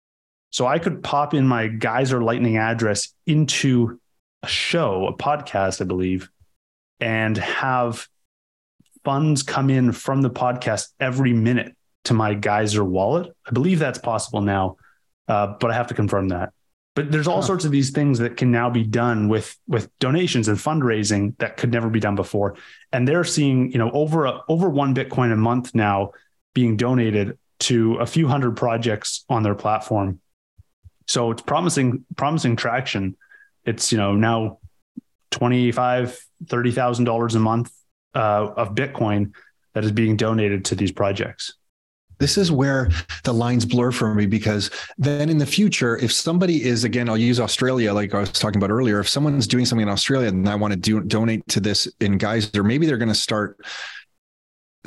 So 0.49 0.65
I 0.65 0.79
could 0.79 1.03
pop 1.03 1.35
in 1.35 1.47
my 1.47 1.67
Geyser 1.67 2.23
Lightning 2.23 2.57
address 2.57 3.13
into 3.27 3.99
a 4.41 4.47
show, 4.47 5.05
a 5.05 5.13
podcast, 5.13 5.79
I 5.79 5.85
believe, 5.85 6.31
and 6.99 7.37
have 7.37 8.07
funds 9.05 9.43
come 9.43 9.69
in 9.69 9.91
from 9.91 10.23
the 10.23 10.31
podcast 10.31 10.87
every 10.99 11.33
minute 11.33 11.76
to 12.07 12.13
my 12.13 12.33
Geyser 12.33 12.83
wallet. 12.83 13.33
I 13.45 13.51
believe 13.51 13.79
that's 13.79 13.99
possible 13.99 14.41
now, 14.41 14.77
uh, 15.27 15.55
but 15.59 15.71
I 15.71 15.73
have 15.73 15.87
to 15.87 15.93
confirm 15.93 16.29
that. 16.29 16.53
But 16.95 17.11
there's 17.11 17.27
all 17.27 17.41
huh. 17.41 17.47
sorts 17.47 17.65
of 17.65 17.71
these 17.71 17.91
things 17.91 18.17
that 18.19 18.37
can 18.37 18.51
now 18.51 18.69
be 18.69 18.83
done 18.83 19.27
with 19.29 19.55
with 19.67 19.89
donations 19.99 20.47
and 20.47 20.57
fundraising 20.57 21.37
that 21.37 21.57
could 21.57 21.71
never 21.71 21.89
be 21.89 21.99
done 21.99 22.15
before. 22.15 22.55
And 22.91 23.07
they're 23.07 23.23
seeing, 23.23 23.71
you 23.71 23.77
know, 23.77 23.91
over 23.91 24.25
a, 24.25 24.41
over 24.47 24.69
one 24.69 24.95
Bitcoin 24.95 25.31
a 25.31 25.35
month 25.35 25.75
now 25.75 26.11
being 26.55 26.75
donated 26.75 27.37
to 27.59 27.95
a 27.95 28.05
few 28.05 28.27
hundred 28.27 28.57
projects 28.57 29.25
on 29.29 29.43
their 29.43 29.55
platform. 29.55 30.19
So 31.07 31.31
it's 31.31 31.41
promising 31.41 32.05
promising 32.15 32.55
traction. 32.55 33.15
It's 33.63 33.91
you 33.91 33.97
know 33.97 34.15
now 34.15 34.59
twenty 35.29 35.71
five 35.71 36.17
thirty 36.47 36.71
thousand 36.71 37.05
dollars 37.05 37.35
a 37.35 37.39
month 37.39 37.71
uh, 38.15 38.53
of 38.55 38.75
Bitcoin 38.75 39.33
that 39.73 39.83
is 39.83 39.91
being 39.91 40.17
donated 40.17 40.65
to 40.65 40.75
these 40.75 40.91
projects. 40.91 41.53
This 42.19 42.37
is 42.37 42.51
where 42.51 42.89
the 43.23 43.33
lines 43.33 43.65
blur 43.65 43.91
for 43.91 44.13
me 44.13 44.25
because 44.25 44.69
then 44.97 45.29
in 45.29 45.37
the 45.37 45.45
future, 45.45 45.97
if 45.97 46.11
somebody 46.11 46.63
is, 46.63 46.83
again, 46.83 47.09
I'll 47.09 47.17
use 47.17 47.39
Australia, 47.39 47.93
like 47.93 48.13
I 48.13 48.19
was 48.19 48.31
talking 48.31 48.57
about 48.57 48.71
earlier, 48.71 48.99
if 48.99 49.09
someone's 49.09 49.47
doing 49.47 49.65
something 49.65 49.87
in 49.87 49.91
Australia 49.91 50.29
and 50.29 50.47
I 50.47 50.55
want 50.55 50.73
to 50.73 50.79
do, 50.79 51.01
donate 51.01 51.47
to 51.49 51.59
this 51.59 51.87
in 51.99 52.17
Geyser, 52.17 52.63
maybe 52.63 52.85
they're 52.85 52.97
going 52.97 53.09
to 53.09 53.15
start 53.15 53.59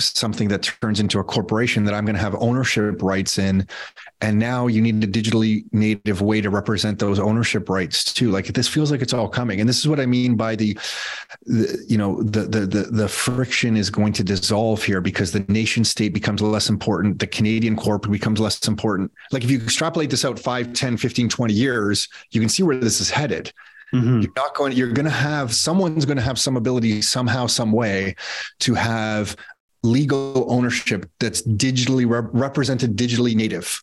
something 0.05 0.49
that 0.49 0.63
turns 0.63 1.01
into 1.01 1.19
a 1.19 1.25
corporation 1.25 1.85
that 1.85 1.95
I'm 1.95 2.05
going 2.05 2.17
to 2.17 2.21
have 2.21 2.35
ownership 2.37 3.03
rights 3.03 3.39
in. 3.39 3.67
And 4.21 4.39
now 4.39 4.67
you 4.67 4.83
need 4.83 5.03
a 5.03 5.07
digitally 5.07 5.65
native 5.73 6.21
way 6.21 6.41
to 6.41 6.51
represent 6.51 6.99
those 6.99 7.19
ownership 7.19 7.69
rights 7.69 8.13
too. 8.13 8.31
Like 8.31 8.47
this 8.49 8.69
feels 8.69 8.91
like 8.91 9.01
it's 9.01 9.15
all 9.15 9.29
coming. 9.29 9.61
And 9.61 9.69
this 9.69 9.79
is 9.79 9.89
what 9.89 10.01
I 10.01 10.07
mean 10.07 10.37
by 10.37 10.57
the, 10.57 10.79
the 11.47 11.85
you 11.89 11.97
know, 11.97 12.23
the, 12.23 12.43
the, 12.43 12.61
the, 12.61 12.83
the 12.91 13.09
friction 13.09 13.77
is 13.77 13.91
going 13.91 14.13
to 14.15 14.25
dissolve 14.25 14.83
here 14.83 15.01
because 15.01 15.33
the 15.33 15.45
nation 15.49 15.85
state 15.85 16.13
becomes 16.13 16.43
less 16.43 16.69
important. 16.69 17.19
The 17.19 17.27
Canadian 17.27 17.77
corp 17.77 18.11
becomes 18.11 18.41
less 18.41 18.67
important. 18.69 19.11
Like 19.33 19.45
if 19.45 19.51
you 19.51 19.61
extrapolate 19.61 20.11
this 20.11 20.25
out 20.25 20.39
5, 20.39 20.73
10, 20.73 20.97
15, 20.97 21.29
20 21.29 21.55
years, 21.55 22.09
you 22.31 22.41
can 22.41 22.49
see 22.49 22.63
where 22.63 22.77
this 22.77 23.01
is 23.01 23.11
headed. 23.11 23.53
Mm-hmm. 23.93 24.21
You're 24.21 24.33
not 24.37 24.55
going, 24.55 24.73
you're 24.73 24.93
going 24.93 25.05
to 25.05 25.11
have, 25.11 25.55
someone's 25.55 26.05
going 26.05 26.17
to 26.17 26.23
have 26.23 26.39
some 26.39 26.57
ability 26.57 27.03
somehow, 27.03 27.47
some 27.47 27.73
way 27.73 28.15
to 28.61 28.75
have 28.75 29.37
legal 29.83 30.47
ownership 30.53 31.09
that's 31.21 31.43
digitally 31.43 32.07
represented 32.33 32.97
digitally 32.97 33.35
native 33.35 33.83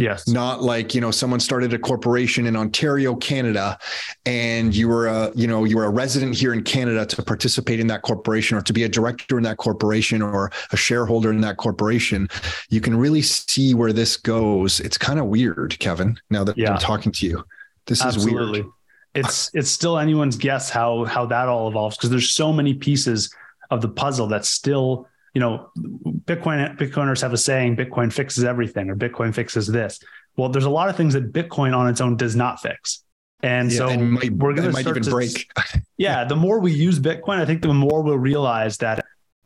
Yes. 0.00 0.26
Not 0.26 0.62
like, 0.62 0.94
you 0.94 1.00
know, 1.00 1.10
someone 1.10 1.40
started 1.40 1.74
a 1.74 1.78
corporation 1.78 2.46
in 2.46 2.56
Ontario, 2.56 3.14
Canada, 3.14 3.78
and 4.24 4.74
you 4.74 4.88
were 4.88 5.06
a, 5.06 5.30
you 5.34 5.46
know, 5.46 5.64
you 5.64 5.76
were 5.76 5.84
a 5.84 5.90
resident 5.90 6.34
here 6.34 6.54
in 6.54 6.62
Canada 6.62 7.04
to 7.04 7.22
participate 7.22 7.80
in 7.80 7.86
that 7.88 8.00
corporation 8.00 8.56
or 8.56 8.62
to 8.62 8.72
be 8.72 8.84
a 8.84 8.88
director 8.88 9.36
in 9.36 9.44
that 9.44 9.58
corporation 9.58 10.22
or 10.22 10.50
a 10.72 10.76
shareholder 10.76 11.30
in 11.30 11.42
that 11.42 11.58
corporation. 11.58 12.28
You 12.70 12.80
can 12.80 12.96
really 12.96 13.20
see 13.20 13.74
where 13.74 13.92
this 13.92 14.16
goes. 14.16 14.80
It's 14.80 14.96
kind 14.96 15.18
of 15.18 15.26
weird, 15.26 15.78
Kevin, 15.78 16.18
now 16.30 16.44
that 16.44 16.56
yeah. 16.56 16.72
I'm 16.72 16.78
talking 16.78 17.12
to 17.12 17.26
you. 17.26 17.44
This 17.86 18.02
Absolutely. 18.02 18.60
is 18.60 18.64
weird. 18.64 18.66
It's 19.12 19.50
it's 19.54 19.70
still 19.70 19.98
anyone's 19.98 20.36
guess 20.36 20.70
how 20.70 21.04
how 21.04 21.26
that 21.26 21.48
all 21.48 21.68
evolves 21.68 21.96
because 21.96 22.10
there's 22.10 22.30
so 22.30 22.52
many 22.52 22.74
pieces 22.74 23.34
of 23.68 23.80
the 23.80 23.88
puzzle 23.88 24.28
that 24.28 24.44
still 24.44 25.08
you 25.34 25.40
know, 25.40 25.70
Bitcoin 25.76 26.76
Bitcoiners 26.76 27.22
have 27.22 27.32
a 27.32 27.38
saying, 27.38 27.76
Bitcoin 27.76 28.12
fixes 28.12 28.44
everything 28.44 28.90
or 28.90 28.96
Bitcoin 28.96 29.34
fixes 29.34 29.66
this. 29.66 30.00
Well, 30.36 30.48
there's 30.48 30.64
a 30.64 30.70
lot 30.70 30.88
of 30.88 30.96
things 30.96 31.14
that 31.14 31.32
Bitcoin 31.32 31.76
on 31.76 31.88
its 31.88 32.00
own 32.00 32.16
does 32.16 32.36
not 32.36 32.60
fix. 32.60 33.04
And 33.42 33.70
yeah, 33.70 33.78
so 33.78 33.96
might, 33.96 34.32
we're 34.32 34.54
going 34.54 34.72
to 34.72 34.90
even 34.90 35.02
break. 35.02 35.50
yeah, 35.96 36.24
the 36.24 36.36
more 36.36 36.60
we 36.60 36.72
use 36.72 36.98
Bitcoin, 36.98 37.38
I 37.38 37.46
think 37.46 37.62
the 37.62 37.72
more 37.72 38.02
we'll 38.02 38.18
realize 38.18 38.78
that, 38.78 39.04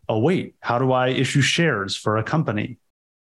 oh, 0.09 0.19
wait, 0.19 0.57
how 0.61 0.79
do 0.79 0.93
I 0.93 1.09
issue 1.09 1.41
shares 1.41 1.97
for 1.97 2.17
a 2.17 2.23
company? 2.23 2.79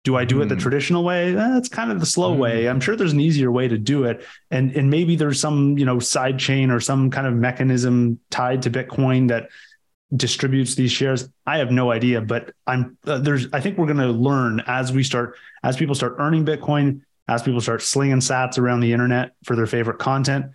Do 0.04 0.16
I 0.16 0.24
do 0.24 0.36
mm. 0.36 0.42
it 0.42 0.48
the 0.48 0.56
hmm. 0.56 0.60
traditional 0.60 1.04
way? 1.04 1.32
That's 1.32 1.70
eh, 1.70 1.74
kind 1.74 1.92
of 1.92 2.00
the 2.00 2.06
slow 2.06 2.34
mm. 2.34 2.38
way. 2.38 2.68
I'm 2.68 2.80
sure 2.80 2.96
there's 2.96 3.12
an 3.12 3.20
easier 3.20 3.52
way 3.52 3.68
to 3.68 3.78
do 3.78 4.04
it. 4.04 4.26
And, 4.50 4.72
and 4.76 4.90
maybe 4.90 5.14
there's 5.14 5.40
some, 5.40 5.78
you 5.78 5.84
know, 5.84 6.00
side 6.00 6.38
chain 6.38 6.70
or 6.70 6.80
some 6.80 7.10
kind 7.10 7.26
of 7.26 7.34
mechanism 7.34 8.18
tied 8.30 8.62
to 8.62 8.70
Bitcoin 8.70 9.28
that 9.28 9.48
distributes 10.14 10.74
these 10.74 10.92
shares, 10.92 11.28
I 11.46 11.58
have 11.58 11.70
no 11.70 11.90
idea. 11.90 12.20
But 12.20 12.52
I'm 12.66 12.96
uh, 13.06 13.18
there's 13.18 13.48
I 13.52 13.60
think 13.60 13.78
we're 13.78 13.86
going 13.86 13.98
to 13.98 14.08
learn 14.08 14.62
as 14.66 14.92
we 14.92 15.02
start 15.02 15.36
as 15.62 15.76
people 15.76 15.94
start 15.94 16.16
earning 16.18 16.44
Bitcoin, 16.44 17.02
as 17.28 17.42
people 17.42 17.60
start 17.60 17.82
slinging 17.82 18.18
Sats 18.18 18.58
around 18.58 18.80
the 18.80 18.92
internet 18.92 19.32
for 19.44 19.56
their 19.56 19.66
favorite 19.66 19.98
content. 19.98 20.46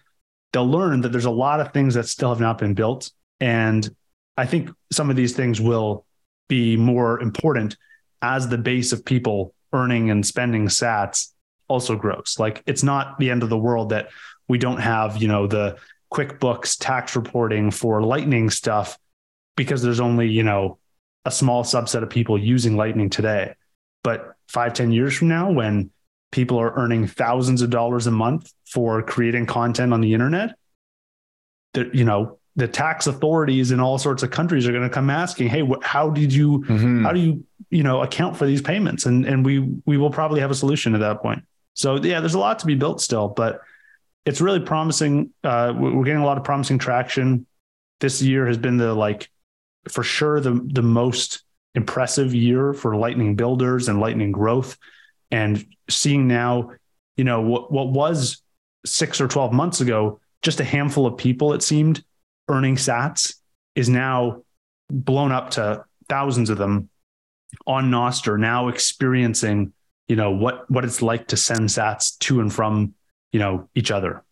They'll 0.53 0.69
learn 0.69 1.01
that 1.01 1.09
there's 1.09 1.25
a 1.25 1.31
lot 1.31 1.59
of 1.59 1.73
things 1.73 1.95
that 1.95 2.07
still 2.07 2.29
have 2.29 2.39
not 2.39 2.57
been 2.57 2.73
built, 2.73 3.11
and 3.39 3.89
I 4.37 4.45
think 4.45 4.69
some 4.91 5.09
of 5.09 5.15
these 5.15 5.35
things 5.35 5.59
will 5.59 6.05
be 6.47 6.77
more 6.77 7.19
important 7.19 7.75
as 8.21 8.47
the 8.47 8.57
base 8.57 8.93
of 8.93 9.03
people 9.03 9.53
earning 9.73 10.09
and 10.09 10.25
spending 10.25 10.67
Sats 10.67 11.33
also 11.67 11.95
grows. 11.95 12.37
Like 12.39 12.63
it's 12.65 12.83
not 12.83 13.19
the 13.19 13.29
end 13.29 13.43
of 13.43 13.49
the 13.49 13.57
world 13.57 13.89
that 13.89 14.09
we 14.47 14.57
don't 14.57 14.77
have, 14.77 15.17
you 15.17 15.27
know, 15.27 15.47
the 15.47 15.77
QuickBooks 16.13 16.77
tax 16.79 17.15
reporting 17.15 17.71
for 17.71 18.01
Lightning 18.01 18.49
stuff 18.49 18.97
because 19.57 19.81
there's 19.81 19.99
only, 19.99 20.29
you 20.29 20.43
know, 20.43 20.77
a 21.25 21.31
small 21.31 21.65
subset 21.65 22.03
of 22.03 22.09
people 22.09 22.37
using 22.37 22.77
Lightning 22.77 23.09
today. 23.09 23.55
But 24.03 24.35
five, 24.47 24.73
ten 24.73 24.93
years 24.93 25.17
from 25.17 25.27
now, 25.27 25.51
when 25.51 25.91
people 26.31 26.57
are 26.57 26.73
earning 26.75 27.07
thousands 27.07 27.61
of 27.61 27.69
dollars 27.69 28.07
a 28.07 28.11
month 28.11 28.53
for 28.65 29.03
creating 29.03 29.47
content 29.47 29.91
on 29.91 29.99
the 29.99 30.13
internet, 30.13 30.55
that, 31.73 31.93
you 31.93 32.05
know, 32.05 32.39
the 32.55 32.67
tax 32.67 33.05
authorities 33.07 33.71
in 33.71 33.79
all 33.79 33.97
sorts 33.97 34.23
of 34.23 34.31
countries 34.31 34.67
are 34.67 34.71
going 34.71 34.83
to 34.83 34.89
come 34.89 35.09
asking, 35.09 35.47
"Hey, 35.49 35.61
wh- 35.61 35.83
how 35.83 36.09
did 36.09 36.33
you, 36.33 36.59
mm-hmm. 36.67 37.03
how 37.03 37.11
do 37.11 37.19
you, 37.19 37.45
you 37.69 37.83
know, 37.83 38.01
account 38.01 38.35
for 38.35 38.47
these 38.47 38.61
payments?" 38.61 39.05
And 39.05 39.25
and 39.25 39.45
we 39.45 39.59
we 39.85 39.97
will 39.97 40.09
probably 40.09 40.39
have 40.39 40.49
a 40.49 40.55
solution 40.55 40.95
at 40.95 41.01
that 41.01 41.21
point. 41.21 41.43
So 41.75 41.97
yeah, 41.97 42.19
there's 42.19 42.33
a 42.33 42.39
lot 42.39 42.59
to 42.59 42.65
be 42.65 42.73
built 42.73 42.99
still, 42.99 43.27
but 43.27 43.61
it's 44.25 44.41
really 44.41 44.59
promising. 44.59 45.31
Uh, 45.43 45.73
we're 45.77 46.03
getting 46.03 46.21
a 46.21 46.25
lot 46.25 46.37
of 46.37 46.43
promising 46.43 46.79
traction. 46.79 47.45
This 47.99 48.21
year 48.21 48.47
has 48.47 48.57
been 48.57 48.77
the 48.77 48.93
like, 48.93 49.29
for 49.91 50.03
sure 50.03 50.39
the 50.39 50.61
the 50.73 50.81
most 50.81 51.43
impressive 51.75 52.33
year 52.33 52.73
for 52.73 52.95
Lightning 52.95 53.35
builders 53.35 53.87
and 53.87 53.99
Lightning 53.99 54.31
growth, 54.31 54.77
and 55.31 55.65
seeing 55.89 56.27
now, 56.27 56.71
you 57.15 57.23
know, 57.23 57.41
what 57.41 57.71
what 57.71 57.89
was 57.89 58.41
six 58.85 59.21
or 59.21 59.27
twelve 59.27 59.53
months 59.53 59.81
ago, 59.81 60.19
just 60.41 60.59
a 60.59 60.63
handful 60.63 61.05
of 61.05 61.17
people 61.17 61.53
it 61.53 61.63
seemed 61.63 62.03
earning 62.49 62.75
sats 62.75 63.35
is 63.75 63.89
now 63.89 64.41
blown 64.89 65.31
up 65.31 65.51
to 65.51 65.83
thousands 66.09 66.49
of 66.49 66.57
them 66.57 66.89
on 67.65 67.91
Nostr 67.91 68.39
now 68.39 68.67
experiencing, 68.69 69.73
you 70.07 70.15
know, 70.15 70.31
what 70.31 70.69
what 70.69 70.85
it's 70.85 71.01
like 71.01 71.27
to 71.27 71.37
send 71.37 71.69
sats 71.69 72.17
to 72.19 72.39
and 72.39 72.53
from, 72.53 72.93
you 73.31 73.39
know, 73.39 73.69
each 73.75 73.91
other. 73.91 74.23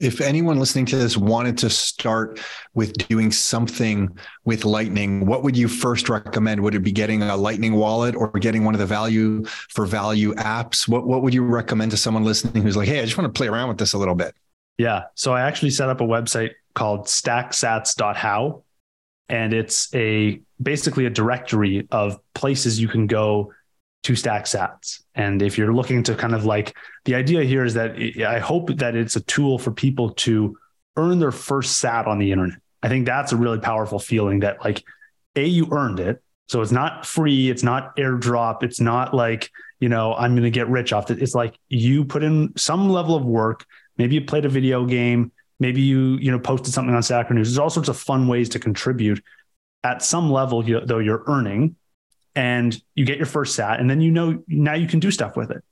If 0.00 0.20
anyone 0.20 0.58
listening 0.60 0.86
to 0.86 0.96
this 0.96 1.16
wanted 1.16 1.58
to 1.58 1.70
start 1.70 2.40
with 2.74 2.92
doing 3.08 3.32
something 3.32 4.16
with 4.44 4.64
Lightning, 4.64 5.26
what 5.26 5.42
would 5.42 5.56
you 5.56 5.66
first 5.66 6.08
recommend? 6.08 6.62
Would 6.62 6.74
it 6.74 6.80
be 6.80 6.92
getting 6.92 7.22
a 7.22 7.36
Lightning 7.36 7.74
wallet 7.74 8.14
or 8.14 8.30
getting 8.30 8.64
one 8.64 8.74
of 8.74 8.80
the 8.80 8.86
value 8.86 9.44
for 9.44 9.86
value 9.86 10.34
apps? 10.34 10.86
What 10.86 11.06
what 11.06 11.22
would 11.22 11.34
you 11.34 11.44
recommend 11.44 11.90
to 11.90 11.96
someone 11.96 12.24
listening 12.24 12.62
who's 12.62 12.76
like, 12.76 12.88
"Hey, 12.88 13.00
I 13.00 13.04
just 13.04 13.18
want 13.18 13.32
to 13.32 13.36
play 13.36 13.48
around 13.48 13.68
with 13.68 13.78
this 13.78 13.92
a 13.92 13.98
little 13.98 14.14
bit"? 14.14 14.34
Yeah. 14.76 15.04
So 15.14 15.32
I 15.32 15.40
actually 15.40 15.70
set 15.70 15.88
up 15.88 16.00
a 16.00 16.04
website 16.04 16.52
called 16.74 17.06
stacksats.how 17.06 18.62
and 19.28 19.52
it's 19.52 19.94
a 19.94 20.40
basically 20.60 21.06
a 21.06 21.10
directory 21.10 21.86
of 21.90 22.18
places 22.34 22.80
you 22.80 22.88
can 22.88 23.06
go 23.06 23.52
to 24.04 24.14
stack 24.14 24.44
sats. 24.44 25.02
And 25.14 25.42
if 25.42 25.58
you're 25.58 25.74
looking 25.74 26.02
to 26.04 26.14
kind 26.14 26.34
of 26.34 26.44
like 26.44 26.76
the 27.04 27.14
idea 27.14 27.42
here 27.42 27.64
is 27.64 27.74
that 27.74 27.96
I 28.26 28.38
hope 28.38 28.76
that 28.76 28.94
it's 28.94 29.16
a 29.16 29.20
tool 29.22 29.58
for 29.58 29.70
people 29.70 30.10
to 30.10 30.56
earn 30.96 31.18
their 31.18 31.32
first 31.32 31.78
sat 31.78 32.06
on 32.06 32.18
the 32.18 32.32
internet. 32.32 32.58
I 32.82 32.88
think 32.88 33.06
that's 33.06 33.32
a 33.32 33.36
really 33.36 33.58
powerful 33.58 33.98
feeling 33.98 34.40
that 34.40 34.64
like 34.64 34.84
a 35.36 35.44
you 35.44 35.68
earned 35.72 36.00
it. 36.00 36.22
So 36.48 36.62
it's 36.62 36.72
not 36.72 37.04
free, 37.04 37.50
it's 37.50 37.62
not 37.62 37.94
airdrop, 37.96 38.62
it's 38.62 38.80
not 38.80 39.12
like, 39.12 39.50
you 39.80 39.90
know, 39.90 40.14
I'm 40.14 40.32
going 40.32 40.44
to 40.44 40.50
get 40.50 40.68
rich 40.68 40.94
off 40.94 41.10
it. 41.10 41.20
It's 41.20 41.34
like 41.34 41.58
you 41.68 42.04
put 42.04 42.22
in 42.22 42.56
some 42.56 42.88
level 42.88 43.14
of 43.14 43.24
work 43.24 43.66
Maybe 43.98 44.14
you 44.14 44.22
played 44.22 44.44
a 44.44 44.48
video 44.48 44.86
game. 44.86 45.32
Maybe 45.60 45.82
you 45.82 46.16
you 46.18 46.30
know 46.30 46.38
posted 46.38 46.72
something 46.72 46.94
on 46.94 47.02
Stacker 47.02 47.34
News. 47.34 47.48
There's 47.48 47.58
all 47.58 47.68
sorts 47.68 47.88
of 47.88 47.98
fun 47.98 48.28
ways 48.28 48.48
to 48.50 48.60
contribute. 48.60 49.22
At 49.84 50.02
some 50.02 50.30
level, 50.30 50.66
you, 50.66 50.80
though, 50.80 50.98
you're 50.98 51.24
earning, 51.26 51.76
and 52.38 52.80
you 52.94 53.04
get 53.04 53.16
your 53.16 53.26
first 53.26 53.56
sat, 53.56 53.80
and 53.80 53.90
then 53.90 54.00
you 54.00 54.12
know 54.12 54.40
now 54.46 54.74
you 54.74 54.86
can 54.86 55.00
do 55.00 55.10
stuff 55.10 55.36
with 55.36 55.50
it. 55.50 55.64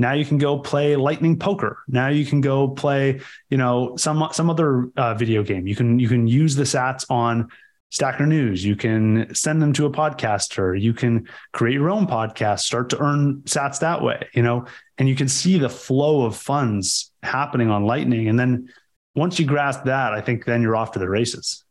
Now 0.00 0.14
you 0.14 0.24
can 0.24 0.36
go 0.36 0.58
play 0.58 0.96
Lightning 0.96 1.38
Poker. 1.38 1.78
Now 1.86 2.08
you 2.08 2.26
can 2.26 2.40
go 2.40 2.66
play, 2.66 3.20
you 3.50 3.56
know, 3.56 3.96
some 3.96 4.28
some 4.32 4.50
other 4.50 4.90
uh, 4.96 5.14
video 5.14 5.44
game. 5.44 5.68
You 5.68 5.76
can 5.76 6.00
you 6.00 6.08
can 6.08 6.26
use 6.26 6.56
the 6.56 6.64
Sats 6.64 7.08
on 7.08 7.48
Stacker 7.90 8.26
News. 8.26 8.64
You 8.64 8.74
can 8.74 9.32
send 9.32 9.62
them 9.62 9.72
to 9.74 9.86
a 9.86 9.90
podcaster. 9.90 10.80
You 10.80 10.92
can 10.92 11.28
create 11.52 11.74
your 11.74 11.88
own 11.88 12.08
podcast, 12.08 12.60
start 12.60 12.90
to 12.90 12.98
earn 12.98 13.42
Sats 13.42 13.78
that 13.78 14.02
way. 14.02 14.26
You 14.34 14.42
know, 14.42 14.66
and 14.98 15.08
you 15.08 15.14
can 15.14 15.28
see 15.28 15.56
the 15.56 15.68
flow 15.68 16.24
of 16.24 16.36
funds 16.36 17.12
happening 17.22 17.70
on 17.70 17.84
Lightning. 17.84 18.28
And 18.28 18.36
then 18.36 18.70
once 19.14 19.38
you 19.38 19.46
grasp 19.46 19.84
that, 19.84 20.14
I 20.14 20.20
think 20.20 20.46
then 20.46 20.62
you're 20.62 20.74
off 20.74 20.92
to 20.92 20.98
the 20.98 21.08
races. 21.08 21.62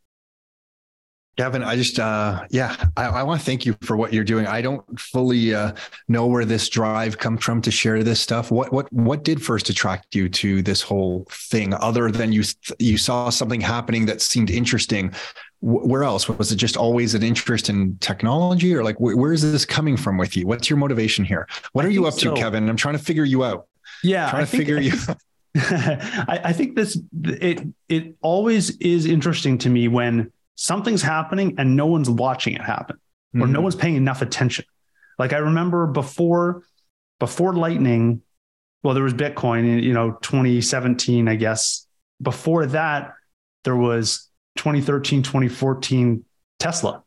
Kevin, 1.38 1.64
I 1.64 1.76
just, 1.76 2.00
uh, 2.00 2.46
yeah, 2.50 2.76
I, 2.98 3.06
I 3.06 3.24
want 3.24 3.40
to 3.40 3.46
thank 3.46 3.64
you 3.64 3.78
for 3.82 3.96
what 3.96 4.12
you're 4.12 4.24
doing. 4.24 4.48
I 4.48 4.60
don't 4.60 5.00
fully 5.00 5.54
uh, 5.54 5.74
know 6.08 6.26
where 6.26 6.46
this 6.46 6.68
drive 6.68 7.20
comes 7.20 7.44
from 7.44 7.62
to 7.62 7.70
share 7.70 8.04
this 8.04 8.20
stuff. 8.20 8.50
What, 8.50 8.74
what, 8.74 8.92
what 8.92 9.24
did 9.24 9.44
first 9.44 9.70
attract 9.70 10.16
you 10.16 10.30
to 10.30 10.64
this 10.64 10.82
whole 10.82 11.28
thing, 11.30 11.76
other 11.76 12.10
than 12.10 12.34
you, 12.34 12.44
you 12.80 12.98
saw 12.98 13.30
something 13.30 13.62
happening 13.62 14.08
that 14.08 14.20
seemed 14.20 14.50
interesting? 14.50 15.14
Where 15.62 16.04
else 16.04 16.28
was 16.28 16.52
it? 16.52 16.56
Just 16.56 16.76
always 16.76 17.14
an 17.14 17.22
interest 17.22 17.70
in 17.70 17.98
technology, 18.00 18.74
or 18.74 18.84
like 18.84 19.00
where, 19.00 19.16
where 19.16 19.34
is 19.34 19.44
this 19.44 19.66
coming 19.66 19.96
from 19.96 20.18
with 20.18 20.36
you? 20.36 20.48
What's 20.48 20.72
your 20.72 20.78
motivation 20.78 21.24
here? 21.24 21.48
What 21.74 21.86
are 21.86 21.90
you 21.90 22.08
up 22.08 22.14
so. 22.16 22.34
to, 22.34 22.40
Kevin? 22.40 22.68
I'm 22.70 22.76
trying 22.76 22.98
to 22.98 23.04
figure 23.04 23.24
you 23.24 23.44
out. 23.44 23.68
Yeah, 24.04 24.26
I'm 24.26 24.30
trying 24.30 24.42
I 24.42 24.46
to 24.46 24.52
think, 24.52 24.62
figure 24.62 24.80
you. 24.80 24.94
I, 25.56 26.42
I 26.46 26.54
think 26.54 26.76
this 26.76 27.00
it 27.24 27.62
it 27.90 28.16
always 28.22 28.78
is 28.78 29.08
interesting 29.08 29.58
to 29.60 29.70
me 29.70 29.88
when 29.88 30.32
something's 30.58 31.02
happening 31.02 31.56
and 31.58 31.76
no 31.76 31.86
one's 31.86 32.10
watching 32.10 32.54
it 32.54 32.62
happen 32.62 32.98
or 33.34 33.42
mm-hmm. 33.42 33.54
no 33.54 33.62
one's 33.62 33.76
paying 33.76 33.96
enough 33.96 34.22
attention. 34.22 34.66
Like 35.18 35.32
I 35.32 35.38
remember 35.38 35.88
before 35.88 36.64
before 37.20 37.54
Lightning, 37.54 38.22
well, 38.84 38.94
there 38.94 39.04
was 39.04 39.14
Bitcoin, 39.14 39.82
you 39.82 39.94
know, 39.94 40.12
2017, 40.22 41.28
I 41.28 41.36
guess. 41.36 41.88
Before 42.22 42.66
that, 42.68 43.14
there 43.64 43.76
was 43.76 44.30
2013, 44.58 45.24
2014 45.24 46.26
Tesla. 46.60 47.04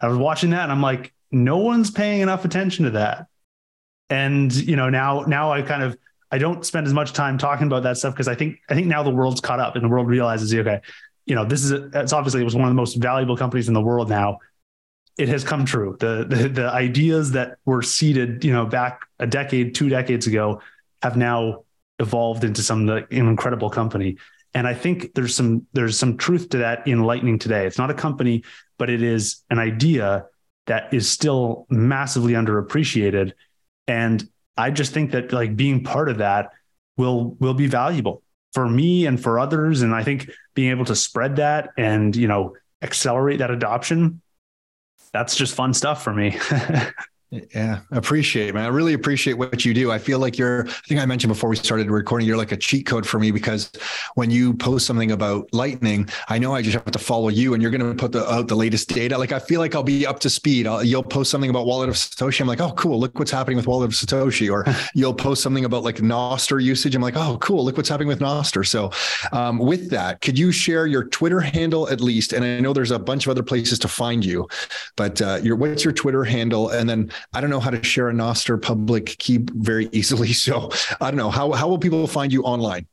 I 0.00 0.08
was 0.08 0.18
watching 0.18 0.50
that 0.50 0.64
and 0.64 0.72
I'm 0.72 0.82
like, 0.82 1.12
no 1.30 1.58
one's 1.58 1.90
paying 1.90 2.20
enough 2.20 2.44
attention 2.44 2.84
to 2.84 2.90
that. 2.92 3.26
And 4.10 4.52
you 4.52 4.76
know, 4.76 4.88
now 4.90 5.24
now 5.26 5.52
I 5.52 5.62
kind 5.62 5.82
of 5.82 5.96
I 6.30 6.38
don't 6.38 6.64
spend 6.64 6.86
as 6.86 6.94
much 6.94 7.12
time 7.12 7.38
talking 7.38 7.66
about 7.66 7.84
that 7.84 7.96
stuff 7.96 8.14
because 8.14 8.28
I 8.28 8.34
think 8.34 8.58
I 8.68 8.74
think 8.74 8.86
now 8.86 9.02
the 9.02 9.10
world's 9.10 9.40
caught 9.40 9.60
up 9.60 9.76
and 9.76 9.84
the 9.84 9.88
world 9.88 10.08
realizes, 10.08 10.54
okay, 10.54 10.80
you 11.28 11.34
know, 11.34 11.44
this 11.44 11.62
is 11.62 11.72
it's 11.94 12.12
obviously 12.12 12.40
it 12.40 12.44
was 12.44 12.56
one 12.56 12.64
of 12.64 12.70
the 12.70 12.74
most 12.74 12.94
valuable 12.94 13.36
companies 13.36 13.68
in 13.68 13.74
the 13.74 13.82
world 13.82 14.08
now. 14.08 14.38
It 15.18 15.28
has 15.28 15.44
come 15.44 15.66
true. 15.66 15.96
The, 16.00 16.24
the 16.28 16.48
the 16.48 16.70
ideas 16.70 17.32
that 17.32 17.58
were 17.66 17.82
seeded, 17.82 18.44
you 18.44 18.52
know, 18.52 18.64
back 18.64 19.02
a 19.18 19.26
decade, 19.26 19.74
two 19.74 19.90
decades 19.90 20.26
ago, 20.26 20.62
have 21.02 21.16
now 21.16 21.64
evolved 21.98 22.44
into 22.44 22.62
some 22.62 22.88
an 22.88 23.06
incredible 23.10 23.68
company. 23.68 24.16
And 24.54 24.66
I 24.66 24.72
think 24.72 25.14
there's 25.14 25.34
some 25.34 25.66
there's 25.74 25.98
some 25.98 26.16
truth 26.16 26.48
to 26.50 26.58
that 26.58 26.86
in 26.86 27.02
Lightning 27.02 27.38
today. 27.38 27.66
It's 27.66 27.78
not 27.78 27.90
a 27.90 27.94
company, 27.94 28.42
but 28.78 28.88
it 28.88 29.02
is 29.02 29.44
an 29.50 29.58
idea 29.58 30.26
that 30.66 30.94
is 30.94 31.10
still 31.10 31.66
massively 31.68 32.32
underappreciated. 32.32 33.32
And 33.86 34.26
I 34.56 34.70
just 34.70 34.94
think 34.94 35.10
that 35.10 35.32
like 35.32 35.56
being 35.56 35.84
part 35.84 36.08
of 36.08 36.18
that 36.18 36.52
will 36.96 37.36
will 37.38 37.54
be 37.54 37.66
valuable 37.66 38.22
for 38.52 38.68
me 38.68 39.06
and 39.06 39.22
for 39.22 39.38
others. 39.38 39.82
And 39.82 39.94
I 39.94 40.02
think 40.02 40.30
being 40.54 40.70
able 40.70 40.84
to 40.86 40.96
spread 40.96 41.36
that 41.36 41.70
and, 41.76 42.14
you 42.14 42.28
know, 42.28 42.56
accelerate 42.82 43.38
that 43.38 43.50
adoption, 43.50 44.22
that's 45.12 45.36
just 45.36 45.54
fun 45.54 45.74
stuff 45.74 46.02
for 46.02 46.12
me. 46.12 46.38
Yeah, 47.30 47.80
I 47.92 47.96
appreciate 47.98 48.48
it, 48.48 48.54
man. 48.54 48.64
I 48.64 48.68
really 48.68 48.94
appreciate 48.94 49.34
what 49.34 49.62
you 49.62 49.74
do. 49.74 49.92
I 49.92 49.98
feel 49.98 50.18
like 50.18 50.38
you're, 50.38 50.66
I 50.66 50.72
think 50.88 50.98
I 50.98 51.04
mentioned 51.04 51.28
before 51.28 51.50
we 51.50 51.56
started 51.56 51.90
recording, 51.90 52.26
you're 52.26 52.38
like 52.38 52.52
a 52.52 52.56
cheat 52.56 52.86
code 52.86 53.06
for 53.06 53.18
me 53.18 53.30
because 53.30 53.70
when 54.14 54.30
you 54.30 54.54
post 54.54 54.86
something 54.86 55.12
about 55.12 55.46
Lightning, 55.52 56.08
I 56.30 56.38
know 56.38 56.54
I 56.54 56.62
just 56.62 56.72
have 56.72 56.86
to 56.86 56.98
follow 56.98 57.28
you 57.28 57.52
and 57.52 57.60
you're 57.60 57.70
going 57.70 57.82
to 57.82 57.94
put 57.94 58.12
the, 58.12 58.26
out 58.32 58.48
the 58.48 58.56
latest 58.56 58.88
data. 58.88 59.18
Like 59.18 59.32
I 59.32 59.40
feel 59.40 59.60
like 59.60 59.74
I'll 59.74 59.82
be 59.82 60.06
up 60.06 60.20
to 60.20 60.30
speed. 60.30 60.66
I'll, 60.66 60.82
you'll 60.82 61.02
post 61.02 61.30
something 61.30 61.50
about 61.50 61.66
Wallet 61.66 61.90
of 61.90 61.96
Satoshi. 61.96 62.40
I'm 62.40 62.46
like, 62.46 62.62
oh, 62.62 62.72
cool. 62.72 62.98
Look 62.98 63.18
what's 63.18 63.30
happening 63.30 63.58
with 63.58 63.66
Wallet 63.66 63.90
of 63.90 63.94
Satoshi. 63.94 64.50
Or 64.50 64.64
you'll 64.94 65.12
post 65.12 65.42
something 65.42 65.66
about 65.66 65.82
like 65.82 65.96
Nostr 65.96 66.62
usage. 66.62 66.94
I'm 66.94 67.02
like, 67.02 67.16
oh, 67.16 67.36
cool. 67.42 67.62
Look 67.62 67.76
what's 67.76 67.90
happening 67.90 68.08
with 68.08 68.20
Nostr. 68.20 68.66
So 68.66 68.90
um, 69.32 69.58
with 69.58 69.90
that, 69.90 70.22
could 70.22 70.38
you 70.38 70.50
share 70.50 70.86
your 70.86 71.04
Twitter 71.04 71.40
handle 71.40 71.90
at 71.90 72.00
least? 72.00 72.32
And 72.32 72.42
I 72.42 72.58
know 72.60 72.72
there's 72.72 72.90
a 72.90 72.98
bunch 72.98 73.26
of 73.26 73.30
other 73.30 73.42
places 73.42 73.78
to 73.80 73.88
find 73.88 74.24
you, 74.24 74.48
but 74.96 75.20
uh, 75.20 75.40
your, 75.42 75.56
what's 75.56 75.84
your 75.84 75.92
Twitter 75.92 76.24
handle? 76.24 76.70
And 76.70 76.88
then 76.88 77.12
I 77.32 77.40
don't 77.40 77.50
know 77.50 77.60
how 77.60 77.70
to 77.70 77.82
share 77.82 78.08
a 78.08 78.12
Nostr 78.12 78.60
public 78.60 79.16
key 79.18 79.38
very 79.42 79.88
easily. 79.92 80.32
So 80.38 80.70
I 81.00 81.10
don't 81.10 81.16
know 81.16 81.30
how 81.30 81.52
how 81.52 81.68
will 81.68 81.78
people 81.78 82.06
find 82.06 82.32
you 82.32 82.42
online? 82.42 82.86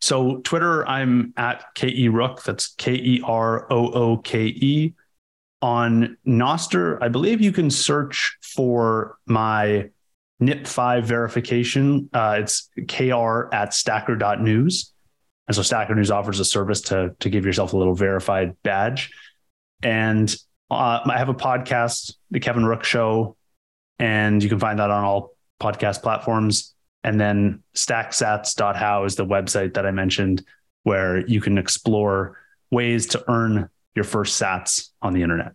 So 0.00 0.38
Twitter, 0.38 0.86
I'm 0.86 1.32
at 1.36 1.64
Ke 1.74 2.08
Rooke. 2.10 2.44
That's 2.44 2.68
K 2.76 2.94
E 2.94 3.22
R 3.24 3.70
O 3.72 3.92
O 3.92 4.16
K 4.18 4.46
E. 4.46 4.94
On 5.60 6.16
Nostr, 6.26 6.98
I 7.02 7.08
believe 7.08 7.40
you 7.40 7.52
can 7.52 7.70
search 7.70 8.38
for 8.42 9.18
my 9.26 9.90
NIP5 10.40 11.04
verification. 11.04 12.08
Uh, 12.12 12.38
it's 12.40 12.70
kr 12.88 13.52
at 13.52 13.74
stacker.news. 13.74 14.92
And 15.48 15.54
so 15.56 15.62
Stacker 15.62 15.94
News 15.94 16.10
offers 16.10 16.40
a 16.40 16.44
service 16.44 16.82
to, 16.82 17.16
to 17.20 17.30
give 17.30 17.44
yourself 17.46 17.72
a 17.72 17.76
little 17.76 17.94
verified 17.94 18.54
badge. 18.62 19.10
And 19.82 20.34
uh, 20.70 21.00
I 21.04 21.16
have 21.16 21.30
a 21.30 21.34
podcast, 21.34 22.14
The 22.30 22.38
Kevin 22.38 22.66
Rooke 22.66 22.84
Show, 22.84 23.37
and 23.98 24.42
you 24.42 24.48
can 24.48 24.58
find 24.58 24.78
that 24.78 24.90
on 24.90 25.04
all 25.04 25.32
podcast 25.60 26.02
platforms. 26.02 26.74
And 27.04 27.20
then 27.20 27.62
stacksats.how 27.74 29.04
is 29.04 29.16
the 29.16 29.26
website 29.26 29.74
that 29.74 29.86
I 29.86 29.90
mentioned 29.90 30.44
where 30.82 31.26
you 31.26 31.40
can 31.40 31.58
explore 31.58 32.38
ways 32.70 33.06
to 33.08 33.24
earn 33.28 33.68
your 33.94 34.04
first 34.04 34.40
sats 34.40 34.90
on 35.00 35.12
the 35.14 35.22
internet. 35.22 35.52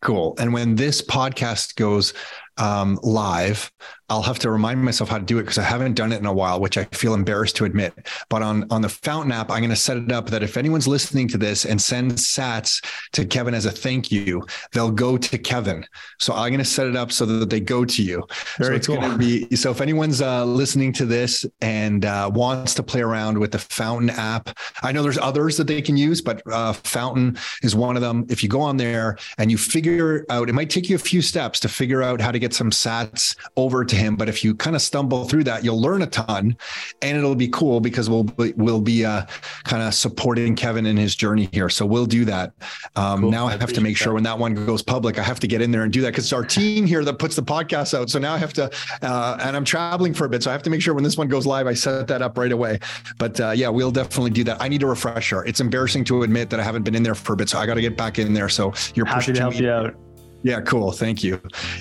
Cool. 0.00 0.34
And 0.38 0.52
when 0.52 0.76
this 0.76 1.02
podcast 1.02 1.76
goes 1.76 2.14
um, 2.60 2.98
live, 3.02 3.72
I'll 4.10 4.22
have 4.22 4.40
to 4.40 4.50
remind 4.50 4.84
myself 4.84 5.08
how 5.08 5.18
to 5.18 5.24
do 5.24 5.38
it 5.38 5.42
because 5.42 5.56
I 5.56 5.62
haven't 5.62 5.94
done 5.94 6.12
it 6.12 6.18
in 6.18 6.26
a 6.26 6.32
while, 6.32 6.60
which 6.60 6.76
I 6.76 6.84
feel 6.86 7.14
embarrassed 7.14 7.56
to 7.56 7.64
admit. 7.64 7.94
But 8.28 8.42
on 8.42 8.66
on 8.70 8.82
the 8.82 8.88
Fountain 8.88 9.32
app, 9.32 9.50
I'm 9.50 9.60
going 9.60 9.70
to 9.70 9.76
set 9.76 9.96
it 9.96 10.10
up 10.10 10.28
that 10.30 10.42
if 10.42 10.56
anyone's 10.56 10.88
listening 10.88 11.28
to 11.28 11.38
this 11.38 11.64
and 11.64 11.80
sends 11.80 12.26
Sats 12.26 12.84
to 13.12 13.24
Kevin 13.24 13.54
as 13.54 13.66
a 13.66 13.70
thank 13.70 14.10
you, 14.10 14.44
they'll 14.72 14.90
go 14.90 15.16
to 15.16 15.38
Kevin. 15.38 15.86
So 16.18 16.34
I'm 16.34 16.50
going 16.50 16.58
to 16.58 16.64
set 16.64 16.88
it 16.88 16.96
up 16.96 17.12
so 17.12 17.24
that 17.24 17.50
they 17.50 17.60
go 17.60 17.84
to 17.84 18.02
you. 18.02 18.24
Very 18.58 18.70
so 18.70 18.74
it's 18.74 18.86
cool. 18.88 18.96
going 18.96 19.12
to 19.12 19.18
be 19.18 19.56
so 19.56 19.70
if 19.70 19.80
anyone's 19.80 20.20
uh, 20.20 20.44
listening 20.44 20.92
to 20.94 21.06
this 21.06 21.46
and 21.60 22.04
uh, 22.04 22.30
wants 22.34 22.74
to 22.74 22.82
play 22.82 23.00
around 23.00 23.38
with 23.38 23.52
the 23.52 23.58
Fountain 23.58 24.10
app, 24.10 24.50
I 24.82 24.90
know 24.90 25.02
there's 25.04 25.18
others 25.18 25.56
that 25.56 25.68
they 25.68 25.80
can 25.80 25.96
use, 25.96 26.20
but 26.20 26.42
uh, 26.50 26.72
Fountain 26.72 27.38
is 27.62 27.76
one 27.76 27.96
of 27.96 28.02
them. 28.02 28.26
If 28.28 28.42
you 28.42 28.48
go 28.48 28.60
on 28.60 28.76
there 28.76 29.16
and 29.38 29.50
you 29.52 29.56
figure 29.56 30.26
out, 30.28 30.48
it 30.48 30.52
might 30.52 30.68
take 30.68 30.90
you 30.90 30.96
a 30.96 30.98
few 30.98 31.22
steps 31.22 31.60
to 31.60 31.68
figure 31.68 32.02
out 32.02 32.20
how 32.20 32.32
to 32.32 32.38
get 32.40 32.49
some 32.54 32.70
Sats 32.70 33.36
over 33.56 33.84
to 33.84 33.96
him. 33.96 34.16
But 34.16 34.28
if 34.28 34.44
you 34.44 34.54
kind 34.54 34.76
of 34.76 34.82
stumble 34.82 35.24
through 35.24 35.44
that, 35.44 35.64
you'll 35.64 35.80
learn 35.80 36.02
a 36.02 36.06
ton, 36.06 36.56
and 37.02 37.18
it'll 37.18 37.34
be 37.34 37.48
cool 37.48 37.80
because 37.80 38.08
we'll 38.08 38.28
we'll 38.56 38.80
be 38.80 39.04
uh, 39.04 39.26
kind 39.64 39.82
of 39.82 39.94
supporting 39.94 40.56
Kevin 40.56 40.86
in 40.86 40.96
his 40.96 41.14
journey 41.14 41.48
here. 41.52 41.68
So 41.68 41.86
we'll 41.86 42.06
do 42.06 42.24
that. 42.26 42.52
Um, 42.96 43.22
cool. 43.22 43.30
Now 43.30 43.46
I, 43.48 43.54
I 43.54 43.56
have 43.58 43.72
to 43.72 43.80
make 43.80 43.96
sure 43.96 44.10
that. 44.10 44.14
when 44.14 44.22
that 44.24 44.38
one 44.38 44.54
goes 44.66 44.82
public, 44.82 45.18
I 45.18 45.22
have 45.22 45.40
to 45.40 45.46
get 45.46 45.62
in 45.62 45.70
there 45.70 45.82
and 45.82 45.92
do 45.92 46.00
that 46.02 46.08
because 46.08 46.24
it's 46.24 46.32
our 46.32 46.44
team 46.44 46.86
here 46.86 47.04
that 47.04 47.18
puts 47.18 47.36
the 47.36 47.42
podcast 47.42 47.98
out. 47.98 48.10
So 48.10 48.18
now 48.18 48.34
I 48.34 48.38
have 48.38 48.52
to, 48.54 48.70
uh, 49.02 49.38
and 49.42 49.56
I'm 49.56 49.64
traveling 49.64 50.14
for 50.14 50.24
a 50.24 50.28
bit, 50.28 50.42
so 50.42 50.50
I 50.50 50.52
have 50.52 50.62
to 50.64 50.70
make 50.70 50.82
sure 50.82 50.94
when 50.94 51.04
this 51.04 51.16
one 51.16 51.28
goes 51.28 51.46
live, 51.46 51.66
I 51.66 51.74
set 51.74 52.06
that 52.08 52.22
up 52.22 52.36
right 52.38 52.52
away. 52.52 52.78
But 53.18 53.40
uh, 53.40 53.50
yeah, 53.50 53.68
we'll 53.68 53.90
definitely 53.90 54.30
do 54.30 54.44
that. 54.44 54.60
I 54.60 54.68
need 54.68 54.82
a 54.82 54.86
refresher. 54.86 55.44
It's 55.44 55.60
embarrassing 55.60 56.04
to 56.04 56.22
admit 56.22 56.50
that 56.50 56.60
I 56.60 56.62
haven't 56.62 56.82
been 56.82 56.94
in 56.94 57.02
there 57.02 57.14
for 57.14 57.34
a 57.34 57.36
bit, 57.36 57.48
so 57.48 57.58
I 57.58 57.66
got 57.66 57.74
to 57.74 57.80
get 57.80 57.96
back 57.96 58.18
in 58.18 58.32
there. 58.32 58.48
So 58.48 58.72
you're 58.94 59.06
happy 59.06 59.32
to 59.32 59.40
help 59.40 59.54
me. 59.54 59.60
you 59.60 59.70
out. 59.70 60.09
Yeah, 60.42 60.60
cool. 60.62 60.92
Thank 60.92 61.22
you. 61.22 61.40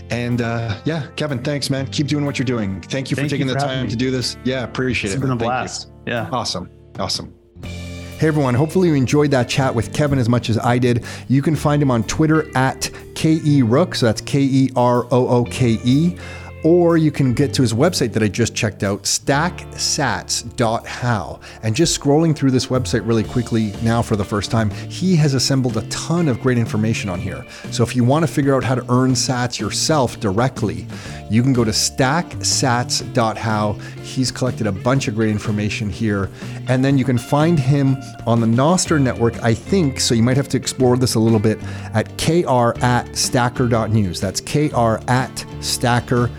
And 0.09 0.41
uh, 0.41 0.79
yeah, 0.85 1.07
Kevin, 1.15 1.41
thanks, 1.43 1.69
man. 1.69 1.87
Keep 1.87 2.07
doing 2.07 2.25
what 2.25 2.37
you're 2.37 2.45
doing. 2.45 2.81
Thank 2.81 3.09
you 3.09 3.15
for 3.15 3.21
Thank 3.21 3.31
taking 3.31 3.47
you 3.47 3.53
for 3.53 3.59
the 3.59 3.65
time 3.65 3.87
to 3.87 3.95
do 3.95 4.11
this. 4.11 4.37
Yeah, 4.43 4.63
appreciate 4.63 5.11
it's 5.11 5.15
it. 5.15 5.17
It's 5.17 5.21
been 5.21 5.31
a 5.31 5.35
blast. 5.35 5.91
Yeah. 6.05 6.29
Awesome. 6.31 6.69
Awesome. 6.97 7.33
Hey 7.63 8.27
everyone, 8.27 8.53
hopefully 8.53 8.89
you 8.89 8.95
enjoyed 8.95 9.31
that 9.31 9.47
chat 9.47 9.73
with 9.73 9.93
Kevin 9.93 10.19
as 10.19 10.27
much 10.27 10.49
as 10.49 10.57
I 10.57 10.77
did. 10.77 11.05
You 11.29 11.41
can 11.41 11.55
find 11.55 11.81
him 11.81 11.89
on 11.89 12.03
Twitter 12.03 12.45
at 12.57 12.91
KE 13.15 13.61
Rooke, 13.63 13.95
so 13.95 14.07
that's 14.07 14.19
K 14.19 14.41
E 14.41 14.69
R 14.75 15.05
O 15.05 15.27
O 15.29 15.45
K 15.45 15.79
E 15.85 16.17
or 16.63 16.97
you 16.97 17.11
can 17.11 17.33
get 17.33 17.53
to 17.53 17.61
his 17.61 17.73
website 17.73 18.13
that 18.13 18.23
I 18.23 18.27
just 18.27 18.53
checked 18.53 18.83
out, 18.83 19.03
stacksats.how. 19.03 21.39
And 21.63 21.73
just 21.75 21.99
scrolling 21.99 22.35
through 22.35 22.51
this 22.51 22.67
website 22.67 23.07
really 23.07 23.23
quickly 23.23 23.73
now 23.81 24.01
for 24.01 24.17
the 24.17 24.25
first 24.25 24.51
time, 24.51 24.69
he 24.69 25.15
has 25.15 25.33
assembled 25.33 25.77
a 25.77 25.87
ton 25.89 26.27
of 26.27 26.41
great 26.41 26.57
information 26.57 27.09
on 27.09 27.19
here. 27.19 27.45
So 27.71 27.83
if 27.83 27.95
you 27.95 28.03
want 28.03 28.27
to 28.27 28.31
figure 28.31 28.55
out 28.55 28.63
how 28.63 28.75
to 28.75 28.85
earn 28.91 29.11
sats 29.11 29.59
yourself 29.59 30.19
directly, 30.19 30.85
you 31.29 31.43
can 31.43 31.53
go 31.53 31.63
to 31.63 31.71
stacksats.how. 31.71 33.73
He's 34.03 34.31
collected 34.31 34.67
a 34.67 34.71
bunch 34.71 35.07
of 35.07 35.15
great 35.15 35.29
information 35.29 35.89
here. 35.89 36.29
And 36.67 36.83
then 36.83 36.97
you 36.97 37.05
can 37.05 37.17
find 37.17 37.57
him 37.57 37.95
on 38.27 38.41
the 38.41 38.47
Nostr 38.47 39.01
network, 39.01 39.41
I 39.41 39.53
think. 39.53 40.01
So 40.01 40.13
you 40.13 40.23
might 40.23 40.35
have 40.37 40.49
to 40.49 40.57
explore 40.57 40.97
this 40.97 41.15
a 41.15 41.19
little 41.19 41.39
bit 41.39 41.57
at 41.93 42.17
kr 42.17 42.73
at 42.83 43.15
stacker.news. 43.15 44.19
That's 44.19 44.41
kr 44.41 44.97
at 45.07 45.45
stacker.news 45.61 46.35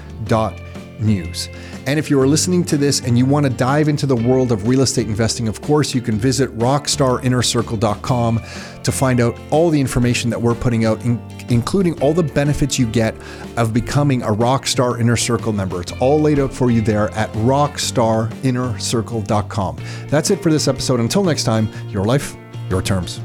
news. 1.01 1.49
And 1.87 1.99
if 1.99 2.11
you 2.11 2.21
are 2.21 2.27
listening 2.27 2.63
to 2.65 2.77
this 2.77 3.01
and 3.01 3.17
you 3.17 3.25
want 3.25 3.47
to 3.47 3.51
dive 3.51 3.89
into 3.89 4.05
the 4.07 4.17
world 4.17 4.53
of 4.53 4.69
real 4.69 4.83
estate 4.83 5.07
investing, 5.07 5.49
of 5.49 5.63
course, 5.63 5.95
you 5.95 6.03
can 6.03 6.19
visit 6.19 6.51
rockstarinnercircle.com 6.59 8.41
to 8.83 8.93
find 8.93 9.21
out 9.21 9.39
all 9.51 9.71
the 9.71 9.81
information 9.81 10.29
that 10.31 10.41
we're 10.41 10.55
putting 10.55 10.85
out, 10.85 11.05
in, 11.05 11.21
including 11.49 12.01
all 12.03 12.13
the 12.13 12.23
benefits 12.23 12.79
you 12.79 12.87
get 12.87 13.17
of 13.57 13.73
becoming 13.73 14.23
a 14.23 14.29
Rockstar 14.29 15.01
Inner 15.01 15.17
Circle 15.17 15.53
member. 15.53 15.81
It's 15.81 15.93
all 15.93 16.21
laid 16.21 16.39
out 16.39 16.53
for 16.53 16.71
you 16.71 16.83
there 16.83 17.09
at 17.11 17.33
rockstarinnercircle.com. 17.33 19.77
That's 20.09 20.31
it 20.31 20.43
for 20.43 20.53
this 20.53 20.69
episode. 20.69 21.01
Until 21.01 21.25
next 21.25 21.45
time, 21.45 21.71
your 21.89 22.05
life, 22.05 22.37
your 22.69 22.83
terms. 22.83 23.23